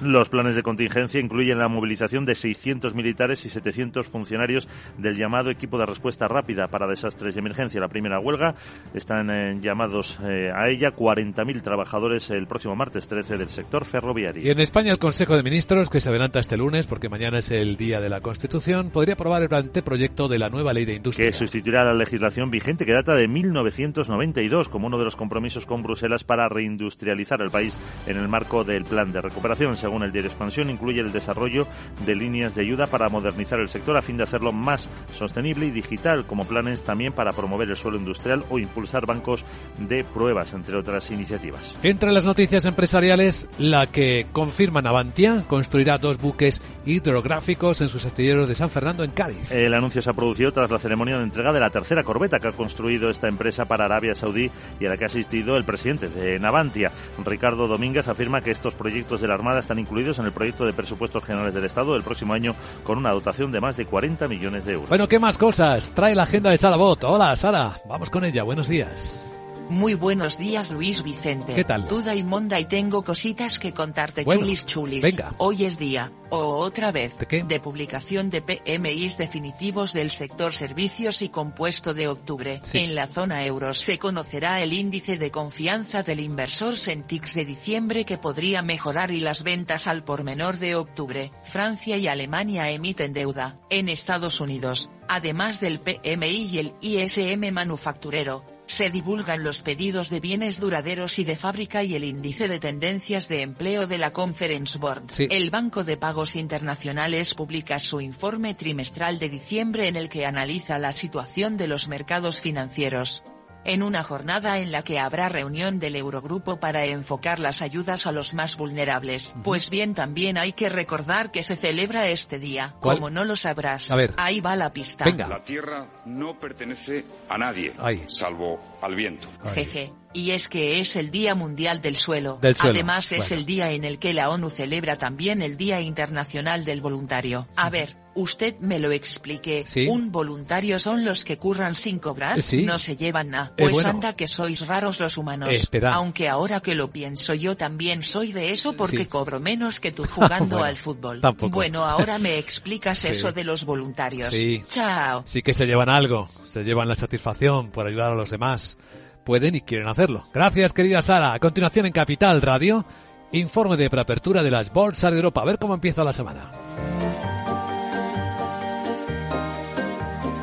los 0.00 0.28
planes 0.28 0.56
de 0.56 0.62
contingencia 0.62 1.20
incluyen 1.20 1.58
la 1.58 1.68
movilización 1.68 2.24
de 2.24 2.34
600 2.34 2.94
militares 2.94 3.44
y 3.44 3.50
700 3.50 4.06
funcionarios 4.06 4.68
del 4.98 5.16
llamado 5.16 5.50
equipo 5.50 5.78
de 5.78 5.86
respuesta 5.86 6.28
rápida 6.28 6.68
para 6.68 6.86
desastres 6.86 7.36
y 7.36 7.38
emergencia. 7.38 7.80
La 7.80 7.88
primera 7.88 8.20
huelga 8.20 8.54
están 8.94 9.30
eh, 9.30 9.58
llamados 9.60 10.18
eh, 10.22 10.50
a 10.54 10.68
ella 10.68 10.90
40.000 10.94 11.62
trabajadores 11.62 12.30
el 12.30 12.46
próximo 12.46 12.76
martes 12.76 13.06
13 13.06 13.36
del 13.36 13.48
sector 13.48 13.84
ferroviario. 13.84 14.42
Y 14.42 14.50
en 14.50 14.60
España 14.60 14.92
el 14.92 14.98
Consejo 14.98 15.36
de 15.36 15.42
Ministros, 15.42 15.90
que 15.90 16.00
se 16.00 16.08
adelanta 16.08 16.40
este 16.40 16.56
lunes 16.56 16.86
porque 16.86 17.08
mañana 17.08 17.38
es 17.38 17.50
el 17.50 17.76
día 17.76 18.00
de 18.00 18.08
la 18.08 18.20
Constitución, 18.20 18.90
podría 18.90 19.14
aprobar 19.14 19.42
el 19.42 19.54
anteproyecto 19.54 20.28
de 20.28 20.38
la 20.38 20.48
nueva 20.48 20.72
ley 20.72 20.84
de 20.84 20.94
industria. 20.94 21.26
Que 21.26 21.32
sustituirá 21.32 21.84
la 21.84 21.94
legislación 21.94 22.50
vigente 22.50 22.84
que 22.84 22.92
data 22.92 23.14
de 23.14 23.28
1992 23.28 24.68
como 24.68 24.86
uno 24.86 24.98
de 24.98 25.04
los 25.04 25.16
compromisos 25.16 25.66
con 25.66 25.82
Bruselas 25.82 26.24
para 26.24 26.48
reindustrializar 26.48 27.40
el 27.42 27.50
país 27.50 27.76
en 28.06 28.16
el 28.16 28.28
marco 28.28 28.64
del 28.64 28.84
plan 28.90 29.10
de 29.10 29.22
recuperación. 29.22 29.76
Según 29.76 30.02
el 30.02 30.12
Diario 30.12 30.28
Expansión, 30.28 30.68
incluye 30.68 31.00
el 31.00 31.12
desarrollo 31.12 31.66
de 32.04 32.14
líneas 32.14 32.54
de 32.54 32.62
ayuda 32.62 32.86
para 32.86 33.08
modernizar 33.08 33.60
el 33.60 33.68
sector 33.68 33.96
a 33.96 34.02
fin 34.02 34.16
de 34.16 34.24
hacerlo 34.24 34.52
más 34.52 34.90
sostenible 35.12 35.66
y 35.66 35.70
digital, 35.70 36.26
como 36.26 36.44
planes 36.44 36.82
también 36.82 37.12
para 37.12 37.32
promover 37.32 37.70
el 37.70 37.76
suelo 37.76 37.96
industrial 37.96 38.44
o 38.50 38.58
impulsar 38.58 39.06
bancos 39.06 39.44
de 39.78 40.04
pruebas, 40.04 40.52
entre 40.52 40.76
otras 40.76 41.10
iniciativas. 41.10 41.76
Entre 41.82 42.12
las 42.12 42.26
noticias 42.26 42.64
empresariales, 42.64 43.48
la 43.58 43.86
que 43.86 44.26
confirma 44.32 44.82
Navantia 44.82 45.44
construirá 45.46 45.98
dos 45.98 46.18
buques 46.18 46.60
hidrográficos 46.84 47.80
en 47.80 47.88
sus 47.88 48.04
astilleros 48.04 48.48
de 48.48 48.54
San 48.56 48.70
Fernando 48.70 49.04
en 49.04 49.12
Cádiz. 49.12 49.52
El 49.52 49.74
anuncio 49.74 50.02
se 50.02 50.10
ha 50.10 50.14
producido 50.14 50.52
tras 50.52 50.70
la 50.70 50.78
ceremonia 50.78 51.16
de 51.16 51.24
entrega 51.24 51.52
de 51.52 51.60
la 51.60 51.70
tercera 51.70 52.02
corbeta 52.02 52.40
que 52.40 52.48
ha 52.48 52.52
construido 52.52 53.08
esta 53.08 53.28
empresa 53.28 53.66
para 53.66 53.84
Arabia 53.84 54.14
Saudí 54.14 54.50
y 54.80 54.86
a 54.86 54.88
la 54.88 54.96
que 54.96 55.04
ha 55.04 55.06
asistido 55.06 55.56
el 55.56 55.64
presidente 55.64 56.08
de 56.08 56.40
Navantia. 56.40 56.90
Ricardo 57.24 57.68
Domínguez 57.68 58.08
afirma 58.08 58.40
que 58.40 58.50
estos 58.50 58.74
proyectos 58.80 59.20
de 59.20 59.28
la 59.28 59.34
Armada 59.34 59.60
están 59.60 59.78
incluidos 59.78 60.18
en 60.18 60.24
el 60.24 60.32
proyecto 60.32 60.64
de 60.64 60.72
presupuestos 60.72 61.22
generales 61.22 61.52
del 61.52 61.64
Estado 61.66 61.92
del 61.92 62.02
próximo 62.02 62.32
año 62.32 62.54
con 62.82 62.96
una 62.96 63.10
dotación 63.10 63.52
de 63.52 63.60
más 63.60 63.76
de 63.76 63.84
40 63.84 64.26
millones 64.26 64.64
de 64.64 64.72
euros. 64.72 64.88
Bueno, 64.88 65.06
¿qué 65.06 65.18
más 65.18 65.36
cosas? 65.36 65.92
Trae 65.92 66.14
la 66.14 66.22
agenda 66.22 66.48
de 66.48 66.56
Sara 66.56 66.76
Bot. 66.76 67.04
Hola, 67.04 67.36
Sara. 67.36 67.74
Vamos 67.86 68.08
con 68.08 68.24
ella. 68.24 68.42
Buenos 68.42 68.68
días. 68.68 69.22
Muy 69.70 69.94
buenos 69.94 70.36
días 70.36 70.72
Luis 70.72 71.04
Vicente. 71.04 71.54
¿Qué 71.54 71.62
tal? 71.62 71.86
Duda 71.86 72.16
y 72.16 72.24
monda 72.24 72.58
y 72.58 72.64
tengo 72.64 73.04
cositas 73.04 73.60
que 73.60 73.72
contarte 73.72 74.24
Bueno, 74.24 74.40
chulis 74.42 74.66
chulis. 74.66 75.00
venga. 75.02 75.32
Hoy 75.38 75.64
es 75.64 75.78
día, 75.78 76.10
o 76.30 76.38
otra 76.58 76.90
vez, 76.90 77.16
¿De 77.18 77.26
qué? 77.26 77.60
publicación 77.60 78.30
de 78.30 78.42
PMIs 78.42 79.16
definitivos 79.16 79.92
del 79.92 80.10
sector 80.10 80.52
servicios 80.52 81.22
y 81.22 81.28
compuesto 81.28 81.94
de 81.94 82.08
octubre. 82.08 82.60
Sí. 82.64 82.78
En 82.78 82.96
la 82.96 83.06
zona 83.06 83.46
euro 83.46 83.72
se 83.72 84.00
conocerá 84.00 84.60
el 84.60 84.72
índice 84.72 85.18
de 85.18 85.30
confianza 85.30 86.02
del 86.02 86.18
inversor 86.18 86.76
Sentix 86.76 87.34
de 87.34 87.44
diciembre 87.44 88.04
que 88.04 88.18
podría 88.18 88.62
mejorar 88.62 89.12
y 89.12 89.20
las 89.20 89.44
ventas 89.44 89.86
al 89.86 90.02
por 90.02 90.24
menor 90.24 90.58
de 90.58 90.74
octubre. 90.74 91.30
Francia 91.44 91.96
y 91.96 92.08
Alemania 92.08 92.68
emiten 92.70 93.12
deuda. 93.12 93.60
En 93.70 93.88
Estados 93.88 94.40
Unidos, 94.40 94.90
además 95.06 95.60
del 95.60 95.78
PMI 95.78 96.48
y 96.50 96.58
el 96.58 96.74
ISM 96.80 97.52
manufacturero, 97.52 98.44
se 98.70 98.90
divulgan 98.90 99.44
los 99.44 99.62
pedidos 99.62 100.10
de 100.10 100.20
bienes 100.20 100.60
duraderos 100.60 101.18
y 101.18 101.24
de 101.24 101.36
fábrica 101.36 101.82
y 101.82 101.94
el 101.94 102.04
índice 102.04 102.48
de 102.48 102.58
tendencias 102.58 103.28
de 103.28 103.42
empleo 103.42 103.86
de 103.86 103.98
la 103.98 104.12
Conference 104.12 104.78
Board. 104.78 105.04
Sí. 105.12 105.28
El 105.30 105.50
Banco 105.50 105.84
de 105.84 105.96
Pagos 105.96 106.36
Internacionales 106.36 107.34
publica 107.34 107.78
su 107.78 108.00
informe 108.00 108.54
trimestral 108.54 109.18
de 109.18 109.28
diciembre 109.28 109.88
en 109.88 109.96
el 109.96 110.08
que 110.08 110.26
analiza 110.26 110.78
la 110.78 110.92
situación 110.92 111.56
de 111.56 111.68
los 111.68 111.88
mercados 111.88 112.40
financieros. 112.40 113.24
En 113.64 113.82
una 113.82 114.02
jornada 114.02 114.58
en 114.58 114.72
la 114.72 114.82
que 114.82 114.98
habrá 114.98 115.28
reunión 115.28 115.78
del 115.78 115.96
Eurogrupo 115.96 116.58
para 116.60 116.86
enfocar 116.86 117.38
las 117.38 117.62
ayudas 117.62 118.06
a 118.06 118.12
los 118.12 118.34
más 118.34 118.56
vulnerables. 118.56 119.34
Pues 119.44 119.70
bien, 119.70 119.94
también 119.94 120.38
hay 120.38 120.52
que 120.52 120.68
recordar 120.68 121.30
que 121.30 121.42
se 121.42 121.56
celebra 121.56 122.08
este 122.08 122.38
día. 122.38 122.74
¿Cuál? 122.80 122.96
Como 122.96 123.10
no 123.10 123.24
lo 123.24 123.36
sabrás, 123.36 123.90
A 123.90 123.96
ver. 123.96 124.14
ahí 124.16 124.40
va 124.40 124.56
la 124.56 124.72
pista. 124.72 125.04
Venga. 125.04 125.28
La 125.28 125.42
tierra 125.42 125.86
no 126.06 126.38
pertenece 126.38 127.04
a 127.28 127.36
nadie, 127.38 127.72
salvo 128.08 128.60
al 128.82 128.94
viento. 128.94 129.28
Jeje. 129.54 129.92
Y 130.12 130.32
es 130.32 130.48
que 130.48 130.80
es 130.80 130.96
el 130.96 131.10
Día 131.12 131.34
Mundial 131.36 131.80
del 131.80 131.94
Suelo. 131.96 132.38
Del 132.42 132.56
suelo, 132.56 132.74
Además 132.74 133.12
es 133.12 133.18
bueno. 133.28 133.36
el 133.36 133.46
día 133.46 133.70
en 133.70 133.84
el 133.84 133.98
que 134.00 134.12
la 134.12 134.28
ONU 134.30 134.50
celebra 134.50 134.98
también 134.98 135.40
el 135.40 135.56
Día 135.56 135.80
Internacional 135.80 136.64
del 136.64 136.80
Voluntario. 136.80 137.46
A 137.54 137.70
ver, 137.70 137.96
usted 138.16 138.56
me 138.58 138.80
lo 138.80 138.90
explique. 138.90 139.62
Sí. 139.68 139.86
¿Un 139.86 140.10
voluntario 140.10 140.80
son 140.80 141.04
los 141.04 141.24
que 141.24 141.38
curran 141.38 141.76
sin 141.76 142.00
cobrar? 142.00 142.42
Sí. 142.42 142.64
No 142.64 142.80
se 142.80 142.96
llevan 142.96 143.28
nada. 143.30 143.52
Eh, 143.56 143.62
Pues 143.62 143.74
bueno. 143.74 143.88
anda 143.90 144.16
que 144.16 144.26
sois 144.26 144.66
raros 144.66 144.98
los 144.98 145.16
humanos. 145.16 145.68
Eh. 145.70 145.80
Aunque 145.92 146.28
ahora 146.28 146.58
que 146.58 146.74
lo 146.74 146.90
pienso 146.90 147.32
yo 147.34 147.56
también 147.56 148.02
soy 148.02 148.32
de 148.32 148.50
eso 148.50 148.72
porque 148.72 148.98
Sí. 148.98 149.06
cobro 149.06 149.38
menos 149.38 149.78
que 149.78 149.92
tú 149.92 150.04
jugando 150.10 150.56
Bueno, 150.58 150.64
al 150.64 150.76
fútbol. 150.76 151.20
tampoco. 151.20 151.54
Bueno, 151.54 151.84
ahora 151.84 152.18
me 152.18 152.36
explicas 152.36 153.04
eso 153.04 153.32
de 153.32 153.44
los 153.44 153.64
voluntarios. 153.64 154.34
Sí. 154.34 154.64
Chao. 154.68 155.22
Sí 155.24 155.40
que 155.42 155.54
se 155.54 155.66
llevan 155.66 155.88
algo, 155.88 156.28
se 156.42 156.64
llevan 156.64 156.88
la 156.88 156.96
satisfacción 156.96 157.70
por 157.70 157.86
ayudar 157.86 158.10
a 158.10 158.16
los 158.16 158.30
demás. 158.30 158.76
Pueden 159.24 159.54
y 159.54 159.60
quieren 159.60 159.88
hacerlo. 159.88 160.24
Gracias, 160.32 160.72
querida 160.72 161.02
Sara. 161.02 161.32
A 161.32 161.38
continuación 161.38 161.86
en 161.86 161.92
Capital 161.92 162.42
Radio, 162.42 162.84
informe 163.32 163.76
de 163.76 163.90
preapertura 163.90 164.42
de 164.42 164.50
las 164.50 164.72
bolsas 164.72 165.10
de 165.12 165.18
Europa. 165.18 165.42
A 165.42 165.44
ver 165.44 165.58
cómo 165.58 165.74
empieza 165.74 166.04
la 166.04 166.12
semana. 166.12 166.52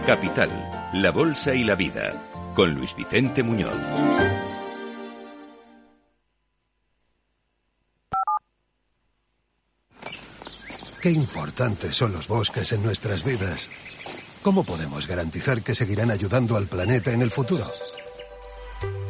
Capital, 0.06 0.50
la 0.94 1.12
Bolsa 1.12 1.54
y 1.54 1.66
la 1.66 1.76
Vida, 1.76 2.54
con 2.56 2.74
Luis 2.74 2.96
Vicente 2.96 3.44
Muñoz. 3.44 3.84
Qué 11.02 11.12
importantes 11.12 11.96
son 11.96 12.14
los 12.14 12.28
bosques 12.28 12.72
en 12.72 12.84
nuestras 12.84 13.24
vidas. 13.24 13.70
¿Cómo 14.42 14.64
podemos 14.64 15.08
garantizar 15.08 15.62
que 15.62 15.76
seguirán 15.76 16.10
ayudando 16.10 16.56
al 16.56 16.68
planeta 16.68 17.12
en 17.12 17.22
el 17.22 17.32
futuro? 17.32 17.70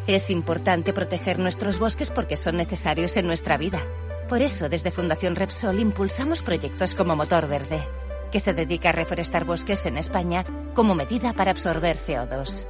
Es 0.07 0.29
importante 0.29 0.93
proteger 0.93 1.37
nuestros 1.37 1.79
bosques 1.79 2.11
porque 2.11 2.37
son 2.37 2.55
necesarios 2.55 3.17
en 3.17 3.27
nuestra 3.27 3.57
vida. 3.57 3.81
Por 4.29 4.41
eso, 4.41 4.69
desde 4.69 4.89
Fundación 4.89 5.35
Repsol 5.35 5.79
impulsamos 5.79 6.43
proyectos 6.43 6.95
como 6.95 7.17
Motor 7.17 7.49
Verde, 7.49 7.83
que 8.31 8.39
se 8.39 8.53
dedica 8.53 8.89
a 8.89 8.93
reforestar 8.93 9.43
bosques 9.43 9.85
en 9.85 9.97
España 9.97 10.45
como 10.73 10.95
medida 10.95 11.33
para 11.33 11.51
absorber 11.51 11.97
CO2. 11.97 12.67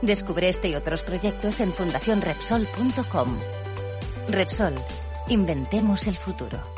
Descubre 0.00 0.48
este 0.48 0.68
y 0.68 0.76
otros 0.76 1.02
proyectos 1.02 1.60
en 1.60 1.74
fundacionrepsol.com. 1.74 3.38
Repsol, 4.30 4.74
inventemos 5.28 6.06
el 6.06 6.16
futuro. 6.16 6.77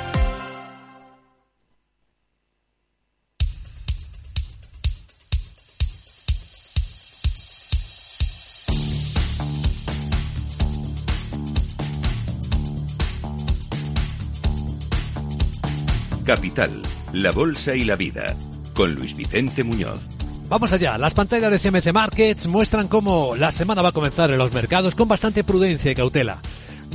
Capital, 16.33 16.71
la 17.11 17.33
Bolsa 17.33 17.75
y 17.75 17.83
la 17.83 17.97
Vida, 17.97 18.37
con 18.73 18.95
Luis 18.95 19.17
Vicente 19.17 19.65
Muñoz. 19.65 20.07
Vamos 20.47 20.71
allá, 20.71 20.97
las 20.97 21.13
pantallas 21.13 21.51
de 21.51 21.59
CMC 21.59 21.91
Markets 21.91 22.47
muestran 22.47 22.87
cómo 22.87 23.35
la 23.35 23.51
semana 23.51 23.81
va 23.81 23.89
a 23.89 23.91
comenzar 23.91 24.31
en 24.31 24.37
los 24.37 24.53
mercados 24.53 24.95
con 24.95 25.09
bastante 25.09 25.43
prudencia 25.43 25.91
y 25.91 25.95
cautela. 25.95 26.39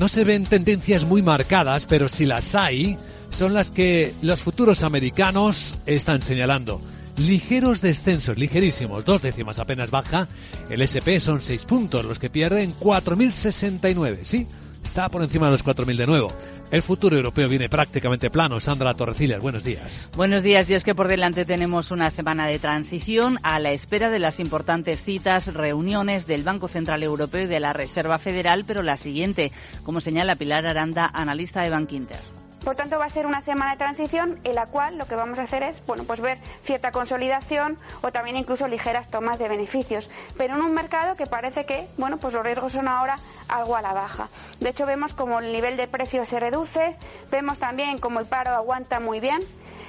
No 0.00 0.08
se 0.08 0.24
ven 0.24 0.46
tendencias 0.46 1.04
muy 1.04 1.20
marcadas, 1.20 1.84
pero 1.84 2.08
si 2.08 2.24
las 2.24 2.54
hay, 2.54 2.96
son 3.28 3.52
las 3.52 3.70
que 3.70 4.14
los 4.22 4.40
futuros 4.40 4.82
americanos 4.82 5.74
están 5.84 6.22
señalando. 6.22 6.80
Ligeros 7.18 7.82
descensos, 7.82 8.38
ligerísimos, 8.38 9.04
dos 9.04 9.20
décimas 9.20 9.58
apenas 9.58 9.90
baja. 9.90 10.28
El 10.70 10.80
SP 10.80 11.20
son 11.20 11.42
seis 11.42 11.66
puntos, 11.66 12.06
los 12.06 12.18
que 12.18 12.30
pierden 12.30 12.74
4.069, 12.80 14.20
¿sí? 14.22 14.46
Está 14.86 15.08
por 15.08 15.20
encima 15.20 15.46
de 15.46 15.52
los 15.52 15.64
4.000 15.64 15.96
de 15.96 16.06
nuevo. 16.06 16.32
El 16.70 16.80
futuro 16.80 17.16
europeo 17.16 17.48
viene 17.48 17.68
prácticamente 17.68 18.30
plano. 18.30 18.60
Sandra 18.60 18.94
Torrecillas, 18.94 19.42
buenos 19.42 19.64
días. 19.64 20.08
Buenos 20.16 20.44
días, 20.44 20.70
y 20.70 20.74
es 20.74 20.84
que 20.84 20.94
por 20.94 21.08
delante 21.08 21.44
tenemos 21.44 21.90
una 21.90 22.08
semana 22.10 22.46
de 22.46 22.60
transición 22.60 23.36
a 23.42 23.58
la 23.58 23.72
espera 23.72 24.10
de 24.10 24.20
las 24.20 24.38
importantes 24.38 25.02
citas, 25.02 25.52
reuniones 25.52 26.28
del 26.28 26.44
Banco 26.44 26.68
Central 26.68 27.02
Europeo 27.02 27.42
y 27.42 27.46
de 27.46 27.58
la 27.58 27.72
Reserva 27.72 28.18
Federal, 28.18 28.64
pero 28.64 28.82
la 28.82 28.96
siguiente, 28.96 29.50
como 29.82 30.00
señala 30.00 30.36
Pilar 30.36 30.66
Aranda, 30.68 31.10
analista 31.12 31.62
de 31.62 31.70
Bank 31.70 31.92
Inter. 31.92 32.35
Por 32.66 32.74
tanto, 32.74 32.98
va 32.98 33.04
a 33.04 33.08
ser 33.08 33.26
una 33.26 33.42
semana 33.42 33.70
de 33.70 33.76
transición 33.76 34.40
en 34.42 34.56
la 34.56 34.66
cual 34.66 34.98
lo 34.98 35.06
que 35.06 35.14
vamos 35.14 35.38
a 35.38 35.44
hacer 35.44 35.62
es, 35.62 35.86
bueno, 35.86 36.02
pues 36.02 36.20
ver 36.20 36.36
cierta 36.64 36.90
consolidación 36.90 37.78
o 38.02 38.10
también 38.10 38.34
incluso 38.34 38.66
ligeras 38.66 39.08
tomas 39.08 39.38
de 39.38 39.48
beneficios, 39.48 40.10
pero 40.36 40.56
en 40.56 40.62
un 40.62 40.74
mercado 40.74 41.14
que 41.14 41.28
parece 41.28 41.64
que, 41.64 41.86
bueno, 41.96 42.16
pues 42.16 42.34
los 42.34 42.44
riesgos 42.44 42.72
son 42.72 42.88
ahora 42.88 43.20
algo 43.46 43.76
a 43.76 43.82
la 43.82 43.92
baja. 43.92 44.30
De 44.58 44.70
hecho, 44.70 44.84
vemos 44.84 45.14
como 45.14 45.38
el 45.38 45.52
nivel 45.52 45.76
de 45.76 45.86
precios 45.86 46.28
se 46.28 46.40
reduce, 46.40 46.96
vemos 47.30 47.60
también 47.60 47.98
como 47.98 48.18
el 48.18 48.26
paro 48.26 48.50
aguanta 48.50 48.98
muy 48.98 49.20
bien. 49.20 49.44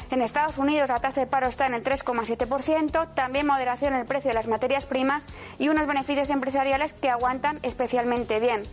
En 0.10 0.22
Estados 0.22 0.58
Unidos 0.58 0.88
la 0.88 1.00
tasa 1.00 1.20
de 1.22 1.28
paro 1.28 1.48
está 1.48 1.68
en 1.68 1.74
el 1.74 1.84
3,7%, 1.84 3.14
también 3.14 3.46
moderación 3.46 3.94
en 3.94 4.00
el 4.00 4.06
precio 4.06 4.30
de 4.30 4.36
las 4.36 4.48
materias 4.48 4.86
primas 4.86 5.28
y 5.60 5.68
unos 5.68 5.86
beneficios 5.86 6.30
empresariales 6.30 6.94
que 6.94 7.10
aguantan 7.10 7.60
especialmente 7.62 8.40
bien. 8.40 8.64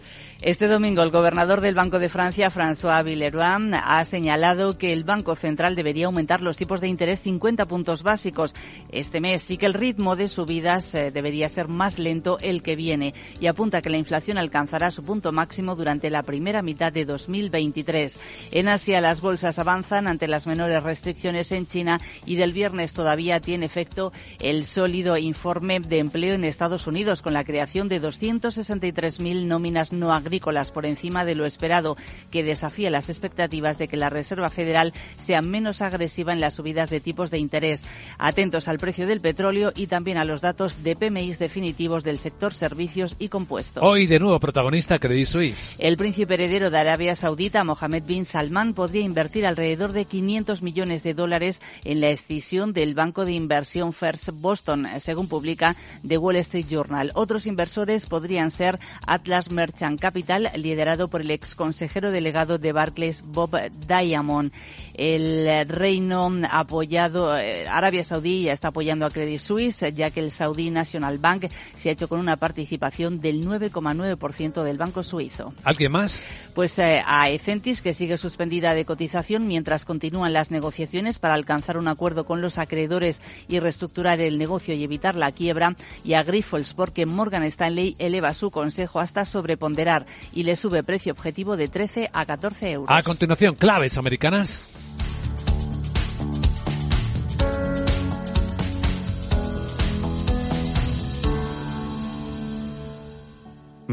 Este 0.42 0.68
domingo 0.68 1.02
el 1.02 1.10
gobernador 1.10 1.60
del 1.60 1.74
Banco 1.74 1.98
de 1.98 2.08
Francia, 2.08 2.50
François 2.50 3.02
Villeroy, 3.02 3.72
ha 3.72 4.04
señalado 4.04 4.78
que 4.78 4.92
el 4.92 5.02
Banco 5.02 5.34
Central 5.34 5.74
debería 5.74 6.06
aumentar 6.06 6.40
los 6.40 6.56
tipos 6.56 6.80
de 6.80 6.88
interés 6.88 7.20
50 7.20 7.66
puntos 7.66 8.02
básicos 8.02 8.54
este 8.90 9.20
mes 9.20 9.50
y 9.50 9.56
que 9.56 9.66
el 9.66 9.74
ritmo 9.74 10.16
de 10.16 10.28
subidas 10.28 10.94
eh, 10.94 11.10
debería 11.10 11.48
ser 11.48 11.68
más 11.68 11.98
lento 11.98 12.38
el 12.40 12.62
que 12.62 12.76
viene 12.76 13.14
y 13.40 13.46
apunta 13.46 13.82
que 13.82 13.90
la 13.90 13.96
inflación 13.96 14.38
alcanzará 14.38 14.90
su 14.90 15.02
punto 15.02 15.32
máximo 15.32 15.74
durante 15.76 16.10
la 16.10 16.22
primera 16.22 16.62
mitad 16.62 16.92
de 16.92 17.04
2023. 17.04 18.18
En 18.52 18.68
Asia 18.68 19.00
las 19.00 19.20
bolsas 19.20 19.58
avanzan 19.58 20.06
ante 20.06 20.28
las 20.28 20.46
menores 20.46 20.82
restricciones 20.82 21.23
en 21.24 21.66
China 21.66 22.00
y 22.26 22.36
del 22.36 22.52
viernes 22.52 22.92
todavía 22.92 23.40
tiene 23.40 23.66
efecto 23.66 24.12
el 24.40 24.64
sólido 24.66 25.16
informe 25.16 25.80
de 25.80 25.98
empleo 25.98 26.34
en 26.34 26.44
Estados 26.44 26.86
Unidos 26.86 27.22
con 27.22 27.32
la 27.32 27.44
creación 27.44 27.88
de 27.88 28.00
263.000 28.00 29.46
nóminas 29.46 29.92
no 29.92 30.12
agrícolas 30.12 30.70
por 30.70 30.84
encima 30.84 31.24
de 31.24 31.34
lo 31.34 31.46
esperado, 31.46 31.96
que 32.30 32.42
desafía 32.42 32.90
las 32.90 33.08
expectativas 33.08 33.78
de 33.78 33.88
que 33.88 33.96
la 33.96 34.10
Reserva 34.10 34.50
Federal 34.50 34.92
sea 35.16 35.40
menos 35.40 35.80
agresiva 35.80 36.32
en 36.32 36.40
las 36.40 36.54
subidas 36.54 36.90
de 36.90 37.00
tipos 37.00 37.30
de 37.30 37.38
interés. 37.38 37.84
Atentos 38.18 38.68
al 38.68 38.78
precio 38.78 39.06
del 39.06 39.20
petróleo 39.20 39.72
y 39.74 39.86
también 39.86 40.18
a 40.18 40.24
los 40.24 40.40
datos 40.40 40.82
de 40.82 40.96
PMI 40.96 41.32
definitivos 41.34 42.04
del 42.04 42.18
sector 42.18 42.52
servicios 42.52 43.16
y 43.18 43.28
compuestos. 43.28 43.82
Hoy 43.82 44.06
de 44.06 44.18
nuevo 44.18 44.38
protagonista 44.40 44.98
Credit 44.98 45.26
Suisse. 45.26 45.76
El 45.78 45.96
príncipe 45.96 46.34
heredero 46.34 46.70
de 46.70 46.78
Arabia 46.78 47.16
Saudita, 47.16 47.64
Mohammed 47.64 48.04
bin 48.04 48.26
Salman, 48.26 48.74
podría 48.74 49.02
invertir 49.02 49.46
alrededor 49.46 49.92
de 49.92 50.04
500 50.04 50.62
millones 50.62 51.02
de 51.02 51.13
dólares 51.14 51.62
en 51.84 52.00
la 52.00 52.10
escisión 52.10 52.72
del 52.72 52.94
banco 52.94 53.24
de 53.24 53.32
inversión 53.32 53.92
First 53.92 54.30
Boston, 54.34 54.86
según 54.98 55.28
publica 55.28 55.76
The 56.06 56.18
Wall 56.18 56.36
Street 56.36 56.66
Journal. 56.68 57.12
Otros 57.14 57.46
inversores 57.46 58.06
podrían 58.06 58.50
ser 58.50 58.78
Atlas 59.06 59.50
Merchant 59.50 60.00
Capital, 60.00 60.50
liderado 60.56 61.08
por 61.08 61.20
el 61.20 61.30
ex 61.30 61.54
consejero 61.54 62.10
delegado 62.10 62.58
de 62.58 62.72
Barclays, 62.72 63.22
Bob 63.22 63.58
Diamond. 63.86 64.52
El 64.94 65.66
reino 65.66 66.30
apoyado, 66.50 67.36
eh, 67.36 67.66
Arabia 67.68 68.04
Saudí 68.04 68.44
ya 68.44 68.52
está 68.52 68.68
apoyando 68.68 69.06
a 69.06 69.10
Credit 69.10 69.40
Suisse, 69.40 69.92
ya 69.94 70.10
que 70.10 70.20
el 70.20 70.30
Saudi 70.30 70.70
National 70.70 71.18
Bank 71.18 71.46
se 71.76 71.88
ha 71.88 71.92
hecho 71.92 72.08
con 72.08 72.20
una 72.20 72.36
participación 72.36 73.18
del 73.18 73.44
9,9% 73.44 74.62
del 74.62 74.78
banco 74.78 75.02
suizo. 75.02 75.54
¿Alguien 75.64 75.92
más? 75.92 76.26
Pues 76.54 76.78
eh, 76.78 77.02
a 77.04 77.30
Ecentis, 77.30 77.82
que 77.82 77.94
sigue 77.94 78.16
suspendida 78.16 78.74
de 78.74 78.84
cotización 78.84 79.46
mientras 79.46 79.84
continúan 79.84 80.32
las 80.32 80.50
negociaciones 80.50 81.03
para 81.18 81.34
alcanzar 81.34 81.76
un 81.76 81.88
acuerdo 81.88 82.24
con 82.24 82.40
los 82.40 82.58
acreedores 82.58 83.20
y 83.48 83.60
reestructurar 83.60 84.20
el 84.20 84.38
negocio 84.38 84.74
y 84.74 84.84
evitar 84.84 85.14
la 85.14 85.32
quiebra, 85.32 85.76
y 86.04 86.14
a 86.14 86.22
Grifols, 86.22 86.74
porque 86.74 87.06
Morgan 87.06 87.42
Stanley 87.44 87.96
eleva 87.98 88.32
su 88.32 88.50
consejo 88.50 89.00
hasta 89.00 89.24
sobreponderar 89.24 90.06
y 90.32 90.42
le 90.44 90.56
sube 90.56 90.82
precio 90.82 91.12
objetivo 91.12 91.56
de 91.56 91.68
13 91.68 92.10
a 92.12 92.24
14 92.24 92.70
euros. 92.72 92.90
A 92.90 93.02
continuación, 93.02 93.54
claves 93.54 93.98
americanas. 93.98 94.68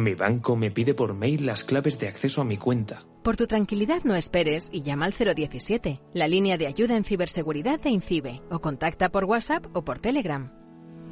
Mi 0.02 0.16
banco 0.16 0.56
me 0.56 0.72
pide 0.72 0.96
por 0.96 1.14
mail 1.14 1.46
las 1.46 1.64
claves 1.64 2.00
de 2.00 2.08
acceso 2.08 2.42
a 2.42 2.44
mi 2.44 2.58
cuenta. 2.58 3.06
Por 3.24 3.38
tu 3.38 3.46
tranquilidad 3.46 4.04
no 4.04 4.16
esperes 4.16 4.70
y 4.72 4.82
llama 4.82 5.06
al 5.06 5.14
017, 5.14 6.02
la 6.14 6.28
línea 6.28 6.58
de 6.58 6.66
ayuda 6.66 6.98
en 6.98 7.04
ciberseguridad 7.04 7.80
de 7.80 7.92
INCIBE, 7.92 8.42
o 8.50 8.60
contacta 8.60 9.10
por 9.10 9.26
WhatsApp 9.26 9.68
o 9.74 9.84
por 9.84 10.00
Telegram. 10.00 10.52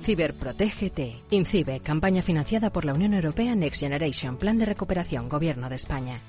Ciberprotégete. 0.01 1.23
INCIBE, 1.29 1.81
campaña 1.81 2.23
financiada 2.23 2.71
por 2.71 2.83
la 2.83 2.93
Unión 2.93 3.13
Europea 3.13 3.53
Next 3.53 3.79
Generation, 3.79 4.37
Plan 4.37 4.57
de 4.57 4.65
Recuperación, 4.65 5.29
Gobierno 5.29 5.69
de 5.69 5.75
España. 5.75 6.19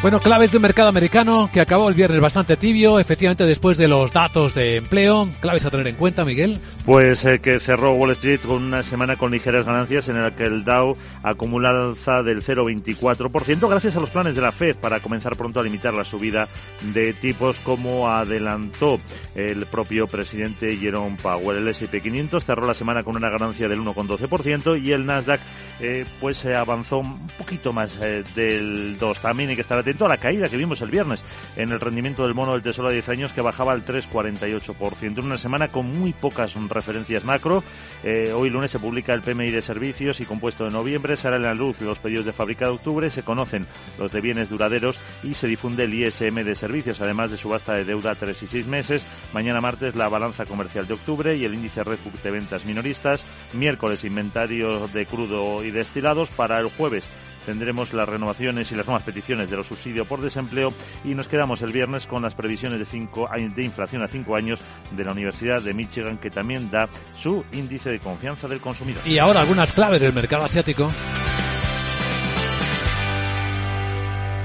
Bueno, 0.00 0.20
claves 0.20 0.52
de 0.52 0.58
un 0.58 0.62
mercado 0.62 0.88
americano 0.88 1.50
que 1.52 1.60
acabó 1.60 1.88
el 1.88 1.96
viernes 1.96 2.20
bastante 2.20 2.56
tibio, 2.56 3.00
efectivamente 3.00 3.44
después 3.44 3.78
de 3.78 3.88
los 3.88 4.12
datos 4.12 4.54
de 4.54 4.76
empleo. 4.76 5.28
Claves 5.40 5.66
a 5.66 5.70
tener 5.70 5.88
en 5.88 5.96
cuenta, 5.96 6.24
Miguel. 6.24 6.60
Pues 6.86 7.24
eh, 7.24 7.40
que 7.40 7.58
cerró 7.58 7.94
Wall 7.94 8.12
Street 8.12 8.40
con 8.40 8.62
una 8.62 8.84
semana 8.84 9.16
con 9.16 9.32
ligeras 9.32 9.66
ganancias 9.66 10.08
en 10.08 10.22
la 10.22 10.36
que 10.36 10.44
el 10.44 10.64
Dow 10.64 10.96
acumula 11.24 11.70
alza 11.70 12.22
del 12.22 12.44
0,24% 12.44 13.68
gracias 13.68 13.96
a 13.96 14.00
los 14.00 14.10
planes 14.10 14.36
de 14.36 14.40
la 14.40 14.52
Fed 14.52 14.76
para 14.76 15.00
comenzar 15.00 15.36
pronto 15.36 15.58
a 15.58 15.64
limitar 15.64 15.92
la 15.92 16.04
subida 16.04 16.48
de 16.94 17.12
tipos 17.12 17.58
como 17.58 18.08
adelantó 18.08 19.00
el 19.34 19.66
propio 19.66 20.06
presidente 20.06 20.76
Jerome 20.76 21.16
Powell. 21.20 21.58
El 21.58 21.68
S&P 21.68 22.00
500 22.00 22.44
cerró 22.44 22.66
la 22.68 22.74
semana 22.74 23.02
con 23.02 23.16
una 23.16 23.30
ganancia 23.30 23.68
del 23.68 23.80
1,12% 23.80 24.80
y 24.80 24.92
el 24.92 25.04
Nasdaq 25.04 25.40
eh, 25.80 26.04
pues 26.20 26.44
eh, 26.44 26.54
avanzó 26.54 26.98
un 26.98 27.26
poquito 27.36 27.72
más 27.72 27.98
eh, 28.00 28.22
del 28.36 28.96
2. 28.98 29.20
También 29.20 29.50
hay 29.50 29.56
que 29.56 29.62
atento 29.88 30.04
a 30.04 30.08
la 30.10 30.18
caída 30.18 30.50
que 30.50 30.58
vimos 30.58 30.82
el 30.82 30.90
viernes 30.90 31.24
en 31.56 31.72
el 31.72 31.80
rendimiento 31.80 32.22
del 32.24 32.34
mono 32.34 32.52
del 32.52 32.60
Tesoro 32.60 32.88
a 32.88 32.92
10 32.92 33.08
años 33.08 33.32
que 33.32 33.40
bajaba 33.40 33.72
al 33.72 33.86
3,48%. 33.86 35.18
En 35.20 35.24
una 35.24 35.38
semana 35.38 35.68
con 35.68 35.98
muy 35.98 36.12
pocas 36.12 36.54
referencias 36.68 37.24
macro. 37.24 37.64
Eh, 38.04 38.32
hoy 38.34 38.50
lunes 38.50 38.70
se 38.70 38.78
publica 38.78 39.14
el 39.14 39.22
PMI 39.22 39.50
de 39.50 39.62
servicios 39.62 40.20
y 40.20 40.26
compuesto 40.26 40.64
de 40.64 40.70
noviembre. 40.70 41.16
Salen 41.16 41.46
a 41.46 41.48
la 41.48 41.54
luz 41.54 41.80
los 41.80 42.00
pedidos 42.00 42.26
de 42.26 42.34
fábrica 42.34 42.66
de 42.66 42.72
octubre. 42.72 43.08
Se 43.08 43.22
conocen 43.22 43.66
los 43.98 44.12
de 44.12 44.20
bienes 44.20 44.50
duraderos 44.50 45.00
y 45.22 45.32
se 45.32 45.46
difunde 45.46 45.84
el 45.84 45.94
ISM 45.94 46.44
de 46.44 46.54
servicios, 46.54 47.00
además 47.00 47.30
de 47.30 47.38
subasta 47.38 47.72
de 47.72 47.86
deuda 47.86 48.10
a 48.10 48.14
3 48.14 48.42
y 48.42 48.46
6 48.46 48.66
meses. 48.66 49.06
Mañana 49.32 49.62
martes 49.62 49.96
la 49.96 50.10
balanza 50.10 50.44
comercial 50.44 50.86
de 50.86 50.94
octubre 50.94 51.34
y 51.34 51.46
el 51.46 51.54
índice 51.54 51.82
Redbook 51.82 52.20
de 52.22 52.30
ventas 52.30 52.66
minoristas. 52.66 53.24
Miércoles 53.54 54.04
inventario 54.04 54.86
de 54.88 55.06
crudo 55.06 55.64
y 55.64 55.70
destilados. 55.70 56.28
Para 56.28 56.60
el 56.60 56.68
jueves 56.68 57.08
tendremos 57.48 57.94
las 57.94 58.06
renovaciones 58.06 58.70
y 58.72 58.74
las 58.74 58.84
nuevas 58.84 59.04
peticiones 59.04 59.48
de 59.48 59.56
los 59.56 59.66
subsidios 59.66 60.06
por 60.06 60.20
desempleo 60.20 60.70
y 61.02 61.14
nos 61.14 61.28
quedamos 61.28 61.62
el 61.62 61.72
viernes 61.72 62.06
con 62.06 62.22
las 62.22 62.34
previsiones 62.34 62.78
de, 62.78 62.84
cinco, 62.84 63.26
de 63.32 63.64
inflación 63.64 64.02
a 64.02 64.06
cinco 64.06 64.36
años 64.36 64.60
de 64.90 65.02
la 65.02 65.12
Universidad 65.12 65.62
de 65.62 65.72
Michigan 65.72 66.18
que 66.18 66.28
también 66.28 66.70
da 66.70 66.90
su 67.14 67.42
índice 67.52 67.88
de 67.88 68.00
confianza 68.00 68.48
del 68.48 68.60
consumidor. 68.60 69.00
Y 69.06 69.16
ahora 69.16 69.40
algunas 69.40 69.72
claves 69.72 69.98
del 69.98 70.12
mercado 70.12 70.44
asiático. 70.44 70.92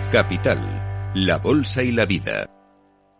Capital, 0.09 1.11
la 1.15 1.39
bolsa 1.39 1.83
y 1.83 1.91
la 1.91 2.05
vida. 2.05 2.62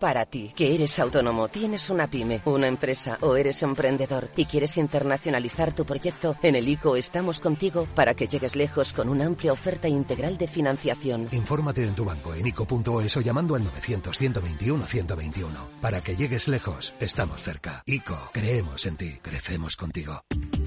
Para 0.04 0.26
ti, 0.26 0.52
que 0.54 0.76
eres 0.76 1.00
autónomo, 1.00 1.48
tienes 1.48 1.90
una 1.90 2.10
pyme, 2.10 2.42
una 2.44 2.68
empresa 2.68 3.18
o 3.22 3.38
eres 3.38 3.64
emprendedor 3.64 4.28
y 4.36 4.44
quieres 4.44 4.76
internacionalizar 4.76 5.72
tu 5.72 5.86
proyecto, 5.86 6.36
en 6.44 6.58
el 6.58 6.68
ICO 6.68 6.98
estamos 6.98 7.40
contigo 7.40 7.88
para 7.96 8.14
que 8.14 8.28
llegues 8.28 8.58
lejos 8.58 8.92
con 8.92 9.08
una 9.08 9.26
amplia 9.26 9.54
oferta 9.54 9.88
integral 9.88 10.38
de 10.38 10.50
financiación. 10.50 11.30
Infórmate 11.32 11.86
en 11.86 11.96
tu 11.96 12.04
banco 12.04 12.34
en 12.34 12.48
ICO.es 12.48 13.16
o 13.16 13.22
llamando 13.22 13.56
al 13.56 13.64
900-121-121. 13.64 15.80
Para 15.80 16.02
que 16.02 16.18
llegues 16.18 16.50
lejos, 16.50 16.94
estamos 17.00 17.42
cerca. 17.42 17.82
ICO, 17.86 18.18
creemos 18.34 18.86
en 18.86 18.98
ti, 18.98 19.20
crecemos 19.22 19.78
contigo. 19.78 20.22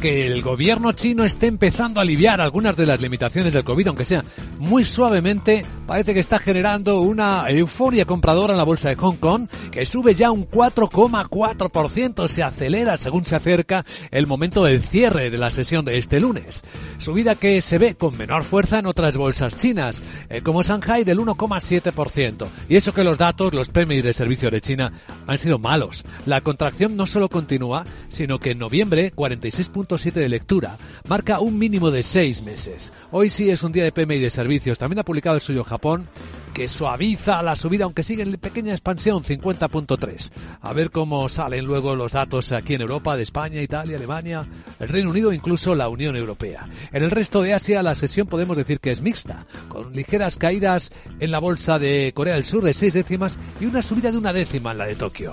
que 0.00 0.26
el 0.26 0.42
gobierno 0.42 0.92
chino 0.92 1.24
esté 1.24 1.46
empezando 1.46 2.00
a 2.00 2.02
aliviar 2.02 2.40
algunas 2.40 2.76
de 2.76 2.86
las 2.86 3.00
limitaciones 3.00 3.52
del 3.52 3.64
COVID, 3.64 3.88
aunque 3.88 4.04
sea 4.04 4.24
muy 4.58 4.84
suavemente, 4.84 5.64
parece 5.86 6.14
que 6.14 6.20
está 6.20 6.38
generando 6.38 7.00
una 7.00 7.48
euforia 7.48 8.04
compradora 8.04 8.52
en 8.52 8.58
la 8.58 8.64
bolsa 8.64 8.88
de 8.88 8.96
Hong 8.96 9.16
Kong, 9.16 9.48
que 9.70 9.86
sube 9.86 10.14
ya 10.14 10.30
un 10.30 10.48
4,4%, 10.48 12.28
se 12.28 12.42
acelera 12.42 12.96
según 12.96 13.24
se 13.24 13.36
acerca 13.36 13.84
el 14.10 14.26
momento 14.26 14.64
del 14.64 14.82
cierre 14.82 15.30
de 15.30 15.38
la 15.38 15.50
sesión 15.50 15.84
de 15.84 15.98
este 15.98 16.20
lunes. 16.20 16.64
Subida 16.98 17.34
que 17.34 17.60
se 17.62 17.78
ve 17.78 17.94
con 17.94 18.16
menor 18.16 18.44
fuerza 18.44 18.78
en 18.78 18.86
otras 18.86 19.16
bolsas 19.16 19.56
chinas, 19.56 20.02
eh, 20.28 20.42
como 20.42 20.62
Shanghai 20.62 21.04
del 21.04 21.18
1,7%. 21.18 22.48
Y 22.68 22.76
eso 22.76 22.92
que 22.92 23.04
los 23.04 23.18
datos, 23.18 23.54
los 23.54 23.68
PMI 23.68 24.02
de 24.02 24.12
servicio 24.12 24.50
de 24.50 24.60
China, 24.60 24.92
han 25.26 25.38
sido 25.38 25.58
malos. 25.58 26.04
La 26.26 26.40
contracción 26.40 26.96
no 26.96 27.06
solo 27.06 27.28
continúa, 27.28 27.86
sino 28.08 28.38
que 28.38 28.52
en 28.52 28.58
noviembre 28.58 29.12
46 29.12 29.70
de 29.86 30.28
lectura, 30.28 30.78
marca 31.06 31.38
un 31.38 31.56
mínimo 31.58 31.92
de 31.92 32.02
seis 32.02 32.42
meses. 32.42 32.92
Hoy 33.12 33.30
sí 33.30 33.50
es 33.50 33.62
un 33.62 33.70
día 33.70 33.84
de 33.84 33.92
PMI 33.92 34.18
de 34.18 34.30
servicios. 34.30 34.78
También 34.78 34.98
ha 34.98 35.04
publicado 35.04 35.36
el 35.36 35.40
suyo 35.40 35.62
Japón, 35.62 36.08
que 36.52 36.66
suaviza 36.66 37.40
la 37.42 37.54
subida, 37.54 37.84
aunque 37.84 38.02
sigue 38.02 38.22
en 38.22 38.32
pequeña 38.32 38.72
expansión, 38.72 39.22
50.3. 39.22 40.32
A 40.60 40.72
ver 40.72 40.90
cómo 40.90 41.28
salen 41.28 41.64
luego 41.64 41.94
los 41.94 42.12
datos 42.12 42.50
aquí 42.50 42.74
en 42.74 42.80
Europa, 42.80 43.16
de 43.16 43.22
España, 43.22 43.62
Italia, 43.62 43.96
Alemania, 43.96 44.48
el 44.80 44.88
Reino 44.88 45.10
Unido, 45.10 45.32
incluso 45.32 45.76
la 45.76 45.88
Unión 45.88 46.16
Europea. 46.16 46.68
En 46.92 47.04
el 47.04 47.12
resto 47.12 47.42
de 47.42 47.54
Asia, 47.54 47.82
la 47.84 47.94
sesión 47.94 48.26
podemos 48.26 48.56
decir 48.56 48.80
que 48.80 48.90
es 48.90 49.02
mixta, 49.02 49.46
con 49.68 49.92
ligeras 49.94 50.36
caídas 50.36 50.90
en 51.20 51.30
la 51.30 51.38
bolsa 51.38 51.78
de 51.78 52.12
Corea 52.12 52.34
del 52.34 52.44
Sur 52.44 52.64
de 52.64 52.74
seis 52.74 52.94
décimas 52.94 53.38
y 53.60 53.66
una 53.66 53.82
subida 53.82 54.10
de 54.10 54.18
una 54.18 54.32
décima 54.32 54.72
en 54.72 54.78
la 54.78 54.86
de 54.86 54.96
Tokio. 54.96 55.32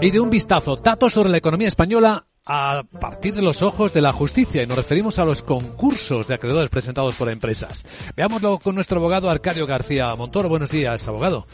Y 0.00 0.10
de 0.10 0.20
un 0.20 0.30
vistazo, 0.30 0.76
datos 0.76 1.12
sobre 1.12 1.30
la 1.30 1.38
economía 1.38 1.68
española 1.68 2.24
a 2.44 2.84
partir 3.00 3.34
de 3.34 3.42
los 3.42 3.62
ojos 3.62 3.92
de 3.92 4.00
la 4.00 4.12
justicia 4.12 4.62
y 4.62 4.66
nos 4.66 4.76
referimos 4.76 5.18
a 5.18 5.24
los 5.24 5.42
concursos 5.42 6.28
de 6.28 6.34
acreedores 6.34 6.70
presentados 6.70 7.16
por 7.16 7.28
empresas. 7.28 7.84
Veámoslo 8.14 8.58
con 8.58 8.76
nuestro 8.76 8.98
abogado 8.98 9.28
Arcadio 9.28 9.66
García 9.66 10.14
Montoro. 10.14 10.48
Buenos 10.48 10.70
días, 10.70 11.08
abogado. 11.08 11.46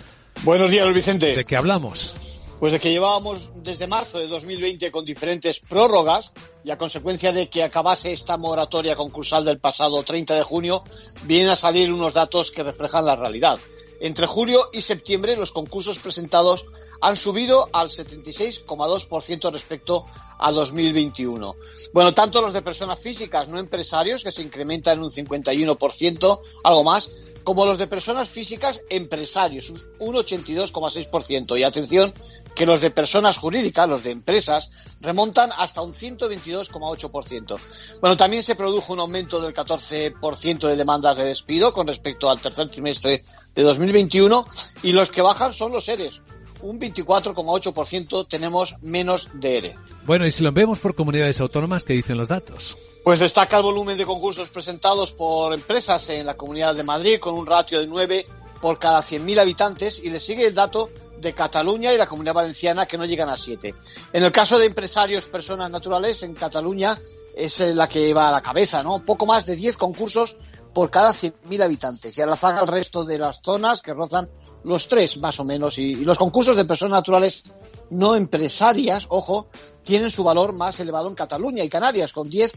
Buenos 0.43 0.71
días, 0.71 0.85
Luis 0.85 0.97
Vicente. 0.97 1.35
¿De 1.35 1.45
qué 1.45 1.57
hablamos? 1.57 2.15
Pues 2.61 2.73
de 2.73 2.79
que 2.79 2.91
llevábamos 2.91 3.51
desde 3.63 3.87
marzo 3.87 4.19
de 4.19 4.29
2020 4.29 4.91
con 4.91 5.05
diferentes 5.05 5.59
prórrogas 5.61 6.33
y 6.63 6.71
a 6.71 6.79
consecuencia 6.79 7.33
de 7.33 7.49
que 7.49 7.65
acabase 7.65 8.13
esta 8.13 8.37
moratoria 8.37 8.97
concursal 8.97 9.45
del 9.45 9.59
pasado 9.59 10.03
30 10.03 10.37
de 10.37 10.43
junio, 10.43 10.85
vienen 11.25 11.49
a 11.49 11.57
salir 11.57 11.93
unos 11.93 12.13
datos 12.13 12.51
que 12.51 12.63
reflejan 12.63 13.07
la 13.07 13.17
realidad. 13.17 13.59
Entre 14.03 14.27
julio 14.27 14.69
y 14.73 14.83
septiembre 14.83 15.37
los 15.37 15.53
concursos 15.53 16.01
presentados 16.01 16.67
han 17.01 17.17
subido 17.17 17.69
al 17.73 17.89
76,2% 17.89 19.53
respecto 19.53 20.07
a 20.41 20.51
2021. 20.51 21.55
Bueno, 21.93 22.13
tanto 22.13 22.43
los 22.43 22.53
de 22.53 22.63
personas 22.63 22.99
físicas, 22.99 23.49
no 23.49 23.61
empresarios, 23.61 24.25
que 24.25 24.33
se 24.33 24.43
incrementan 24.43 24.99
en 24.99 25.05
un 25.05 25.11
51%, 25.13 26.41
algo 26.65 26.83
más, 26.83 27.11
como 27.45 27.65
los 27.65 27.79
de 27.79 27.87
personas 27.87 28.29
físicas 28.29 28.83
empresarios, 28.89 29.71
un 29.99 30.15
82,6%. 30.15 31.59
Y 31.59 31.63
atención, 31.63 32.13
que 32.55 32.67
los 32.67 32.81
de 32.81 32.91
personas 32.91 33.39
jurídicas, 33.39 33.89
los 33.89 34.03
de 34.03 34.11
empresas, 34.11 34.71
remontan 35.01 35.51
hasta 35.57 35.83
un 35.83 35.95
122,8%. 35.95 37.59
Bueno, 38.01 38.17
también 38.17 38.43
se 38.43 38.55
produjo 38.55 38.93
un 38.93 39.01
aumento 39.01 39.41
del 39.41 39.55
14% 39.55 40.69
de 40.69 40.77
demandas 40.77 41.17
de 41.17 41.25
despido 41.25 41.73
con 41.73 41.87
respecto 41.87 42.31
al 42.31 42.41
tercer 42.41 42.69
trimestre 42.69 43.25
de 43.55 43.63
2021 43.63 44.47
y 44.83 44.93
los 44.93 45.11
que 45.11 45.23
bajan 45.23 45.53
son 45.53 45.73
los 45.73 45.85
seres. 45.85 46.23
Un 46.63 46.79
24,8% 46.79 48.29
tenemos 48.29 48.77
menos 48.83 49.29
de 49.35 49.59
ERE. 49.59 49.77
Bueno, 50.07 50.27
y 50.27 50.31
si 50.31 50.45
lo 50.45 50.53
vemos 50.53 50.79
por 50.79 50.95
comunidades 50.95 51.41
autónomas, 51.41 51.85
¿qué 51.85 51.93
dicen 51.93 52.17
los 52.17 52.29
datos? 52.29 52.77
Pues 53.05 53.19
destaca 53.19 53.57
el 53.57 53.65
volumen 53.65 53.99
de 53.99 54.07
concursos 54.07 54.49
presentados 54.49 55.13
por 55.13 55.53
empresas 55.53 56.09
en 56.11 56.25
la 56.25 56.37
Comunidad 56.37 56.77
de 56.77 56.85
Madrid 56.85 57.19
con 57.19 57.35
un 57.35 57.47
ratio 57.47 57.81
de 57.81 57.89
9 57.89 58.27
por 58.61 58.79
cada 58.79 59.03
100.000 59.03 59.41
habitantes 59.41 59.99
y 59.99 60.09
le 60.09 60.21
sigue 60.21 60.47
el 60.47 60.55
dato 60.55 60.89
de 61.19 61.35
Cataluña 61.35 61.93
y 61.93 61.99
la 61.99 62.07
Comunidad 62.07 62.35
Valenciana 62.35 62.87
que 62.87 62.97
no 62.97 63.05
llegan 63.05 63.29
a 63.29 63.37
7. 63.37 63.75
En 64.13 64.23
el 64.23 64.31
caso 64.31 64.57
de 64.57 64.67
empresarios, 64.67 65.27
personas 65.27 65.69
naturales, 65.69 66.23
en 66.23 66.35
Cataluña 66.35 66.97
es 67.35 67.59
la 67.75 67.89
que 67.89 68.15
va 68.15 68.29
a 68.29 68.33
la 68.33 68.41
cabeza, 68.41 68.85
¿no? 68.85 69.05
Poco 69.05 69.27
más 69.27 69.47
de 69.47 69.57
10 69.57 69.77
concursos 69.79 70.37
por 70.73 70.89
cada 70.89 71.13
100.000 71.13 71.61
habitantes 71.61 72.17
y 72.17 72.23
a 72.23 72.27
la 72.27 72.37
zaga 72.37 72.61
el 72.61 72.69
resto 72.69 73.05
de 73.05 73.19
las 73.19 73.41
zonas 73.43 73.83
que 73.83 73.95
rozan 73.95 74.31
los 74.63 74.87
tres 74.87 75.17
más 75.17 75.41
o 75.41 75.45
menos 75.45 75.77
y, 75.77 75.97
los 75.97 76.19
concursos 76.19 76.55
de 76.55 76.65
personas 76.65 76.99
naturales 76.99 77.43
no 77.91 78.15
empresarias, 78.15 79.07
ojo, 79.09 79.49
tienen 79.83 80.13
su 80.13 80.23
valor 80.23 80.53
más 80.53 80.79
elevado 80.79 81.09
en 81.09 81.17
Cataluña 81.17 81.65
y 81.65 81.69
Canarias 81.69 82.13
con 82.13 82.31
10 82.31 82.53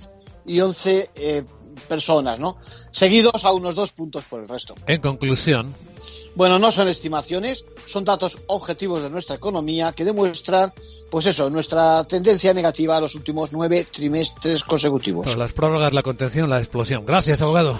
y 0.45 0.59
11 0.59 1.11
eh, 1.15 1.43
personas, 1.87 2.39
¿no? 2.39 2.57
Seguidos 2.91 3.43
a 3.45 3.51
unos 3.51 3.75
dos 3.75 3.91
puntos 3.91 4.23
por 4.25 4.41
el 4.41 4.47
resto. 4.47 4.75
En 4.87 5.01
conclusión. 5.01 5.73
Bueno, 6.35 6.59
no 6.59 6.71
son 6.71 6.87
estimaciones, 6.89 7.63
son 7.85 8.03
datos 8.03 8.37
objetivos 8.47 9.03
de 9.03 9.09
nuestra 9.09 9.35
economía 9.35 9.93
que 9.93 10.03
demuestran, 10.03 10.73
pues 11.09 11.25
eso, 11.27 11.49
nuestra 11.49 12.03
tendencia 12.03 12.53
negativa 12.53 12.97
a 12.97 13.01
los 13.01 13.15
últimos 13.15 13.53
nueve 13.53 13.87
trimestres 13.89 14.63
consecutivos. 14.63 15.25
Pues 15.25 15.37
las 15.37 15.53
prórrogas, 15.53 15.93
la 15.93 16.03
contención, 16.03 16.49
la 16.49 16.57
explosión. 16.59 17.05
Gracias, 17.05 17.41
abogado. 17.41 17.77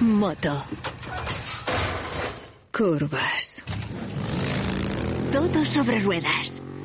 Moto. 0.00 0.64
Curvas. 2.72 3.62
Todo 5.32 5.64
sobre 5.64 6.00
ruedas. 6.00 6.62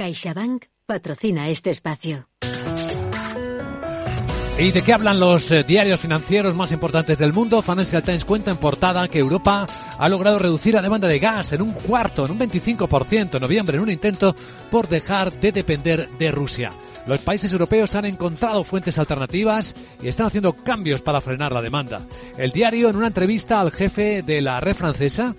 CaixaBank 0.00 0.64
patrocina 0.86 1.50
este 1.50 1.68
espacio. 1.68 2.26
¿Y 4.58 4.70
de 4.72 4.80
qué 4.80 4.94
hablan 4.94 5.20
los 5.20 5.50
eh, 5.50 5.62
diarios 5.62 6.00
financieros 6.00 6.54
más 6.54 6.72
importantes 6.72 7.18
del 7.18 7.34
mundo? 7.34 7.60
Financial 7.60 8.02
Times 8.02 8.24
cuenta 8.24 8.50
en 8.50 8.56
portada 8.56 9.08
que 9.08 9.18
Europa 9.18 9.66
ha 9.98 10.08
logrado 10.08 10.38
reducir 10.38 10.72
la 10.72 10.80
demanda 10.80 11.06
de 11.06 11.18
gas 11.18 11.52
en 11.52 11.60
un 11.60 11.72
cuarto, 11.72 12.24
en 12.24 12.30
un 12.30 12.38
25% 12.38 13.34
en 13.34 13.42
noviembre, 13.42 13.76
en 13.76 13.82
un 13.82 13.90
intento 13.90 14.34
por 14.70 14.88
dejar 14.88 15.38
de 15.38 15.52
depender 15.52 16.08
de 16.18 16.32
Rusia. 16.32 16.72
Los 17.06 17.20
países 17.20 17.52
europeos 17.52 17.94
han 17.94 18.04
encontrado 18.04 18.64
fuentes 18.64 18.98
alternativas 18.98 19.74
y 20.02 20.08
están 20.08 20.26
haciendo 20.26 20.52
cambios 20.52 21.02
para 21.02 21.20
frenar 21.20 21.52
la 21.52 21.62
demanda. 21.62 22.06
El 22.38 22.52
diario, 22.52 22.88
en 22.88 22.96
una 22.96 23.08
entrevista 23.08 23.60
al 23.60 23.70
jefe 23.70 24.22
de 24.22 24.40
la 24.40 24.60
red 24.60 24.74
francesa, 24.74 25.34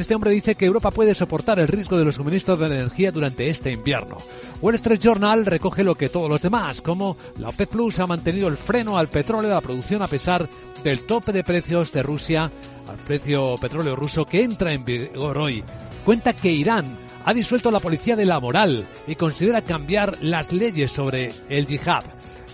este 0.00 0.14
hombre 0.14 0.30
dice 0.30 0.54
que 0.54 0.66
Europa 0.66 0.90
puede 0.90 1.14
soportar 1.14 1.58
el 1.58 1.68
riesgo 1.68 1.98
de 1.98 2.04
los 2.04 2.14
suministros 2.14 2.58
de 2.58 2.66
energía 2.66 3.12
durante 3.12 3.50
este 3.50 3.70
invierno. 3.70 4.18
Wall 4.60 4.76
Street 4.76 5.00
Journal 5.00 5.44
recoge 5.44 5.84
lo 5.84 5.94
que 5.94 6.08
todos 6.08 6.30
los 6.30 6.42
demás, 6.42 6.80
como 6.80 7.16
la 7.38 7.50
OPEP 7.50 7.70
Plus 7.70 7.98
ha 8.00 8.06
mantenido 8.06 8.48
el 8.48 8.56
freno 8.56 8.96
al 8.96 9.08
petróleo 9.08 9.48
de 9.48 9.54
la 9.54 9.60
producción 9.60 10.02
a 10.02 10.08
pesar 10.08 10.48
del 10.82 11.04
tope 11.04 11.32
de 11.32 11.44
precios 11.44 11.92
de 11.92 12.02
Rusia 12.02 12.50
al 12.88 12.96
precio 12.96 13.56
petróleo 13.60 13.96
ruso 13.96 14.24
que 14.24 14.42
entra 14.42 14.72
en 14.72 14.84
vigor 14.84 15.38
hoy. 15.38 15.62
Cuenta 16.04 16.32
que 16.32 16.50
Irán 16.50 16.96
ha 17.24 17.32
disuelto 17.32 17.70
la 17.70 17.80
policía 17.80 18.16
de 18.16 18.26
la 18.26 18.40
moral 18.40 18.86
y 19.06 19.14
considera 19.14 19.62
cambiar 19.62 20.18
las 20.22 20.52
leyes 20.52 20.90
sobre 20.90 21.32
el 21.48 21.66
yihad. 21.66 22.04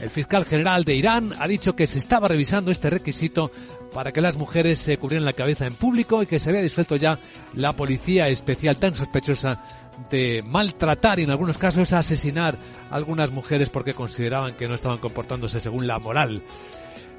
El 0.00 0.10
fiscal 0.10 0.44
general 0.44 0.84
de 0.84 0.94
Irán 0.94 1.32
ha 1.38 1.48
dicho 1.48 1.74
que 1.74 1.86
se 1.86 1.98
estaba 1.98 2.28
revisando 2.28 2.70
este 2.70 2.90
requisito 2.90 3.50
para 3.92 4.12
que 4.12 4.20
las 4.20 4.36
mujeres 4.36 4.78
se 4.78 4.98
cubrieran 4.98 5.24
la 5.24 5.32
cabeza 5.32 5.66
en 5.66 5.74
público 5.74 6.22
y 6.22 6.26
que 6.26 6.38
se 6.38 6.50
había 6.50 6.62
disuelto 6.62 6.96
ya 6.96 7.18
la 7.54 7.72
policía 7.72 8.28
especial 8.28 8.76
tan 8.76 8.94
sospechosa 8.94 9.62
de 10.10 10.42
maltratar 10.46 11.18
y 11.18 11.24
en 11.24 11.30
algunos 11.30 11.58
casos 11.58 11.92
asesinar 11.92 12.56
a 12.90 12.94
algunas 12.94 13.30
mujeres 13.30 13.68
porque 13.68 13.94
consideraban 13.94 14.54
que 14.54 14.68
no 14.68 14.74
estaban 14.74 14.98
comportándose 14.98 15.60
según 15.60 15.86
la 15.86 15.98
moral. 15.98 16.42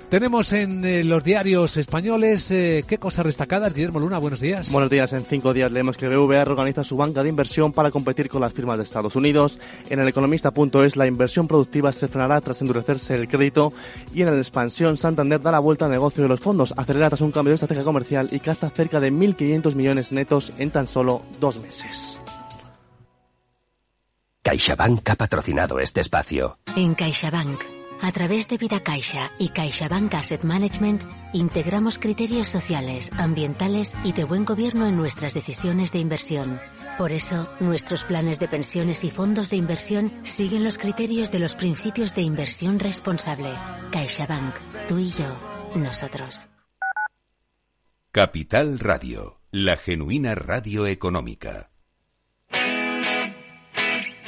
Tenemos 0.09 0.53
en 0.53 0.83
eh, 0.85 1.03
los 1.03 1.23
diarios 1.23 1.77
españoles 1.77 2.49
eh, 2.49 2.83
qué 2.87 2.97
cosas 2.97 3.27
destacadas. 3.27 3.75
Guillermo 3.75 3.99
Luna, 3.99 4.17
buenos 4.17 4.39
días. 4.39 4.71
Buenos 4.71 4.89
días. 4.89 5.13
En 5.13 5.23
cinco 5.23 5.53
días 5.53 5.71
leemos 5.71 5.97
que 5.97 6.07
BVR 6.07 6.49
organiza 6.49 6.83
su 6.83 6.97
banca 6.97 7.21
de 7.21 7.29
inversión 7.29 7.71
para 7.71 7.91
competir 7.91 8.27
con 8.27 8.41
las 8.41 8.51
firmas 8.51 8.77
de 8.77 8.85
Estados 8.85 9.15
Unidos. 9.15 9.59
En 9.87 9.99
el 9.99 10.07
economista.es 10.07 10.95
la 10.95 11.05
inversión 11.05 11.47
productiva 11.47 11.91
se 11.91 12.07
frenará 12.07 12.41
tras 12.41 12.59
endurecerse 12.59 13.13
el 13.13 13.27
crédito. 13.27 13.71
Y 14.11 14.23
en 14.23 14.31
la 14.31 14.37
expansión 14.37 14.97
Santander 14.97 15.41
da 15.41 15.51
la 15.51 15.59
vuelta 15.59 15.85
al 15.85 15.91
negocio 15.91 16.23
de 16.23 16.29
los 16.29 16.39
fondos, 16.39 16.73
acelera 16.75 17.09
tras 17.09 17.21
un 17.21 17.31
cambio 17.31 17.51
de 17.51 17.55
estrategia 17.55 17.83
comercial 17.83 18.29
y 18.31 18.39
gasta 18.39 18.71
cerca 18.71 18.99
de 18.99 19.11
1.500 19.11 19.75
millones 19.75 20.11
netos 20.11 20.51
en 20.57 20.71
tan 20.71 20.87
solo 20.87 21.21
dos 21.39 21.61
meses. 21.61 22.19
CaixaBank 24.41 25.07
ha 25.07 25.15
patrocinado 25.15 25.79
este 25.79 26.01
espacio. 26.01 26.57
En 26.75 26.95
CaixaBank 26.95 27.78
a 28.01 28.11
través 28.11 28.47
de 28.47 28.57
Vida 28.57 28.79
Caixa 28.79 29.31
y 29.37 29.49
CaixaBank 29.49 30.13
Asset 30.13 30.43
Management, 30.43 31.03
integramos 31.33 31.99
criterios 31.99 32.47
sociales, 32.47 33.11
ambientales 33.17 33.95
y 34.03 34.13
de 34.13 34.23
buen 34.23 34.45
gobierno 34.45 34.87
en 34.87 34.95
nuestras 34.95 35.33
decisiones 35.33 35.91
de 35.91 35.99
inversión. 35.99 36.59
Por 36.97 37.11
eso, 37.11 37.49
nuestros 37.59 38.03
planes 38.03 38.39
de 38.39 38.47
pensiones 38.47 39.03
y 39.03 39.11
fondos 39.11 39.49
de 39.49 39.57
inversión 39.57 40.11
siguen 40.23 40.63
los 40.63 40.77
criterios 40.77 41.31
de 41.31 41.39
los 41.39 41.55
principios 41.55 42.15
de 42.15 42.21
inversión 42.21 42.79
responsable. 42.79 43.51
CaixaBank, 43.91 44.55
tú 44.87 44.97
y 44.97 45.11
yo, 45.11 45.35
nosotros. 45.75 46.49
Capital 48.11 48.79
Radio, 48.79 49.39
la 49.51 49.77
genuina 49.77 50.33
radio 50.33 50.87
económica. 50.87 51.68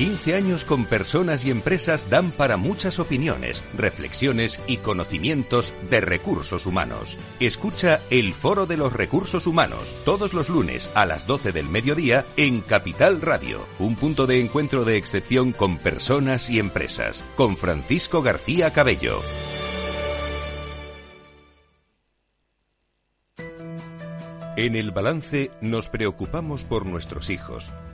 15 0.00 0.34
años 0.34 0.64
con 0.64 0.86
personas 0.86 1.44
y 1.44 1.50
empresas 1.50 2.08
dan 2.08 2.30
para 2.30 2.56
muchas 2.56 2.98
opiniones, 2.98 3.62
reflexiones 3.76 4.58
y 4.66 4.78
conocimientos 4.78 5.74
de 5.90 6.00
recursos 6.00 6.64
humanos. 6.64 7.18
Escucha 7.38 8.00
el 8.08 8.32
Foro 8.32 8.64
de 8.64 8.78
los 8.78 8.94
Recursos 8.94 9.46
Humanos 9.46 9.94
todos 10.06 10.32
los 10.32 10.48
lunes 10.48 10.88
a 10.94 11.04
las 11.04 11.26
12 11.26 11.52
del 11.52 11.68
mediodía 11.68 12.24
en 12.38 12.62
Capital 12.62 13.20
Radio, 13.20 13.66
un 13.78 13.94
punto 13.94 14.26
de 14.26 14.40
encuentro 14.40 14.86
de 14.86 14.96
excepción 14.96 15.52
con 15.52 15.76
personas 15.76 16.48
y 16.48 16.60
empresas, 16.60 17.22
con 17.36 17.58
Francisco 17.58 18.22
García 18.22 18.72
Cabello. 18.72 19.20
En 24.56 24.76
el 24.76 24.92
balance 24.92 25.50
nos 25.60 25.90
preocupamos 25.90 26.64
por 26.64 26.86
nuestros 26.86 27.28
hijos, 27.28 27.70